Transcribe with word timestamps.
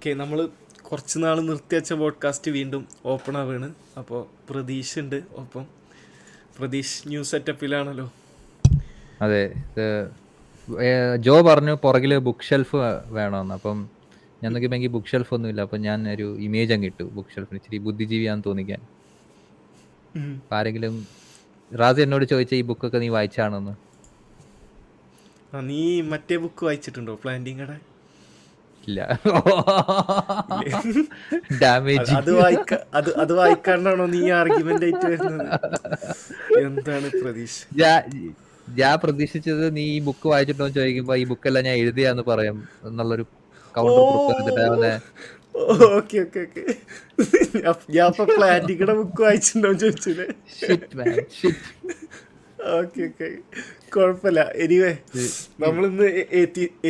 Okay 0.00 0.12
നമ്മൾ 0.14 0.38
കുറച്ച് 0.82 1.16
നാൾ 1.18 1.38
നിർത്തിവെച്ച 1.40 1.92
പോഡ്കാസ്റ്റ് 1.92 2.50
വീണ്ടും 2.50 2.82
ഓപ്പൺ 3.04 3.34
ആവുകയാണ് 3.38 3.66
അപ്പോൾ 3.98 4.20
പ്രതീഷ് 4.50 4.94
ഉണ്ട്. 4.98 5.16
ഒപ്പം 5.40 5.64
പ്രതീഷ് 6.58 7.08
ന്യൂ 7.08 7.22
സെറ്റപ്പിലാണല്ലോ 7.30 8.06
അതെ 9.22 9.42
ജോ 11.26 11.34
പറഞ്ഞു 11.48 11.74
പുറകിൽ 11.84 12.14
ബുക്ക് 12.28 12.46
ഷെൽഫ് 12.48 12.80
വേണമെന്ന് 13.16 13.54
അപ്പം 13.58 13.78
ഞാൻ 14.42 14.50
നോക്കിയപ്പോൾ 14.52 14.78
എനിക്ക് 14.78 14.92
ബുക്ക് 14.96 15.12
ഷെൽഫ് 15.12 15.34
ഒന്നുമില്ല. 15.34 15.60
അപ്പം 15.66 15.82
ഞാൻ 15.88 16.08
ഒരു 16.14 16.28
ഇമേജ് 16.46 16.72
അങ്ങ് 16.76 16.90
ഇട്ടു 16.92 17.06
ബുക്ക് 17.18 17.34
ഷെൽഫിന് 17.36 17.60
ഇച്ചിരി 17.62 17.80
ബുദ്ധിജീവിയാന്ന് 17.88 18.46
തോന്നിക്കാൻ. 18.48 18.80
ആരെങ്കിലും 20.52 20.96
റാസി 21.70 22.02
എന്നോട് 22.06 22.24
ചോദിച്ച 22.24 22.54
ഈ 22.62 22.64
ബുക്കൊക്കെ 22.72 22.98
നീ 23.04 23.10
വായിച്ചാണെന്ന്? 23.18 23.76
നീ 25.70 25.84
മറ്റേ 26.14 26.36
ബുക്ക് 26.46 26.64
വായിച്ചിട്ടുണ്ടോ? 26.64 27.14
പ്ലാന്റിങ്ങടെ 27.22 27.78
ഇല്ല. 28.86 29.00
ഡാമേജ് 31.62 32.12
അത് 32.20 32.30
വായിക്ക 32.38 32.72
അത് 32.98 33.10
അത് 33.22 33.32
വായിക്കാണ്ടാണോ 33.40 34.06
നീ 34.14 34.22
ആർഗ്യുമെന്റ് 34.38 34.86
ആയിട്ട് 34.86 35.06
വരുന്നത്? 35.12 35.44
എന്താണ് 36.62 37.08
പ്രതീക്ഷ? 37.22 37.58
ഞാൻ 38.68 38.94
പ്രതീക്ഷിച്ചത് 39.04 39.64
നീ 39.76 39.84
ഈ 39.94 40.00
ബുക്ക് 40.08 40.26
വായിച്ചിട്ടോ 40.32 40.68
ചോദിക്കുമ്പോ 40.78 41.14
ഈ 41.22 41.26
ബുക്ക് 41.30 41.48
എല്ലാം 41.50 41.64
ഞാൻ 41.68 41.76
എഴുതിയാന്ന് 41.82 42.24
പറയും 42.30 42.58
എന്നുള്ളൊരു 42.88 43.24
കൗണ്ടർ 43.74 44.00
കൊടുത്തിട്ട് 44.02 44.92
ഓക്കെ 45.90 46.18
ഓക്കെ 46.24 46.40
ഓക്കെ. 46.46 46.62
ഞാൻ 47.94 48.06
ഇപ്പൊ 48.12 48.24
പ്ലാന്റിങ്ങടെ 48.30 48.94
ബുക്ക് 49.00 49.22
വായിച്ചിട്ടുണ്ടോ 49.26 49.72
ചോദിച്ചില്ലേ 49.82 50.26
ഓക്കെ 52.78 53.02
ഓക്കെ. 53.10 53.28
കുഴപ്പമില്ല. 53.94 54.40
എനിവേ 54.64 54.90
നമ്മളിന്ന് 55.64 56.06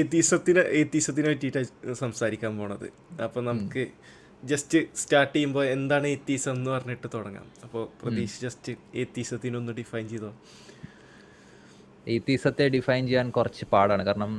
എത്തീസത്തിന് 0.01 0.63
എത്തീസത്തിനെ 0.81 1.29
പറ്റിയിട്ടാണ് 1.33 1.95
സംസാരിക്കാൻ 2.03 2.53
പോണത്. 2.59 2.89
അപ്പോൾ 3.27 3.45
നമുക്ക് 3.51 3.83
ജസ്റ്റ് 4.51 4.79
സ്റ്റാർട്ട് 5.01 5.34
ചെയ്യുമ്പോൾ 5.34 5.65
എന്താണ് 5.77 6.07
എത്തീസം 6.17 6.53
എന്ന് 6.59 6.70
പറഞ്ഞിട്ട് 6.75 7.09
തുടങ്ങാം. 7.15 7.47
അപ്പോൾ 7.65 7.83
പ്രതീക്ഷ 8.03 8.34
ജസ്റ്റ് 8.45 8.73
എത്തീസത്തിനൊന്ന് 9.03 9.73
ഡിഫൈൻ 9.81 10.05
ചെയ്തോ? 10.12 10.31
എത്തീസത്തെ 12.17 12.67
ഡിഫൈൻ 12.77 13.03
ചെയ്യാൻ 13.09 13.27
കുറച്ച് 13.39 13.64
പാടാണ്. 13.73 14.05
കാരണം 14.09 14.33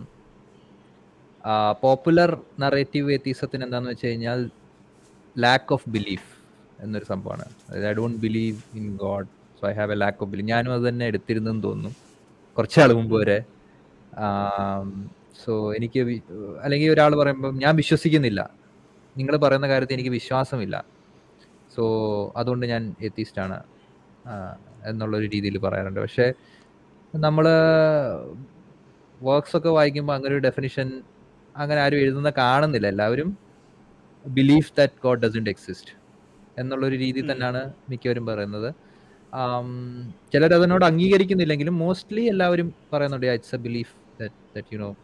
പോപ്പുലർ 1.83 2.31
നറേറ്റീവ് 2.63 3.13
എത്തീസത്തിന് 3.17 3.63
എന്താന്ന് 3.67 3.89
വെച്ച് 3.93 4.07
കഴിഞ്ഞാൽ 4.07 4.39
ലാക്ക് 5.35 5.73
ഓഫ് 5.75 5.89
ബിലീഫ് 5.95 6.29
എന്നൊരു 6.83 7.05
സംഭവമാണ്. 7.11 7.45
അതായത് 7.67 7.87
I 7.89 7.93
don't 7.99 8.19
believe 8.25 8.57
in 8.79 8.85
God 9.03 9.29
so 9.59 9.63
I 9.69 9.73
have 9.79 9.93
a 9.95 9.99
lack 10.03 10.21
of 10.23 10.31
belief 10.31 10.49
ഞാനും 10.53 10.73
അത് 10.75 10.83
തന്നെ 10.89 11.05
എടുത്തിരുന്നെന്ന് 11.11 11.63
തോന്നുന്നു. 11.69 11.91
കുറച്ചാൾ 12.57 12.93
മുമ്പ് 12.93 13.19
വരെ. 13.19 13.43
സോ 15.45 15.73
എനിക്ക് 15.73 15.99
വി- 15.99 16.21
അല്ലെങ്കിൽ 16.61 16.89
ഒരാൾ 16.89 17.15
പറയുമ്പം 17.15 17.59
ഞാൻ 17.59 17.75
വിശ്വസിക്കുന്നില്ല. 17.75 18.49
നിങ്ങൾ 19.17 19.37
പറയുന്ന 19.37 19.67
കാര്യത്തിൽ 19.67 19.93
എനിക്ക് 19.93 20.09
വിശ്വാസമില്ല. 20.09 20.83
സോ 21.75 22.33
അതുകൊണ്ട് 22.37 22.65
ഞാൻ 22.65 22.95
എത്തിസ്റ്റാണ്. 23.01 23.63
എന്നുള്ളൊരു 24.85 25.25
രീതിയിൽ 25.25 25.57
പറയാറുണ്ട്. 25.57 25.99
പക്ഷേ 25.99 26.33
നമ്മൾ 27.15 27.47
വർക്ക്സ് 29.21 29.57
ഒക്കെ 29.57 29.69
വായിക്കുമ്പോൾ 29.69 30.13
അങ്ങനെ 30.13 30.31
ഒരു 30.31 30.39
ഡെഫിനിഷൻ 30.39 31.03
അങ്ങനെ 31.57 31.81
ആരും 31.81 31.97
എഴുതുന്ന 31.97 32.29
കാണുന്നില്ല. 32.29 32.87
എല്ലാവരും 32.87 33.37
belief 34.25 34.73
that 34.77 34.93
God 35.03 35.21
doesn't 35.21 35.49
exist 35.49 35.91
എന്നുള്ളൊരു 36.57 36.95
രീതിയിൽ 36.95 37.31
തന്നെയാണ് 37.31 37.73
മിക്കവരും 37.89 38.25
പറയുന്നത്. 38.25 38.73
ചിലർ 40.33 40.53
അതിനോട് 40.53 40.85
അംഗീകരിക്കുന്നില്ലെങ്കിലും 40.85 41.79
മോസ്റ്റ്ലി 41.79 42.21
എല്ലാവരും 42.21 42.73
പറയുന്നുണ്ട് 42.93 43.27
it's 43.27 43.55
a 43.55 43.57
belief 43.57 43.93
that 44.21 44.67
you 44.73 44.79
know 44.79 44.95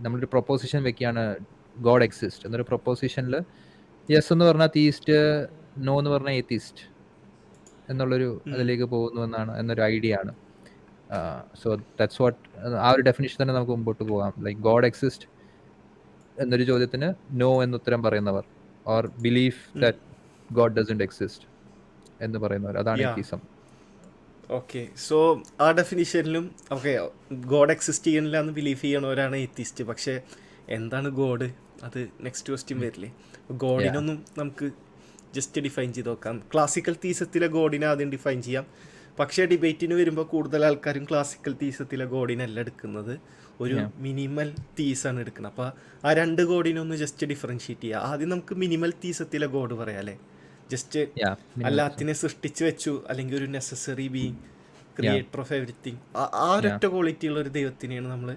നമ്മളൊരു 0.00 0.26
പ്രൊപ്പോസിഷൻ 0.26 0.82
വെക്കുകയാണ് 0.82 1.36
ഗോഡ് 1.78 2.04
എക്സിസ്റ്റ് 2.04 2.46
എന്നൊരു 2.46 2.62
പ്രൊപ്പോസിഷനിൽ 2.62 3.40
യെസ് 4.10 4.32
എന്ന് 4.32 4.44
പറഞ്ഞാൽ 4.44 4.70
തീസ്റ്റ് 4.76 5.48
നോ 5.78 5.98
എന്ന് 5.98 6.10
പറഞ്ഞാൽ 6.10 6.32
എത്തിസ്റ്റ് 6.32 6.82
എന്നുള്ളൊരു 7.90 8.42
അതിലേക്ക് 8.46 8.84
പോകുന്നു 8.84 9.22
എന്നാണ് 9.22 9.58
എന്നൊരു 9.58 9.82
ഐഡിയ 9.82 10.14
ആണ്. 10.14 10.32
സോ 11.62 11.74
ദാറ്റ്സ് 11.98 12.22
വാട്ട് 12.22 12.38
ആ 12.76 12.90
ഒരു 12.90 13.02
ഡെഫിനിഷൻ 13.02 13.42
തന്നെ 13.42 13.54
നമുക്ക് 13.54 13.72
മുമ്പോട്ട് 13.72 14.04
പോകാം. 14.04 14.32
ലൈക്ക് 14.38 14.60
ഗോഡ് 14.60 14.86
എക്സിസ്റ്റ് 14.86 15.26
എന്നൊരു 16.40 16.62
ചോദ്യത്തിന് 16.62 17.14
നോ 17.30 17.62
എന്ന് 17.62 17.76
ഉത്തരം 17.76 18.02
പറയുന്നവർ 18.02 18.44
or 18.86 19.06
belief 19.06 19.78
that 19.78 19.98
God 20.52 20.72
doesn't 20.72 21.04
exist 21.04 21.51
എന്ന് 22.22 22.38
പറയുന്നവർ 22.38 22.78
അതാണ് 22.78 23.02
ഈസം 23.02 23.10
എത്തിസം 23.10 23.40
ഓക്കെ 24.50 24.88
സോ 25.08 25.42
ആ 25.60 25.70
ഡെഫിനിഷനിലും 25.70 26.44
ഓക്കെ 26.72 26.92
ഗോഡ് 27.32 27.72
എക്സിസ്റ്റ് 27.72 28.06
ചെയ്യണില്ല 28.06 28.40
എന്ന് 28.40 28.52
ബിലീവ് 28.52 28.80
ചെയ്യണവരാണ് 28.80 29.36
എത്തിസ്റ്റ് 29.36 29.84
പക്ഷേ 29.84 30.14
എന്താണ് 30.68 31.08
ഗോഡ് 31.08 31.48
അത് 31.84 32.00
നെക്സ്റ്റ് 32.20 32.50
ക്വസ്റ്റ്യൻ 32.52 32.78
വരില്ലേ. 32.80 33.10
ഗോഡിനൊന്നും 33.52 34.24
നമുക്ക് 34.38 34.66
ജസ്റ്റ് 35.34 35.62
ഡിഫൈൻ 35.62 35.92
ചെയ്ത് 35.92 36.08
നോക്കാം. 36.08 36.42
ക്ലാസിക്കൽ 36.52 36.96
തീസത്തിലെ 37.04 37.46
ഗോഡിനെ 37.46 37.86
ആദ്യം 37.86 38.10
ഡിഫൈൻ 38.10 38.42
ചെയ്യാം. 38.42 38.66
പക്ഷേ 39.18 39.46
ഡിബേറ്റിന് 39.46 39.94
വരുമ്പോൾ 39.94 40.24
കൂടുതൽ 40.24 40.64
ആൾക്കാരും 40.64 41.04
ക്ലാസിക്കൽ 41.10 41.52
തീസത്തിലെ 41.62 42.04
ഗോഡിനല്ല 42.04 42.60
എടുക്കുന്നത്. 42.60 43.14
ഒരു 43.60 43.76
മിനിമൽ 43.96 44.48
തീസാണ് 44.78 45.20
എടുക്കുന്നത്. 45.20 45.52
അപ്പോൾ 45.52 45.68
ആ 46.06 46.12
രണ്ട് 46.20 46.42
ഗോഡിനൊന്ന് 46.42 46.96
ജസ്റ്റ് 46.96 47.26
ഡിഫറൻഷിയേറ്റ് 47.26 47.82
ചെയ്യുക. 47.82 48.04
ആദ്യം 48.10 48.28
നമുക്ക് 48.28 48.54
മിനിമൽ 48.54 48.92
തീസത്തിലെ 49.04 49.46
ഗോഡ് 49.46 49.74
പറയാം 49.74 49.98
അല്ലേ? 49.98 50.16
ജസ്റ്റ് 50.72 51.00
അല്ല 51.00 51.66
അല്ലാത്തിനെ 51.68 52.14
സൃഷ്ടിച്ചു 52.22 52.62
വെച്ചു. 52.64 52.92
അല്ലെങ്കിൽ 53.08 53.36
ഒരു 53.36 53.48
necessary 53.56 54.08
being 54.08 54.36
creator 54.98 55.40
of 55.40 55.52
everything 55.58 56.00
ആ 56.16 56.48
ഒരൊറ്റ 56.58 56.84
ക്വാളിറ്റി 56.86 57.26
ഉള്ള 57.28 57.38
ഒരു 57.40 57.52
ദൈവത്തിനെയാണ് 57.58 58.08
നമ്മൾ 58.08 58.30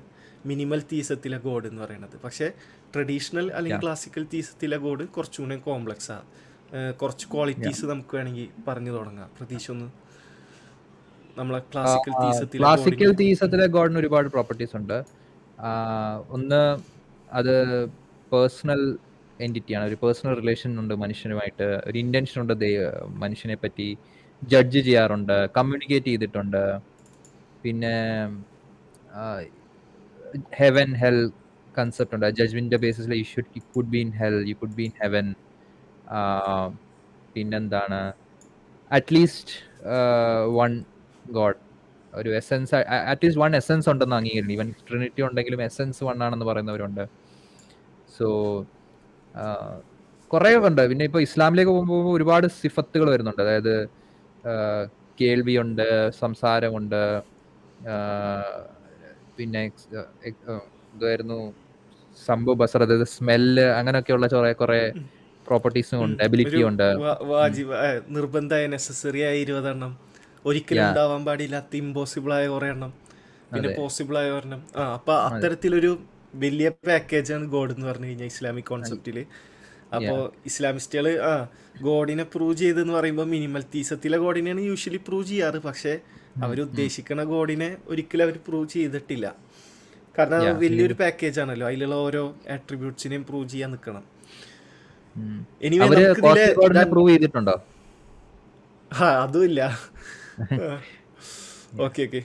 മിനിമൽ 0.45 0.81
തീസത്തിലെ 0.91 1.37
ഗോഡ് 1.37 1.67
എന്ന് 1.67 1.81
പറയുന്നത്. 1.81 2.15
പക്ഷേ 2.23 2.47
ട്രഡീഷണൽ 2.93 3.47
അല്ലെങ്കിൽ 3.57 3.81
ക്ലാസിക്കൽ 3.83 4.23
തീസത്തിലെ 4.33 4.77
ഗോഡ് 4.77 5.05
കുറച്ചുകൂടെ 5.15 5.57
കോംപ്ലക്സ് 5.67 6.11
ആണ് 6.11 6.93
കുറച്ച് 7.01 7.25
ക്വാളിറ്റീസ് 7.33 7.85
നമുക്ക് 7.85 8.15
വേണമെങ്കിൽ 8.15 8.47
പറഞ്ഞു 8.67 8.91
തുടങ്ങാം. 8.91 9.29
പ്രതീക്ഷ 9.37 9.71
ഒന്ന്. 9.71 9.87
നമ്മളെ 11.37 11.59
ക്ലാസിക്കൽ 11.73 12.13
തീസത്തിലെ 12.23 12.59
ക്ലാസിക്കൽ 12.59 13.11
തീസത്തിലെ 13.21 13.65
ഗോഡിന് 13.75 13.99
ഒരുപാട് 13.99 14.27
പ്രോപ്പർട്ടീസ് 14.27 14.75
ഉണ്ട്. 14.75 14.97
ഒന്ന് 16.35 16.61
അത് 17.31 17.85
പേഴ്സണൽ 18.33 18.81
എന്റിറ്റിയാണ് 19.43 19.85
ഒരു 19.89 19.97
പേഴ്സണൽ 20.01 20.33
റിലേഷൻ 20.41 20.71
ഉണ്ട് 20.81 20.93
മനുഷ്യനുമായിട്ട്. 21.03 21.67
ഒരു 21.87 21.97
ഇന്റൻഷൻ 22.03 22.37
ഉണ്ട് 22.41 22.53
മനുഷ്യനെ 23.23 23.57
പറ്റി 23.63 23.87
ജഡ്ജ് 24.41 24.81
ചെയ്യാറുണ്ട് 24.87 25.35
കമ്മ്യൂണിക്കേറ്റ് 25.57 26.09
ചെയ്തിട്ടുണ്ട്. 26.11 26.63
പിന്നെ 27.63 27.95
ഹെവൻ 30.59 30.89
ഹെൽ 31.01 31.19
കൺസെപ്റ്റ് 31.77 32.15
ഉണ്ട്. 32.15 32.27
Judgement 32.37 32.79
ബേസിസിൽ 32.85 33.13
you 33.19 33.25
should 33.33 33.53
you 33.57 33.61
could 33.75 33.91
be 33.95 33.99
in 34.05 34.11
hell 34.21 34.37
you 34.49 34.55
could 34.61 34.77
be 34.79 34.85
in 34.89 34.95
heaven 35.01 35.27
പിന്നെന്താണ്? 37.35 38.01
അറ്റ്ലീസ്റ്റ് 38.91 39.53
വൺ 40.59 40.71
ഗോഡ് 41.37 41.59
ഒരു 42.13 42.29
essence 42.39 42.73
at least 43.11 43.41
one 43.43 43.51
essence 43.61 43.87
ഉണ്ടെന്ന് 43.91 44.15
അംഗീകരിക്കുന്നു. 44.19 44.55
ഈവൻ 44.57 44.69
ട്രിനിറ്റി 44.89 45.21
ഉണ്ടെങ്കിലും 45.27 45.61
എസെൻസ് 45.69 46.03
വൺ 46.07 46.23
ആണെന്ന് 46.25 46.47
പറയുന്നവരുണ്ട്. 46.51 47.03
സോ 48.17 48.27
കുറേ 50.31 50.51
ഉണ്ട്. 50.69 50.81
പിന്നെ 50.91 51.03
ഇപ്പോൾ 51.09 51.21
ഇസ്ലാമിലേക്ക് 51.27 51.71
പോകുമ്പോൾ 51.71 52.13
ഒരുപാട് 52.17 52.47
സിഫത്തുകൾ 52.61 53.07
വരുന്നുണ്ട്. 53.13 53.41
അതായത് 53.45 53.75
കേൾവിയുണ്ട് 55.21 55.87
സംസാരമുണ്ട് 56.21 57.01
പിന്നെ 59.37 59.61
ഇതായിരുന്നു 60.95 61.39
സംഭവ 62.17 62.53
ബസർ 62.61 62.81
അതായത് 62.83 63.07
സ്മെല്ല് 63.13 63.65
അങ്ങനെയൊക്കെയുള്ള 63.79 64.27
കുറെ 64.33 64.51
കുറെ 64.61 64.81
പ്രോപ്പർട്ടീസും 65.47 65.99
ഉണ്ട് 66.05 66.21
എബിലിറ്റി 66.27 66.61
ഉണ്ട്. 66.69 66.87
നിർബന്ധമായ 68.17 68.65
നെസസറി 68.73 69.21
ആയ 69.27 69.35
ഇരുപതെണ്ണം. 69.45 69.91
ഒരിക്കലും. 70.49 70.83
ഉണ്ടാവാൻ 70.89 71.21
പാടില്ലാത്ത 71.27 71.75
ഇമ്പോസിബിൾ 71.83 72.31
ആയ 72.37 72.45
കുറെ 72.53 72.67
എണ്ണം 72.75 72.91
പിന്നെ 73.53 73.69
പോസിബിൾ 73.79 74.15
ആയ 74.21 74.29
ഒരെണ്ണം. 74.37 74.61
ആ 74.79 74.83
അപ്പൊ 74.97 75.13
അത്തരത്തിലൊരു 75.27 75.91
വലിയ 76.43 76.69
ആണ് 77.33 77.45
ഗോഡ് 77.55 77.73
എന്ന് 77.75 77.87
പറഞ്ഞു 77.87 78.07
കഴിഞ്ഞാൽ 78.07 78.29
ഇസ്ലാമിക് 78.33 78.69
കോൺസെപ്റ്റിൽ 78.71 79.17
അപ്പോൾ 79.95 80.19
ഇസ്ലാമിസ്റ്റുകൾ 80.49 81.07
ആ 81.29 81.31
ഗോഡിനെ 81.81 82.25
പ്രൂവ് 82.33 82.55
ചെയ്തെന്ന് 82.55 82.93
പറയുമ്പോൾ 82.93 83.27
മിനിമൽ 83.33 83.63
തീസത്തിലെ 83.75 84.17
ഗോഡിനെയാണ് 84.17 84.61
യൂഷ്വലി 84.69 84.99
പ്രൂവ് 85.07 85.25
ചെയ്യാറ്. 85.31 85.59
പക്ഷേ 85.67 85.93
അവർ 86.45 86.57
ഉദ്ദേശിക്കുന്ന 86.67 87.23
ഗോഡിനെ 87.33 87.69
ഒരിക്കലും 87.87 88.23
അവർ 88.27 88.37
പ്രൂവ് 88.47 88.67
ചെയ്തിട്ടില്ല. 88.69 89.25
കാരണം 90.15 90.37
അത് 90.41 90.57
വലിയൊരു 90.63 90.95
പാക്കേജ് 91.01 91.39
ആണല്ലോ. 91.43 91.65
അതിലുള്ള 91.67 91.95
ഓരോ 92.07 92.23
ആട്രിബ്യൂട്ട്സിനെയും 92.55 93.23
പ്രൂവ് 93.29 93.47
ചെയ്യാൻ 93.53 93.71
നിൽക്കണം 93.75 94.03
പ്രൂവ് 96.93 97.09
ചെയ്തിട്ടുണ്ടോ? 97.13 97.55
ആ 99.01 99.05
അതുമില്ല. 99.23 99.61
ഓക്കെ 101.85 102.01
ഓക്കെ 102.07 102.21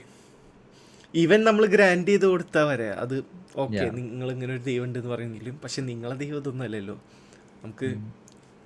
ഈവൻ 1.13 1.39
നമ്മൾ 1.47 1.63
ഗ്രാൻഡ് 1.65 2.11
ചെയ്ത് 2.11 2.25
കൊടുത്താ 2.25 2.61
വരെ 2.69 2.89
അത് 3.03 3.15
ഓക്കെ 3.57 3.89
നിങ്ങൾ 3.89 4.31
ഇങ്ങനെ 4.31 4.53
ഒരു 4.53 4.61
ദൈവം 4.61 4.83
ഉണ്ടെന്ന് 4.83 5.07
എന്ന് 5.07 5.15
പറയുമെങ്കിലും 5.15 5.59
പക്ഷെ 5.63 5.81
നിങ്ങളെ 5.81 6.15
ദൈവം 6.15 6.37
ഇതൊന്നും 6.37 6.65
അല്ലല്ലോ. 6.65 7.01
നമുക്ക് 7.63 7.87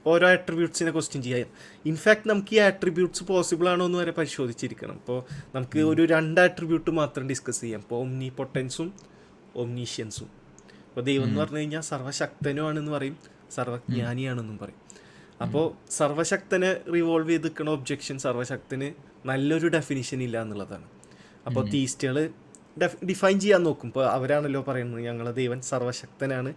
ഓരോ 0.08 0.30
ആട്രിബ്യൂട്ട്സിനെ 0.30 0.92
ക്വസ്റ്റ്യൻ 0.92 1.24
ചെയ്യാം. 1.24 1.48
ഇൻഫാക്ട് 1.86 2.30
നമുക്ക് 2.30 2.56
ഈ 2.56 2.60
ആട്രിബ്യൂട്ട്സ് 2.60 3.24
പോസിബിൾ 3.24 3.70
ആണോ 3.70 3.86
എന്ന് 3.86 3.98
വരെ 3.98 4.12
പരിശോധിച്ചിരിക്കണം. 4.12 4.94
അപ്പോൾ 4.94 5.24
നമുക്ക് 5.56 5.80
ഒരു 5.80 6.06
രണ്ട് 6.06 6.42
ആട്രിബ്യൂട്ട് 6.42 6.92
മാത്രം 6.92 7.28
ഡിസ്കസ് 7.28 7.62
ചെയ്യാം. 7.62 7.80
ഇപ്പോൾ 7.80 8.02
ഒംനി 8.06 8.30
പൊട്ടൻസും 8.30 8.94
ഒംനീഷ്യൻസും 9.56 10.30
അപ്പോൾ 10.88 11.02
ദൈവം 11.02 11.24
എന്ന് 11.24 11.40
പറഞ്ഞു 11.42 11.58
കഴിഞ്ഞാൽ 11.58 11.82
സർവശക്തനുമാണെന്ന് 11.82 12.92
പറയും 12.92 13.18
സർവജ്ഞാനിയാണെന്നും 13.52 14.58
പറയും. 14.58 14.80
അപ്പോൾ 15.42 15.92
സർവശക്തനെ 15.92 16.82
റിവോൾവ് 16.94 17.30
ചെയ്ത് 17.30 17.44
നിൽക്കുന്ന 17.44 17.72
ഒബ്ജെക്ഷൻ 17.72 18.20
സർവശക്തന് 18.20 18.94
നല്ലൊരു 19.26 19.68
ഡെഫിനിഷൻ 19.68 20.24
ഇല്ല 20.24 20.42
എന്നുള്ളതാണ്. 20.42 20.84
അപ്പോൾ 21.48 21.70
തീസ്റ്റുകൾ 21.70 22.30
ഡിഫൈൻ 23.10 23.40
ചെയ്യാൻ 23.40 23.64
നോക്കും. 23.64 23.88
ഇപ്പോൾ 23.88 24.06
അവരാണല്ലോ 24.06 24.62
പറയുന്നത് 24.68 25.02
ഞങ്ങളെ 25.02 25.32
ദൈവൻ 25.32 25.62
സർവശക്തനാണ്. 25.62 26.54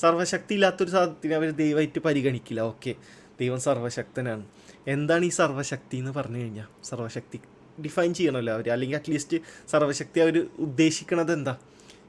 സർവശക്തി 0.00 0.54
ഇല്ലാത്തൊരു 0.54 0.90
സാധനത്തിന് 0.90 1.34
അവർ 1.34 1.50
ദൈവമായിട്ട് 1.50 1.98
പരിഗണിക്കില്ല. 1.98 2.60
ഓക്കെ 2.60 2.94
ദൈവം 3.40 3.60
സർവശക്തനാണ്. 3.60 4.44
എന്താണ് 4.88 5.24
ഈ 5.24 5.28
സർവശക്തി 5.28 5.96
എന്ന് 5.96 6.10
പറഞ്ഞു 6.10 6.38
കഴിഞ്ഞാൽ 6.38 6.66
സർവശക്തി 6.84 7.40
ഡിഫൈൻ 7.84 8.14
ചെയ്യണമല്ലോ 8.14 8.54
അവർ 8.54 8.70
അല്ലെങ്കിൽ 8.70 8.96
അറ്റ്ലീസ്റ്റ് 8.96 9.36
സർവശക്തി 9.70 10.20
അവർ 10.20 10.46
ഉദ്ദേശിക്കണത് 10.58 11.32
എന്താ? 11.32 11.58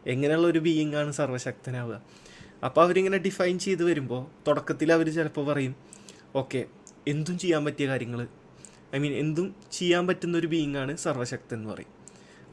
എങ്ങനെയുള്ള 0.07 0.47
ഒരു 0.47 0.59
ബീയിങ് 0.59 0.95
ആണ് 0.95 1.11
സർവശക്തനാവുക? 1.11 2.01
അപ്പോൾ 2.63 2.81
അവരിങ്ങനെ 2.81 3.17
ഡിഫൈൻ 3.17 3.59
ചെയ്ത് 3.59 3.83
വരുമ്പോൾ 3.83 4.25
തുടക്കത്തിൽ 4.47 4.93
അവർ 4.93 5.07
ചിലപ്പോൾ 5.13 5.45
പറയും 5.45 5.75
ഓക്കെ 6.35 6.65
എന്തും 7.07 7.37
ചെയ്യാൻ 7.37 7.65
പറ്റിയ 7.65 7.87
കാര്യങ്ങൾ 7.87 8.27
ഐ 8.95 8.99
മീൻ 8.99 9.13
എന്തും 9.13 9.55
ചെയ്യാൻ 9.71 10.07
പറ്റുന്ന 10.07 10.37
ഒരു 10.37 10.47
ബീയിങ് 10.47 10.77
ആണ് 10.77 10.97
സർവശക്തൻ 10.97 11.57
എന്ന് 11.57 11.69
പറയും. 11.69 12.04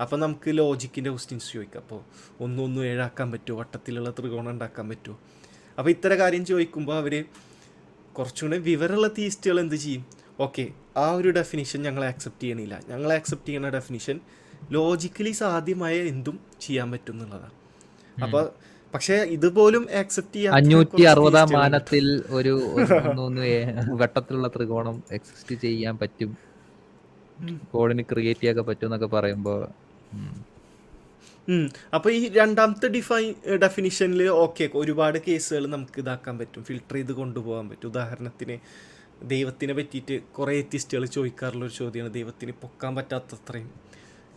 അപ്പോൾ 0.02 0.16
നമുക്ക് 0.16 0.50
ലോജിക്കിന്റെ 0.58 1.10
ക്വസ്റ്റ്യൻസ് 1.10 1.52
ചോദിക്കാം. 1.54 1.82
അപ്പോൾ 1.82 2.00
ഒന്നൊന്നും 2.44 2.82
ഏഴാക്കാൻ 2.86 3.28
പറ്റുമോ? 3.32 3.56
വട്ടത്തിലുള്ള 3.60 4.10
ത്രികോണം 4.18 4.50
ഉണ്ടാക്കാൻ 4.50 4.86
പറ്റുമോ? 4.92 5.16
അപ്പോൾ 5.78 5.90
ഇത്തരം 5.90 6.18
കാര്യം 6.22 6.44
ചോദിക്കുമ്പോൾ 6.44 6.96
അവർ 6.96 7.14
കുറച്ചുകൂടെ 8.16 8.58
വിവരമുള്ള 8.68 9.08
തീസ്റ്റുകൾ 9.18 9.58
എന്ത് 9.60 9.76
ചെയ്യും? 9.84 10.02
ഓക്കെ 10.38 10.64
ആ 10.96 11.06
ഒരു 11.18 11.30
ഡെഫിനിഷൻ 11.38 11.80
ഞങ്ങൾ 11.82 12.04
ആക്സെപ്റ്റ് 12.04 12.44
ചെയ്യണില്ല. 12.44 12.74
ഞങ്ങൾ 12.90 13.10
ആക്സെപ്റ്റ് 13.18 13.48
ചെയ്യുന്ന 13.48 13.68
ഡെഫിനിഷൻ 13.70 14.16
ലോജിക്കലി 14.70 15.32
സാധ്യമായ 15.42 15.96
എന്തും 16.12 16.36
ചെയ്യാൻ 16.60 16.88
പറ്റും 16.92 17.14
എന്നുള്ളതാണ് 17.16 17.56
അപ്പോൾ 18.18 18.44
പക്ഷേ 18.94 19.16
ഇതുപോലും 19.36 19.84
ആക്സെപ്റ്റ് 20.00 20.36
ചെയ്യാൻ 20.36 20.54
അഞ്ഞൂറ്റി 20.58 21.02
അറുപതാം 21.12 21.48
മാനത്തിൽ 21.58 22.06
ഒരു 22.38 22.52
വട്ടത്തിലുള്ള 24.00 24.48
ത്രികോണം 24.56 24.96
എക്സിസ്റ്റ് 25.16 25.54
ചെയ്യാൻ 25.64 25.94
പറ്റും. 26.02 26.30
കോഡിന് 27.72 28.04
ക്രിയേറ്റ് 28.10 28.42
ചെയ്യാൻ 28.42 28.66
പറ്റും 28.68 28.86
എന്നൊക്കെ 28.88 29.08
പറയുമ്പോ 29.16 29.54
ഉം. 29.56 29.72
ഉം. 29.72 29.91
അപ്പോൾ 31.94 32.12
ഈ 32.12 32.28
രണ്ടാമത്തെ 32.28 32.88
ഡിഫൈൻ 32.88 33.56
ഡെഫിനിഷനിൽ 33.56 34.28
ഓക്കെ 34.28 34.70
ഒരുപാട് 34.74 35.18
കേസുകൾ 35.28 35.66
നമുക്ക് 35.66 36.00
ഇതാക്കാൻ 36.00 36.38
പറ്റും. 36.38 36.64
ഫിൽട്ടർ 36.64 36.94
ചെയ്ത് 36.94 37.12
കൊണ്ടുപോകാൻ 37.12 37.68
പറ്റും. 37.68 37.88
ഉദാഹരണത്തിന് 37.88 38.58
ദൈവത്തിനെ 39.28 39.74
പറ്റിയിട്ട് 39.74 40.22
കുറേ 40.22 40.58
എത്തിസ്റ്റുകൾ 40.58 41.04
ചോദിക്കാറുള്ള 41.06 41.64
ഒരു 41.64 41.72
ചോദ്യമാണ് 41.72 42.14
ദൈവത്തിന് 42.14 42.52
പൊക്കാൻ 42.52 42.96
പറ്റാത്തത്രയും 42.96 43.70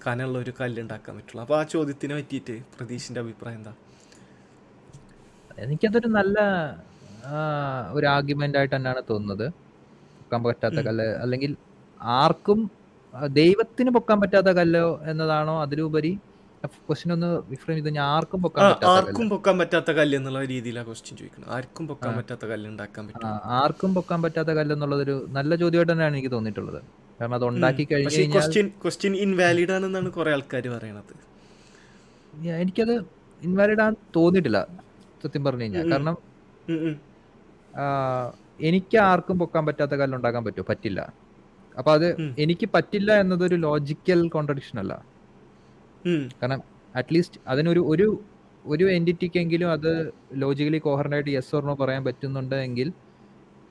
കനുള്ള 0.07 0.39
ഒരു 0.39 0.53
കല്ലുണ്ടാക്കാൻ 0.61 1.15
പറ്റുള്ളൂ. 1.15 1.41
അപ്പോൾ 1.41 1.59
ആ 1.59 1.63
ചോദ്യത്തിനെ 1.63 2.15
പറ്റിയിട്ട് 2.15 2.63
പ്രതീഷിന്റെ 2.77 3.21
അഭിപ്രായം 3.21 3.57
എന്താ? 3.57 3.73
എനിക്കതൊരു 5.57 6.07
നല്ല 6.07 6.37
ഒരു 7.91 8.05
ആർഗ്യുമെന്റ് 8.05 8.57
ആയിട്ട് 8.57 8.75
തന്നെയാണ് 8.75 9.01
തോന്നുന്നത്. 9.09 9.49
പൊക്കാൻ 10.17 10.43
പറ്റാത്ത 10.43 10.75
കല്ല്. 10.75 11.03
അല്ലെങ്കിൽ 11.03 11.55
ആർക്കും 12.01 12.71
ദൈവത്തിന് 13.39 13.89
പൊക്കാൻ 13.95 14.17
പറ്റാത്ത 14.21 14.49
കല്ലോ 14.59 14.85
എന്നതാണോ 15.11 15.53
അതിലുപരി? 15.65 16.13
ക്വസ്റ്റ്യൻ 16.87 17.11
ഒന്ന് 17.13 17.29
റിഫ്രെയിം 17.51 17.77
ചെയ്ത്? 17.77 17.99
ആർക്കും 18.13 18.39
പൊക്കാൻ 18.43 18.63
ആർക്കും 18.93 19.27
പൊക്കാൻ 19.33 19.55
പറ്റാത്ത 19.59 19.91
കല്ല് 19.97 20.15
എന്നുള്ള 20.19 20.39
രീതിയിലാണ് 20.53 20.87
ക്വസ്റ്റ്യൻ 20.87 21.15
ചോദിക്കുന്നത്. 21.17 21.51
ആർക്കും 21.55 21.85
പൊക്കാൻ 21.87 22.13
പറ്റാത്ത 22.19 22.45
കല്ല് 22.51 22.67
ഉണ്ടാക്കാൻ 22.69 23.03
പറ്റും 23.07 23.27
ആർക്കും 23.59 23.91
പൊക്കാൻ 23.97 24.19
പറ്റാത്ത 24.23 24.51
കല്ല് 24.59 24.73
എന്നുള്ളതൊരു 24.75 25.15
നല്ല 25.37 25.51
ചോദ്യമായിട്ട് 25.63 25.91
തന്നെയാണ് 25.91 26.15
എനിക്ക് 26.17 26.31
തോന്നിയിട്ടുള്ളത്. 26.35 26.79
കാരണം 27.19 27.35
അത് 27.39 27.45
ഉണ്ടാക്കി 27.45 27.83
കഴിഞ്ഞാൽ 27.91 28.31
ക്വസ്റ്റ്യൻ 28.35 28.67
ക്വസ്റ്റ്യൻ 28.83 29.13
ഇൻവാലിഡ് 29.25 29.71
ആണെന്നാണ് 29.71 30.09
കുറേ 30.17 30.31
ആൾക്കാർ 30.31 30.67
പറയണത്. 30.75 31.13
എനിക്കത് 32.63 32.95
ഇൻവാലിഡ് 33.41 33.81
ആണ് 33.81 33.95
തോന്നിയിട്ടില്ല 34.15 34.59
സത്യം 35.23 35.43
പറഞ്ഞു 35.43 35.63
കഴിഞ്ഞാൽ. 35.63 35.85
കാരണം 35.91 36.17
എനിക്ക് 38.61 38.97
ആർക്കും 39.09 39.39
പൊക്കാൻ 39.39 39.63
പറ്റാത്ത 39.65 39.93
കല്ല് 40.01 40.15
ഉണ്ടാക്കാൻ 40.17 40.43
പറ്റുമോ? 40.45 40.65
പറ്റില്ല. 40.69 40.99
അപ്പൊ 41.75 41.91
അത് 41.97 42.07
എനിക്ക് 42.43 42.67
പറ്റില്ല 42.75 43.11
എന്നതൊരു 43.23 43.55
ലോജിക്കൽ 43.67 44.21
കോൺട്രഡിക്ഷൻ 44.35 44.77
അല്ല. 44.83 44.93
കാരണം 46.39 46.61
അറ്റ്ലീസ്റ്റ് 46.95 47.39
അതിനൊരു 47.47 47.81
ഒരു 47.93 48.07
ഒരു 48.65 48.85
എന്റിറ്റിക്കെങ്കിലും 48.97 49.69
അത് 49.77 49.89
ലോജിക്കലി 50.43 50.79
കോഹറന്റായിട്ട് 50.85 51.31
യെസ് 51.37 51.51
ഓർണോ 51.57 51.73
പറയാൻ 51.81 52.03
പറ്റുന്നുണ്ട് 52.07 52.55
എങ്കിൽ 52.67 52.87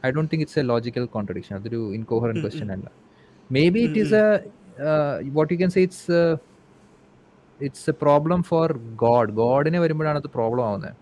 I 0.03 0.11
don't 0.11 0.31
think 0.33 0.45
it's 0.45 0.61
a 0.62 0.67
logical 0.73 1.05
contradiction 1.15 1.55
അതൊരു 1.59 1.81
ഇൻകോഹറൻ 1.99 2.37
ക്വസ്റ്റ്യൻ 2.43 2.71
അല്ല. 2.77 2.87
Maybe 3.75 3.81
it 3.87 4.01
is 4.05 4.15
a 4.15 4.25
what 5.39 5.51
you 5.55 5.59
can 5.62 5.73
say 5.77 5.83
it's 5.89 6.19
it's 7.61 7.89
a 7.91 7.97
problem 8.03 8.41
for 8.51 8.69
God 9.05 9.33
ഗോഡിനെ 9.41 9.81
വരുമ്പോഴാണ് 9.85 10.19
അത് 10.23 10.31
പ്രോബ്ലം 10.37 10.65
ആവുന്നത്. 10.69 10.93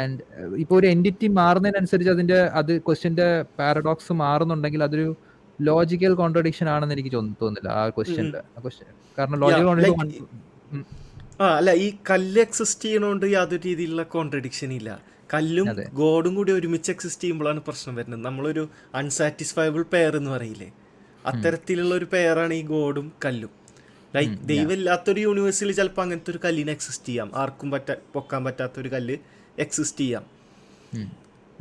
ആൻഡ് 0.00 0.18
ഇപ്പോൾ 0.62 0.76
ഒരു 0.80 0.86
എന്റിറ്റി 0.86 1.26
മാറുന്നതിനനുസരിച്ച് 1.40 2.12
അതിന്റെ 2.14 2.38
അത് 2.60 2.72
ക്വസ്റ്റ്യന്റെ 2.86 3.28
പാരഡോക്സ് 3.58 4.12
മാറുന്നുണ്ടെങ്കിൽ 4.22 4.82
അതൊരു 4.84 5.08
ലോജിക്കൽ 5.58 6.14
കോൺട്രഡിക്ഷൻ 6.14 6.68
ആണെന്ന് 6.68 6.94
എനിക്ക് 6.94 7.12
തോന്നുന്നില്ല 7.16 7.68
ആ 7.68 7.88
ക്വസ്റ്റ്യന്റെ 7.88 8.42
കാരണം 9.18 9.38
ലോജിക്കൽ 9.40 9.66
കോൺട്രഡിക്ഷൻ 9.68 10.26
ആ 11.40 11.46
അല്ല 11.58 11.70
ഈ 11.84 11.86
കല്ല് 12.10 12.40
എക്സിസ്റ്റ് 12.40 12.84
ചെയ്യണോണ്ട് 12.84 13.26
യാതൊരു 13.26 13.62
രീതിയിലുള്ള 13.68 14.02
കോൺട്രഡിക്ഷൻ 14.02 14.72
ഇല്ല. 14.72 14.90
കല്ലും 15.34 15.68
ഗോഡും 16.00 16.34
കൂടി 16.34 16.52
ഒരുമിച്ച് 16.52 16.90
എക്സിസ്റ്റ് 16.90 17.22
ചെയ്യുമ്പോഴാണ് 17.22 17.60
പ്രശ്നം 17.60 17.94
വരുന്നത്. 17.94 18.24
നമ്മളൊരു 18.24 18.68
അൺസാറ്റിസ്ഫൈബിൾ 18.94 19.82
പെയർ 19.92 20.16
എന്ന് 20.16 20.30
പറയില്ലേ? 20.30 20.72
അത്തരത്തിലുള്ള 21.26 21.94
ഒരു 21.94 22.04
പെയറാണ് 22.12 22.54
ഈ 22.54 22.62
ഗോഡും 22.62 23.12
കല്ലും. 23.24 23.50
ലൈക്ക് 24.16 24.34
ദൈവം 24.48 24.72
ഇല്ലാത്തൊരു 24.72 25.20
യൂണിവേഴ്സിൽ 25.20 25.72
ചിലപ്പോൾ 25.72 26.02
അങ്ങനത്തെ 26.02 26.30
ഒരു 26.30 26.40
കല്ലിനെ 26.44 26.72
എക്സിസ്റ്റ് 26.72 27.08
ചെയ്യാം. 27.08 27.36
ആർക്കും 27.36 27.70
പറ്റാ 27.70 27.94
പൊക്കാൻ 28.14 28.44
പറ്റാത്തൊരു 28.44 28.88
കല്ല് 28.88 29.16
എക്സിസ്റ്റ് 29.58 30.04
ചെയ്യാം. 30.04 30.24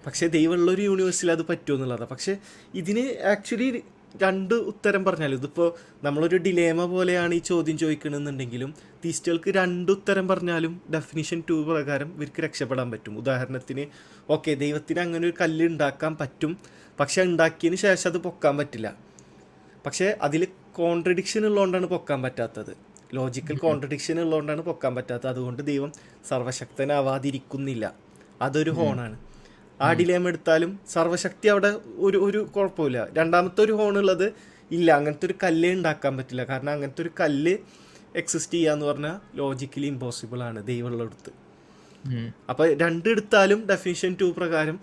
പക്ഷേ 0.05 0.27
ദൈവമുള്ള 0.27 0.71
ഒരു 0.71 0.81
യൂണിവേഴ്സിൽ 0.81 1.31
അത് 1.31 1.45
പറ്റുമോ 1.47 1.75
എന്നുള്ളതാണ്. 1.75 2.09
പക്ഷേ 2.09 2.37
ഇതിന് 2.75 3.23
ആക്ച്വലി 3.23 3.83
രണ്ട് 4.21 4.53
ഉത്തരം 4.53 5.05
പറഞ്ഞാലും 5.05 5.37
ഇതിപ്പോൾ 5.37 5.73
നമ്മളൊരു 6.03 6.37
ഡിലേമ 6.37 6.85
പോലെയാണ് 6.85 7.33
ഈ 7.33 7.37
ചോദ്യം 7.37 7.77
ചോദിക്കണമെന്നുണ്ടെങ്കിലും 7.77 8.75
തീസ്റ്റുകൾക്ക് 9.05 9.51
രണ്ട് 9.51 9.91
ഉത്തരം 9.91 10.27
പറഞ്ഞാലും 10.27 10.81
ഡെഫിനിഷൻ 10.93 11.43
ടു 11.49 11.53
പ്രകാരം 11.53 12.15
ഇവർക്ക് 12.15 12.41
രക്ഷപ്പെടാൻ 12.41 12.91
പറ്റും. 12.91 13.17
ഉദാഹരണത്തിന് 13.17 13.85
ഓക്കെ 14.29 14.53
ദൈവത്തിന് 14.53 14.99
അങ്ങനെ 14.99 15.27
ഒരു 15.27 15.33
കല്ല് 15.41 15.65
ഉണ്ടാക്കാൻ 15.65 16.15
പറ്റും. 16.15 16.57
പക്ഷേ 16.99 17.21
ഉണ്ടാക്കിയതിന് 17.23 17.79
ശേഷം 17.79 18.09
അത് 18.09 18.17
പൊക്കാൻ 18.17 18.57
പറ്റില്ല. 18.57 18.95
പക്ഷേ 19.85 20.17
അതിൽ 20.21 20.47
കോൺട്രഡിക്ഷൻ 20.73 21.45
ഉള്ളതുകൊണ്ടാണ് 21.45 21.85
പൊക്കാൻ 21.85 22.21
പറ്റാത്തത്. 22.21 22.77
ലോജിക്കൽ 23.13 23.57
കോൺട്രഡിക്ഷൻ 23.57 24.19
ഉള്ളതുകൊണ്ടാണ് 24.19 24.61
പൊക്കാൻ 24.61 24.95
പറ്റാത്തത്. 24.95 25.29
അതുകൊണ്ട് 25.29 25.65
ദൈവം 25.65 25.91
സർവശക്തനാവാതിരിക്കുന്നില്ല. 26.27 27.95
അതൊരു 28.41 28.71
ഹോണാണ് 28.71 29.30
ആ 29.85 29.87
ഡിലേം 29.99 30.23
എടുത്താലും 30.29 30.71
സർവശക്തി 30.95 31.47
അവിടെ 31.53 31.69
ഒരു 32.07 32.17
ഒരു 32.27 32.39
കുഴപ്പമില്ല. 32.55 32.99
രണ്ടാമത്തെ 33.17 33.61
ഒരു 33.65 33.73
ഹോണുള്ളത് 33.79 34.27
ഇല്ല 34.77 34.87
അങ്ങനത്തെ 34.97 35.25
ഒരു 35.29 35.35
കല്ല് 35.43 35.69
ഉണ്ടാക്കാൻ 35.77 36.13
പറ്റില്ല. 36.17 36.43
കാരണം 36.51 36.71
അങ്ങനത്തെ 36.75 37.01
ഒരു 37.05 37.11
കല്ല് 37.19 37.53
എക്സിസ്റ്റ് 38.21 38.55
ചെയ്യാന്ന് 38.57 38.85
പറഞ്ഞാൽ 38.89 39.15
ലോജിക്കലി 39.39 39.87
ഇമ്പോസിബിൾ 39.93 40.39
ആണ് 40.49 40.59
ദൈവമുള്ളടുത്ത് 40.71 41.31
അപ്പൊ 42.51 42.63
രണ്ടെടുത്താലും 42.83 43.59
ഡെഫിനിഷൻ 43.71 44.11
ടു 44.21 44.27
പ്രകാരം 44.37 44.77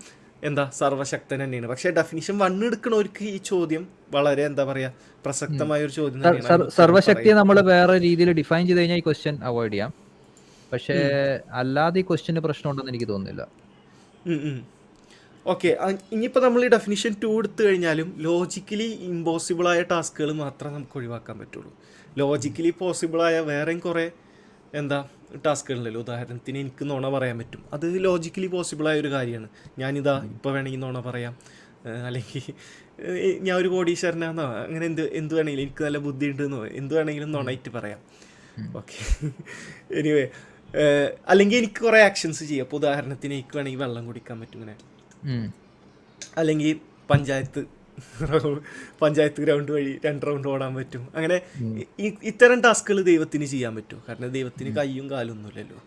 എന്താ 0.47 0.63
സർവശക്തൻ 0.79 1.37
തന്നെയാണ്. 1.43 1.67
പക്ഷെ 1.71 1.89
ഡെഫിനിഷൻ 1.99 2.35
വൺ 2.41 2.53
എടുക്കണവർക്ക് 2.67 3.23
ഈ 3.35 3.37
ചോദ്യം 3.51 3.83
വളരെ 4.15 4.43
എന്താ 4.49 4.63
പറയാ 4.69 4.89
പ്രസക്തമായ 5.25 5.79
ഒരു 5.87 5.93
ചോദ്യം 5.99 6.69
സർവശക്തിയെ 6.79 7.33
നമ്മൾ 7.41 7.59
വേറെ 7.71 7.95
രീതിയിൽ 8.07 8.31
ഡിഫൈൻ 8.41 8.63
ചെയ്ത് 8.67 8.79
കഴിഞ്ഞാൽ 8.79 8.99
ഈ 9.01 9.05
ക്വസ്റ്റ്യൻ 9.07 9.37
അവോയ്ഡ് 9.49 9.73
ചെയ്യാം. 9.73 9.93
പക്ഷേ 10.73 10.97
അല്ലാതെ 11.61 11.99
ഈ 12.01 12.05
ക്വസ്റ്റ്യന് 12.09 12.43
പ്രശ്നമുണ്ടെന്ന് 12.47 12.93
എനിക്ക് 12.93 13.09
തോന്നുന്നില്ല. 13.13 13.43
ഓക്കെ 15.45 15.69
ഇനിയിപ്പോൾ 16.13 16.39
നമ്മൾ 16.39 16.61
ഈ 16.65 16.67
ഡെഫിനിഷൻ 16.67 17.11
ടു 17.23 17.29
എടുത്തു 17.39 17.61
കഴിഞ്ഞാലും 17.63 18.09
ലോജിക്കലി 18.17 18.87
ഇമ്പോസിബിളായ 19.11 19.79
ടാസ്കുകൾ 19.81 20.31
മാത്രമേ 20.31 20.73
നമുക്ക് 20.73 20.97
ഒഴിവാക്കാൻ 20.99 21.39
പറ്റുള്ളൂ. 21.39 21.71
ലോജിക്കലി 22.17 22.71
പോസിബിളായ 22.79 23.39
വേറെയും 23.39 23.79
കുറേ 23.79 24.05
എന്താ 24.73 24.99
ടാസ്കുകളുണ്ടല്ലോ 25.45 26.01
ഉദാഹരണത്തിന് 26.01 26.57
എനിക്ക് 26.57 26.83
നുണ 26.89 27.07
പറയാൻ 27.15 27.37
പറ്റും. 27.41 27.61
അത് 27.73 28.03
ലോജിക്കലി 28.05 28.47
പോസിബിളായ 28.47 28.99
ഒരു 28.99 29.07
കാര്യമാണ്. 29.07 29.49
ഞാനിതാ 29.79 30.15
ഇപ്പോൾ 30.35 30.53
വേണമെങ്കിൽ 30.55 30.81
നുണ 30.85 30.99
പറയാം. 30.99 31.35
അല്ലെങ്കിൽ 32.07 32.43
ഞാൻ 33.47 33.55
ഒരു 33.61 33.69
കോടീശ്വരനാന്നോ 33.75 34.45
അങ്ങനെ 34.65 34.85
എന്ത് 34.85 35.03
എന്ത് 35.19 35.33
വേണമെങ്കിലും 35.35 35.63
എനിക്ക് 35.65 35.83
നല്ല 35.83 35.97
ബുദ്ധി 36.07 36.25
ഉണ്ടെന്നോ 36.31 36.65
എന്ത് 36.65 36.95
വേണമെങ്കിലും 36.97 37.31
നുണയിട്ട് 37.37 37.69
പറയാം. 37.79 37.99
ഓക്കെ 38.81 38.97
എനിവേ 40.01 40.27
അല്ലെങ്കിൽ 41.31 41.57
എനിക്ക് 41.57 41.79
കുറേ 41.85 41.99
ആക്ഷൻസ് 42.07 42.43
ചെയ്യാം. 42.49 42.65
ഇപ്പോൾ 42.65 42.77
ഉദാഹരണത്തിന് 42.81 43.33
എനിക്ക് 43.37 43.55
വേണമെങ്കിൽ 43.57 43.81
വെള്ളം 43.83 44.03
കുടിക്കാൻ 44.09 44.35
പറ്റും 44.41 44.57
ഇങ്ങനെ. 44.59 44.75
അല്ലെങ്കിൽ 46.37 46.79
പഞ്ചായത്ത് 47.09 47.61
പഞ്ചായത്ത് 49.01 49.41
ഗ്രൗണ്ട് 49.41 49.71
വഴി 49.71 49.99
രണ്ട് 50.05 50.25
റൗണ്ട് 50.25 50.47
ഓടാൻ 50.47 50.75
പറ്റും. 50.75 51.07
അങ്ങനെ 51.15 51.37
ഇത്തരം 52.23 52.61
ടാസ്കുകൾ 52.61 53.01
ദൈവത്തിന് 53.01 53.45
ചെയ്യാൻ 53.45 53.75
പറ്റും. 53.75 54.03
കാരണം 54.09 54.27
ദൈവത്തിന് 54.27 54.75
കയ്യും 54.75 55.09
കാലും 55.11 55.33
ഒന്നുമില്ലല്ലോ. 55.33 55.79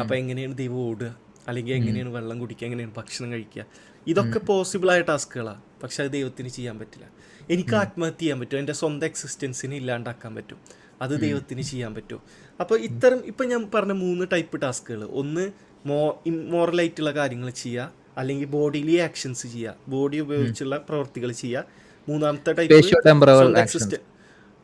അപ്പൊ 0.00 0.14
എങ്ങനെയാണ് 0.16 0.58
ദൈവം 0.58 0.76
ഓടുക? 0.76 1.16
അല്ലെങ്കിൽ 1.48 1.74
എങ്ങനെയാണ് 1.74 2.08
വെള്ളം 2.08 2.38
കുടിക്കുക? 2.38 2.66
എങ്ങനെയാണ് 2.66 2.92
ഭക്ഷണം 2.96 3.32
കഴിക്കുക? 3.32 3.64
ഇതൊക്കെ 4.06 4.38
പോസിബിളായ 4.38 5.00
ടാസ്കുകളാണ് 5.02 5.62
പക്ഷെ 5.82 6.04
അത് 6.04 6.10
ദൈവത്തിന് 6.10 6.48
ചെയ്യാൻ 6.48 6.78
പറ്റില്ല. 6.78 7.06
എനിക്ക് 7.50 7.74
ആത്മഹത്യ 7.74 8.18
ചെയ്യാൻ 8.18 8.40
പറ്റും. 8.40 8.58
എന്റെ 8.58 8.72
സ്വന്തം 8.72 9.06
എക്സിസ്റ്റൻസിനെ 9.06 9.76
ഇല്ലാണ്ടാക്കാൻ 9.76 10.34
പറ്റും. 10.34 10.58
അത് 11.02 11.20
ദൈവത്തിന് 11.20 11.62
ചെയ്യാൻ 11.62 11.94
പറ്റും. 11.94 12.20
അപ്പോൾ 12.60 12.78
ഇത്തരം 12.80 13.20
ഇപ്പം 13.24 13.48
ഞാൻ 13.48 13.70
പറഞ്ഞ 13.74 13.92
മൂന്ന് 13.92 14.26
ടൈപ്പ് 14.32 14.62
ടാസ്കുകൾ 14.62 15.04
ഒന്ന് 15.04 15.50
മോ 15.86 16.22
ഇമ്മോറലായിട്ടുള്ള 16.26 17.10
കാര്യങ്ങൾ 17.10 17.50
ചെയ്യുക. 17.50 18.05
അല്ലെങ്കിൽ 18.16 18.46
ബോഡിയിൽ 18.46 19.00
ആക്ഷൻസ് 19.00 19.46
ചെയ്യുക 19.46 19.74
ബോഡി 19.88 20.20
ഉപയോഗിച്ചുള്ള 20.20 20.76
പ്രവർത്തികൾ 20.76 21.32
ചെയ്യുക 21.32 21.64
മൂന്നാമത്തെ 22.08 22.52
ടൈപ്പ് 22.52 24.00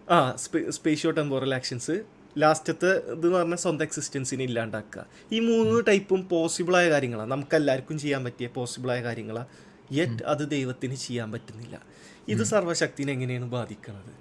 ആ 0.09 0.37
സ്പേഷ്യോ 0.71 1.11
ടെമ്പോറൽ 1.11 1.55
ആക്ഷൻസ് 1.55 1.95
ലാസ്റ്റത്തെ 2.39 2.87
ഇത് 2.87 3.27
എന്ന് 3.27 3.39
പറഞ്ഞാൽ 3.39 3.57
സ്വന്തം 3.57 3.85
എക്സിസ്റ്റൻസിനെ 3.85 4.45
ഇല്ലാണ്ടാക്കുക 4.45 5.07
ഈ 5.33 5.41
മൂന്ന് 5.41 5.87
ടൈപ്പും 5.87 6.29
പോസിബിളായ 6.29 6.91
കാര്യങ്ങളാണ് 6.91 7.31
നമുക്ക് 7.31 7.57
എല്ലാവർക്കും 7.57 7.99
ചെയ്യാൻ 7.99 8.25
പറ്റിയ 8.25 8.47
പോസിബിളായ 8.55 9.03
കാര്യങ്ങളാണ് 9.03 9.49
യെറ്റ് 9.95 10.23
അത് 10.23 10.51
ദൈവത്തിന് 10.51 10.95
ചെയ്യാൻ 10.95 11.33
പറ്റുന്നില്ല. 11.33 11.83
ഇത് 12.29 12.43
സർവശക്തിനെ 12.43 13.13
എങ്ങനെയാണ് 13.13 13.45
ബാധിക്കുന്നത് 13.45 14.13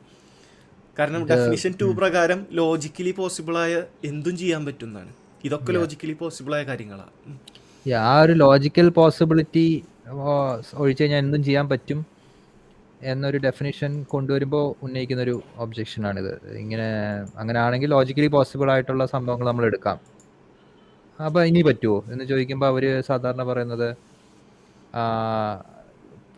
കാരണം 0.98 1.28
ഡെഫിനിഷൻ 1.28 1.74
ടു 1.82 1.86
പ്രകാരം 1.86 2.48
ലോജിക്കലി 2.52 3.12
പോസിബിളായ 3.12 3.84
എന്തും 4.04 4.38
ചെയ്യാൻ 4.38 4.66
പറ്റുന്നതാണ് 4.66 5.14
ഇതൊക്കെ 5.44 5.72
ലോജിക്കലി 5.72 6.14
പോസിബിളായ 6.14 6.64
കാര്യങ്ങളാണ് 6.64 7.12
ആ 7.86 8.22
ഒരു 8.24 8.34
ലോജിക്കൽ 8.34 8.90
പോസിബിലിറ്റി 8.90 9.66
ഒഴിച്ചു 10.82 11.04
കഴിഞ്ഞാൽ 11.04 11.20
എന്തും 11.20 11.44
ചെയ്യാൻ 11.44 11.70
പറ്റും 11.70 12.00
എന്നൊരു 13.02 13.38
ഡെഫിനിഷൻ 13.38 14.04
കൊണ്ടുവരുമ്പോൾ 14.04 14.66
ഉന്നയിക്കുന്ന 14.86 15.22
ഒരു 15.24 15.36
ഒബ്ജെക്ഷൻ 15.58 16.08
ആണിത്. 16.08 16.34
ഇങ്ങനെ 16.64 16.88
അങ്ങനെ 17.42 17.60
ആണെങ്കിൽ 17.60 17.90
ലോജിക്കലി 17.90 18.28
പോസിബിൾ 18.28 18.72
ആയിട്ടുള്ള 18.72 19.06
സംഭവങ്ങൾ 19.06 19.48
നമ്മൾ 19.48 19.66
എടുക്കാം. 19.66 19.98
അപ്പോൾ 21.20 21.42
ഇനി 21.46 21.62
പറ്റുമോ 21.62 21.98
എന്ന് 22.12 22.26
ചോദിക്കുമ്പോൾ 22.26 22.68
അവർ 22.74 22.86
സാധാരണ 23.10 23.44
പറയുന്നത് 23.44 23.90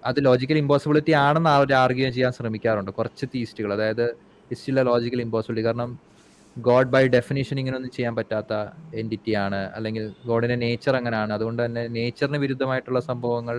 അത് 0.05 0.17
ലോജിക്കൽ 0.25 0.57
ഇമ്പോസിബിലിറ്റി 0.57 1.11
ആണെന്ന് 1.25 1.49
അവർ 1.49 1.73
ആർഗ്യൂ 1.73 2.09
ചെയ്യാൻ 2.11 2.31
ശ്രമിക്കാറുണ്ട്. 2.31 2.91
കുറച്ച് 2.91 3.25
തീസ്റ്റുകൾ 3.35 3.73
അതായത് 3.73 4.05
ഇസ്റ്റില്ല 4.51 4.81
ലോജിക്കൽ 4.81 5.21
ഇമ്പോസിബിലിറ്റി 5.21 5.67
കാരണം 5.67 6.12
ഗോഡ് 6.55 6.91
ബൈ 6.93 7.01
ഡെഫിനിഷൻ 7.13 7.55
ഇങ്ങനെ 7.59 7.75
ഒന്നും 7.77 7.91
ചെയ്യാൻ 7.91 8.13
പറ്റാത്ത 8.17 8.53
എന്റിറ്റി 8.99 9.31
ആണ്. 9.43 9.61
അല്ലെങ്കിൽ 9.75 10.03
ഗോഡിന്റെ 10.25 10.57
നേച്ചർ 10.63 10.93
അങ്ങനെയാണ് 10.99 11.31
അതുകൊണ്ട് 11.33 11.61
തന്നെ 11.65 11.83
നേച്ചറിന് 11.95 12.39
വിരുദ്ധമായിട്ടുള്ള 12.43 12.99
സംഭവങ്ങൾ 13.07 13.55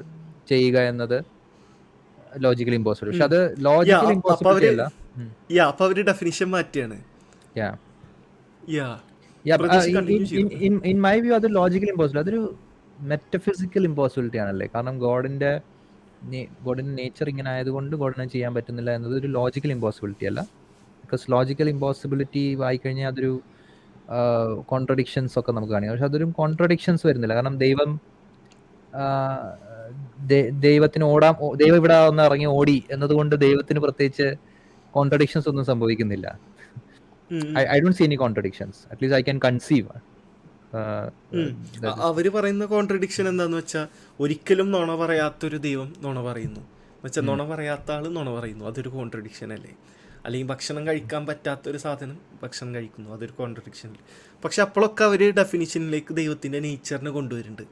ചെയ്യുക 0.49 0.79
എന്നത് 0.91 1.17
ലോജിക്കൽ 2.45 2.75
ഇമ്പോസിബിൾ 2.75 3.11
പക്ഷെ 3.11 3.27
അത് 3.31 3.41
ലോജിക്കൽ 3.67 4.13
ഇമ്പോസിബിൾ 4.17 4.55
അല്ല 4.67 4.85
യാ 5.53 5.65
അപ്പൊ 5.73 5.85
അവർ 5.87 5.99
ഡെഫിനിഷൻ 6.09 6.49
മാറ്റിയാണ് 6.55 6.97
yeah 7.57 7.69
yeah 8.75 8.89
in- 10.67 10.83
in 10.91 10.99
my 11.01 11.15
അത് 11.39 11.47
ലോജിക്കൽ 11.59 11.91
ഇമ്പോസിബിൾ 11.93 12.21
അതൊരു 12.21 12.41
മെറ്റഫിസിക്കൽ 12.99 13.85
ഇമ്പോസിബിലിറ്റി 13.89 14.39
ആണല്ലേ? 14.39 14.67
കാരണം 14.75 14.97
ഗോഡിന്റെ 14.99 15.51
ഗോഡിന്റെ 16.65 16.93
നേച്ചർ 16.99 17.27
ഇങ്ങനെ 17.29 17.49
ആയതുകൊണ്ട് 17.51 17.95
ഗോഡിനെ 17.97 18.27
ചെയ്യാൻ 18.35 18.53
പറ്റുന്നില്ല 18.57 18.91
എന്നത് 18.99 19.15
ഒരു 19.21 19.29
ലോജിക്കൽ 19.37 19.71
ഇമ്പോസിബിലിറ്റി 19.73 20.27
അല്ല. 20.31 20.41
ബിക്കോസ് 21.05 21.25
ലോജിക്കൽ 21.35 21.69
ഇമ്പോസിബിലിറ്റി 21.75 22.45
വായിക്കഴിഞ്ഞാൽ 22.63 23.09
അതൊരു 23.13 23.33
കോൺട്രഡിക്ഷൻസ് 24.73 25.35
ഒക്കെ 25.39 25.53
നമുക്ക് 25.57 25.73
കാണിക്കാം. 25.73 25.95
പക്ഷെ 25.95 26.09
അതൊരു 26.11 26.27
കോൺട്രഡിക്ഷൻസ് 26.41 27.05
വരുന്നില്ല. 27.07 27.35
കാരണം 27.35 27.57
ദൈവം 27.65 27.91
ദൈവത്തിന് 30.67 31.05
ഓടാം 31.05 31.35
ദൈവം 31.61 31.77
ഇവിടെ 31.81 31.97
ഒന്ന് 32.11 32.23
ഇറങ്ങി 32.23 32.49
ഓടി 32.59 32.77
എന്നതുകൊണ്ട് 32.91 33.35
ദൈവത്തിന് 33.47 33.81
പ്രത്യേകിച്ച് 33.81 34.29
കോൺട്രഡിക്ഷൻസ് 34.95 35.49
ഒന്നും 35.49 35.65
സംഭവിക്കുന്നില്ല. 35.65 36.27
I 37.75 37.77
don't 37.81 37.97
see 37.99 38.05
any 38.05 38.19
contradictions 38.25 38.81
at least 38.91 39.19
I 39.21 39.23
can 39.23 39.39
conceive 39.45 39.89
അവർ 42.09 42.27
പറയുന്ന 42.37 42.65
കോൺട്രഡിക്ഷൻ 42.65 43.25
എന്താന്ന് 43.29 43.57
വെച്ചാൽ 43.57 43.87
ഒരിക്കലും 44.21 44.69
നുണ 44.71 44.91
പറയാത്തൊരു 45.03 45.59
ദൈവം 45.67 45.91
നുണ 46.05 46.19
പറയുന്നു. 46.29 46.63
വെച്ചാൽ 47.05 47.23
നുണ 47.23 47.43
പറയാത്ത 47.51 47.89
ആൾ 47.93 48.05
നുണ 48.09 48.29
പറയുന്നു. 48.39 48.65
അതൊരു 48.65 48.89
കോൺട്രഡിക്ഷൻ 48.89 49.49
അല്ലേ? 49.53 49.73
അല്ലെങ്കിൽ 50.25 50.49
ഭക്ഷണം 50.49 50.87
കഴിക്കാൻ 50.87 51.27
പറ്റാത്ത 51.27 51.69
ഒരു 51.69 51.79
സാധനം 51.79 52.19
ഭക്ഷണം 52.43 52.75
കഴിക്കുന്നു. 52.75 53.09
അതൊരു 53.15 53.33
കോൺട്രഡിക്ഷൻ 53.33 53.89
അല്ലേ 53.89 54.05
പക്ഷെ 54.45 54.63
അപ്പോഴൊക്കെ 54.63 55.05
അവർ 55.05 55.23
ഡെഫിനിഷനിലേക്ക് 55.31 56.13
ദൈവത്തിന്റെ 56.17 56.61
നേച്ചറിനെ 56.61 57.11
കൊണ്ടുവരുന്നുണ്ട്. 57.11 57.65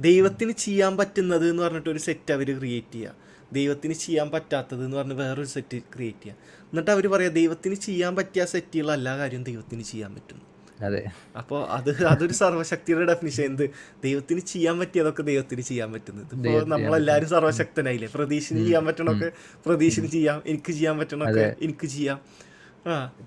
ദൈവത്തിന് 0.00 0.52
ചെയ്യാൻ 0.52 0.96
പറ്റുന്നത് 0.96 1.50
എന്ന് 1.50 1.62
പറഞ്ഞിട്ട് 1.62 1.90
ഒരു 1.90 1.98
സെറ്റ് 1.98 2.32
അവർ 2.32 2.58
ക്രിയേറ്റ് 2.58 2.92
ചെയ്യുക 2.92 3.14
ദൈവത്തിന് 3.52 3.92
ചെയ്യാൻ 3.94 4.28
പറ്റാത്തത് 4.30 4.84
എന്ന് 4.84 4.96
പറഞ്ഞ് 4.96 5.14
വേറൊരു 5.14 5.48
സെറ്റ് 5.48 5.78
ക്രിയേറ്റ് 5.94 6.22
ചെയ്യുക 6.22 6.36
എന്നിട്ട് 6.72 6.90
അവർ 6.90 7.06
പറയാം 7.08 7.32
ദൈവത്തിന് 7.32 7.74
ചെയ്യാൻ 7.74 8.16
പറ്റിയ 8.16 8.44
സെറ്റുള്ള 8.44 8.92
എല്ലാ 8.92 9.16
കാര്യവും 9.16 9.44
ദൈവത്തിന് 9.44 9.82
ചെയ്യാൻ 9.82 10.14
പറ്റുന്നു 10.14 10.44
അതെ. 10.86 11.00
അപ്പോൾ 11.36 11.60
അത് 11.76 11.90
അതൊരു 12.06 12.32
സർവശക്തിയുടെ 12.32 13.04
ഡെഫിനിഷൻ 13.10 13.44
എന്ത്? 13.44 13.64
ദൈവത്തിന് 14.04 14.42
ചെയ്യാൻ 14.52 14.74
പറ്റിയതൊക്കെ 14.80 15.22
ദൈവത്തിന് 15.22 15.60
ചെയ്യാൻ 15.60 15.88
പറ്റുന്നത്. 15.92 16.26
ഇപ്പോൾ 16.32 16.44
ദൈവത്തിന് 16.46 16.72
നമ്മളെല്ലാവരും 16.72 17.28
സർവശക്തനായില്ലേ 17.28 18.08
പ്രതീക്ഷന് 18.14 18.60
ചെയ്യാൻ 18.66 18.84
പറ്റണൊക്കെ 18.86 19.30
പ്രതീക്ഷന് 19.66 20.10
ചെയ്യാം 20.16 20.38
എനിക്ക് 20.46 20.72
ചെയ്യാൻ 20.72 20.96
പറ്റണൊക്കെ 20.98 21.46
എനിക്ക് 21.66 21.88
ചെയ്യാം. 21.96 22.20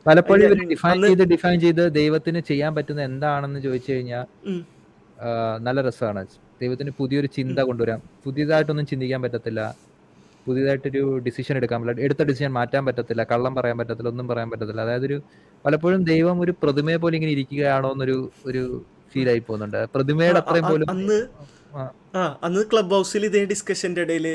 പലപ്പോഴും 0.08 0.44
ഇവർ 0.46 0.60
ഡിഫൈൻ 0.74 1.02
ചെയ്ത് 1.08 1.24
ഡിഫൈൻ 1.34 1.58
ചെയ്ത് 1.66 1.84
ദൈവത്തിന് 2.00 2.40
ചെയ്യാൻ 2.50 2.72
പറ്റുന്ന 2.76 3.02
എന്താണെന്ന് 3.12 3.60
ചോദിച്ചു 3.66 3.90
കഴിഞ്ഞാൽ 3.92 4.26
നല്ല 5.66 5.80
രസമാണ്. 5.88 6.22
ദൈവത്തിന് 6.62 6.92
പുതിയൊരു 7.00 7.30
ചിന്ത 7.38 7.60
കൊണ്ടുവരാം. 7.68 8.00
പുതിയതായിട്ടൊന്നും 8.24 8.88
ചിന്തിക്കാൻ 8.92 9.20
പറ്റത്തില്ല. 9.22 9.62
പുതിയതായിട്ടൊരു 10.46 11.02
ഡിസിഷൻ 11.28 11.56
എടുക്കാൻ 11.60 11.80
പറ്റില്ല. 11.82 12.06
എടുത്ത 12.08 12.22
ഡിസിഷൻ 12.30 12.52
മാറ്റാൻ 12.60 12.84
പറ്റത്തില്ല 12.88 13.24
കള്ളം 13.32 13.54
പറയാൻ 13.60 13.78
പറ്റത്തില്ല 13.82 14.10
ഒന്നും 14.14 14.28
പറയാൻ 14.32 14.50
പറ്റത്തില്ല. 14.54 14.82
അതായത് 14.88 15.06
ഒരു 15.10 15.18
പലപ്പോഴും 15.66 16.02
ദൈവം 16.12 16.38
ഒരു 16.46 16.54
പ്രതിമയെ 16.64 17.00
പോലെ 17.04 17.16
ഇങ്ങനെ 17.20 17.34
ഇരിക്കുകയാണോ 17.38 17.90
എന്നൊരു 17.96 18.18
ഒരു 18.50 18.64
ഫീൽ 19.14 19.28
ആയി 19.34 19.42
പോകുന്നുണ്ട്. 19.48 19.80
പ്രതിമയുടെ 19.96 20.40
അത്രയും 20.44 20.68
പോലും 20.72 20.90
അന്ന് 20.96 21.18
ആ, 21.74 21.82
ആ 22.20 22.22
അന്ന് 22.46 22.62
ക്ലബ് 22.72 22.94
ഹൗസിൽ 22.96 23.24
ഇതേ 23.28 23.42
ഡിസ്കഷന്റെ 23.52 24.02
ഇടയിൽ 24.06 24.26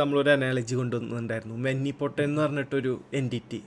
നമ്മളൊരു 0.00 0.30
അനാലജി 0.34 0.74
കൊണ്ടുവന്നിട്ടുണ്ടായിരുന്നു. 0.80 1.56
മെന്നി 1.66 1.92
പൊട്ടൻ 2.00 2.24
എന്ന് 2.24 2.40
പറഞ്ഞിട്ടൊരു 2.42 2.92
എന്റിറ്റി 3.20 3.60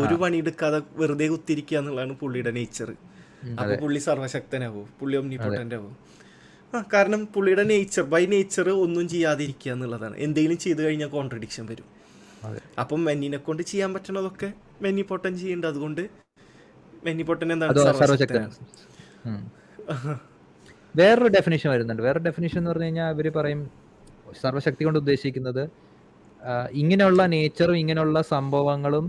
ഒരു 0.00 0.16
പണിയെടുക്കാതെ 0.22 0.80
വെറുതെ 1.00 1.28
കുത്തിരിക്കുക 1.34 1.78
എന്നുള്ളതാണ് 1.80 2.16
പുള്ളിയുടെ 2.22 2.52
നേച്ചർ 2.58 2.90
അപ്പൊ 3.60 3.74
പുള്ളി 3.82 4.00
സർവശക്തനാവും 4.06 4.86
പുള്ളി 5.00 5.16
ഒമ്നിപ്പൊട്ടന്റ് 5.20 5.76
ആവും. 5.78 5.94
ആ 6.76 6.78
കാരണം 6.92 7.20
പുള്ളിയുടെ 7.34 7.64
നേച്ചർ 7.70 8.04
ബൈ 8.12 8.22
നേച്ചർ 8.32 8.66
ഒന്നും 8.84 9.04
ചെയ്യാതിരിക്കുക 9.12 9.70
എന്നുള്ളതാണ് 9.74 10.16
എന്തെങ്കിലും 10.24 10.58
ചെയ്തു 10.64 10.80
കഴിഞ്ഞാൽ 10.86 11.10
കോൺട്രഡിക്ഷൻ 11.16 11.64
വരും. 11.70 11.86
അപ്പം 12.82 13.00
മെന്നിനെ 13.08 13.38
കൊണ്ട് 13.46 13.62
ചെയ്യാൻ 13.70 13.90
പറ്റണതൊക്കെ 13.94 14.48
മെന്നി 14.84 15.04
പൊട്ടൻ 15.10 15.32
ചെയ്യുന്നുണ്ട് 15.42 15.68
അതുകൊണ്ട് 15.72 16.02
മെന്നി 17.06 17.24
പൊട്ടൻ 17.28 17.48
എന്താണ്. 17.54 17.72
വേറൊരു 20.94 21.30
ഡെഫിനേഷൻ 21.36 21.68
വരുന്നുണ്ട് 21.74 22.02
വേറെ 22.08 22.20
ഡെഫിനേഷൻ 22.28 22.58
എന്ന് 22.60 22.70
പറഞ്ഞു 22.72 22.88
കഴിഞ്ഞാൽ 22.88 23.08
അവർ 23.14 23.26
പറയും 23.38 23.60
സർവശക്തി 24.42 24.82
കൊണ്ട് 24.86 24.98
ഉദ്ദേശിക്കുന്നത് 25.02 25.64
ഇങ്ങനെയുള്ള 26.82 27.22
നേച്ചറും 27.34 27.76
ഇങ്ങനെയുള്ള 27.82 28.18
സംഭവങ്ങളും 28.34 29.06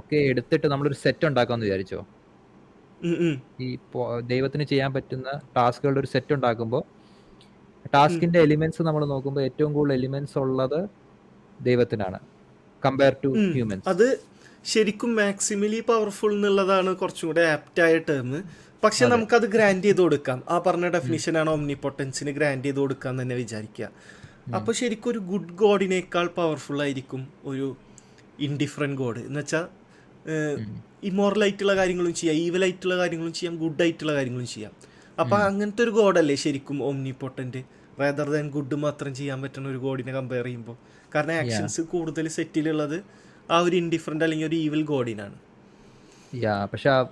ഒക്കെ 0.00 0.18
എടുത്തിട്ട് 0.30 0.66
നമ്മളൊരു 0.72 0.96
സെറ്റ് 1.04 1.26
ഉണ്ടാക്കാമെന്ന് 1.28 1.66
വിചാരിച്ചോ. 1.66 2.00
ഈ 3.64 3.68
ദൈവത്തിന് 4.32 4.64
ചെയ്യാൻ 4.64 4.90
പറ്റുന്ന 4.92 5.28
ടാസ്കുകളുടെ 5.56 6.00
ഒരു 6.00 6.10
സെറ്റ് 6.14 6.32
ഉണ്ടാക്കുമ്പോൾ 6.34 6.82
ടാസ്കിന്റെ 7.94 8.38
എലിമെന്റ്സ് 8.46 8.82
നമ്മൾ 8.82 9.02
നോക്കുമ്പോൾ 9.06 9.42
ഏറ്റവും 9.48 9.72
കൂടുതൽ 9.72 9.94
എലിമെന്റ്സ് 9.98 10.38
ഉള്ളത് 10.38 10.80
ദൈവത്തിനാണ്. 11.68 12.18
കമ്പയർ 12.84 13.14
ടു 13.24 13.30
ഹ്യൂമൻസ് 13.56 13.88
അത് 13.88 14.08
ശരിക്കും 14.64 15.16
മാക്സിമലി 15.16 15.80
പവർഫുൾ 15.90 16.32
എന്നുള്ളതാണ് 16.34 16.90
കുറച്ചും 16.96 17.28
കൂടെ 17.28 17.44
ആപ്റ്റായ 17.56 17.98
ടേം 18.08 18.30
പക്ഷെ 18.84 19.04
നമുക്കത് 19.06 19.46
ഗ്രാൻഡ് 19.54 19.84
ചെയ്ത് 19.84 20.00
കൊടുക്കാം. 20.00 20.42
ആ 20.48 20.58
പറഞ്ഞ 20.66 20.86
ഡെഫിനിഷനാണ് 20.96 21.50
ഒമ്നിപൊട്ടൻസിന് 21.50 22.30
ഗ്രാൻഡ് 22.30 22.64
ചെയ്ത് 22.64 22.80
കൊടുക്കാം 22.80 23.14
തന്നെ 23.20 23.34
വിചാരിക്കുക. 23.34 23.88
അപ്പോൾ 24.56 24.72
ശരിക്കും 24.72 25.10
ഒരു 25.10 25.18
ഗുഡ് 25.30 25.54
ഗോഡിനേക്കാൾ 25.62 26.26
പവർഫുൾ 26.36 26.82
ആയിരിക്കും 26.82 27.22
ഒരു 27.44 27.66
ഇൻഡിഫറെന്റ് 28.38 28.98
ഗോഡ് 29.02 29.20
എന്ന് 29.28 29.40
വെച്ചാൽ 29.40 29.66
ഇമോറൽ 31.04 31.42
ആയിട്ടുള്ള 31.42 31.76
കാര്യങ്ങളും 31.76 32.14
ചെയ്യാം 32.14 32.36
ഈവൽ 32.36 32.64
ആയിട്ടുള്ള 32.64 32.96
കാര്യങ്ങളും 32.96 33.32
ചെയ്യാം 33.32 33.56
ഗുഡ് 33.56 33.82
ആയിട്ടുള്ള 33.82 34.14
കാര്യങ്ങളും 34.14 34.46
ചെയ്യാം. 34.46 34.72
അപ്പോൾ 35.20 35.36
അങ്ങനത്തെ 35.36 35.82
ഒരു 35.82 35.90
ഗോഡല്ലേ 35.90 36.34
ശരിക്കും 36.34 36.82
omni 36.82 37.10
potent 37.20 37.62
rather 38.00 38.30
than 38.30 38.50
good 38.50 38.74
മാത്രം 38.74 39.14
ചെയ്യാൻ 39.14 39.42
പറ്റുന്ന 39.42 39.68
ഒരു 39.68 39.78
ഗോഡിനെ 39.78 40.12
കമ്പയർ 40.12 40.44
ചെയ്യുമ്പോൾ 40.44 40.76
കാരണം 41.14 41.32
ആക്ഷൻസ് 41.34 41.80
കൂടുതൽ 41.80 42.28
സെറ്റിലുള്ളത് 42.28 43.02
ആ 43.50 43.58
ഒരു 43.58 43.76
ഇൻഡിഫറെന്റ് 43.76 44.24
അല്ലെങ്കിൽ 44.24 44.46
ഒരു 44.46 44.56
ഈവൽ 44.56 44.82
ഗോഡിനാണ്. 44.82 45.36
പക്ഷെ 46.72 46.88
ആ- 46.90 47.06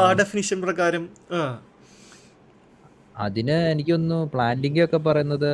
ആ 0.00 0.12
ഡെഫിനിഷൻ 0.12 0.62
പ്രകാരം 0.62 1.08
ആ. 1.32 1.60
അതിന് 3.16 3.52
എനിക്കൊന്നു 3.70 4.30
പ്ലാന്റിംഗ് 4.34 4.84
ഒക്കെ 4.84 4.96
പറയുന്നത് 4.96 5.52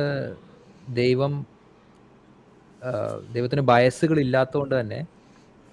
ദൈവം 0.89 1.45
ദൈവത്തിന് 3.33 3.61
ബയസുകൾ 3.61 4.19
ഇല്ലാത്തതുകൊണ്ട് 4.19 4.79
തന്നെ 4.79 4.99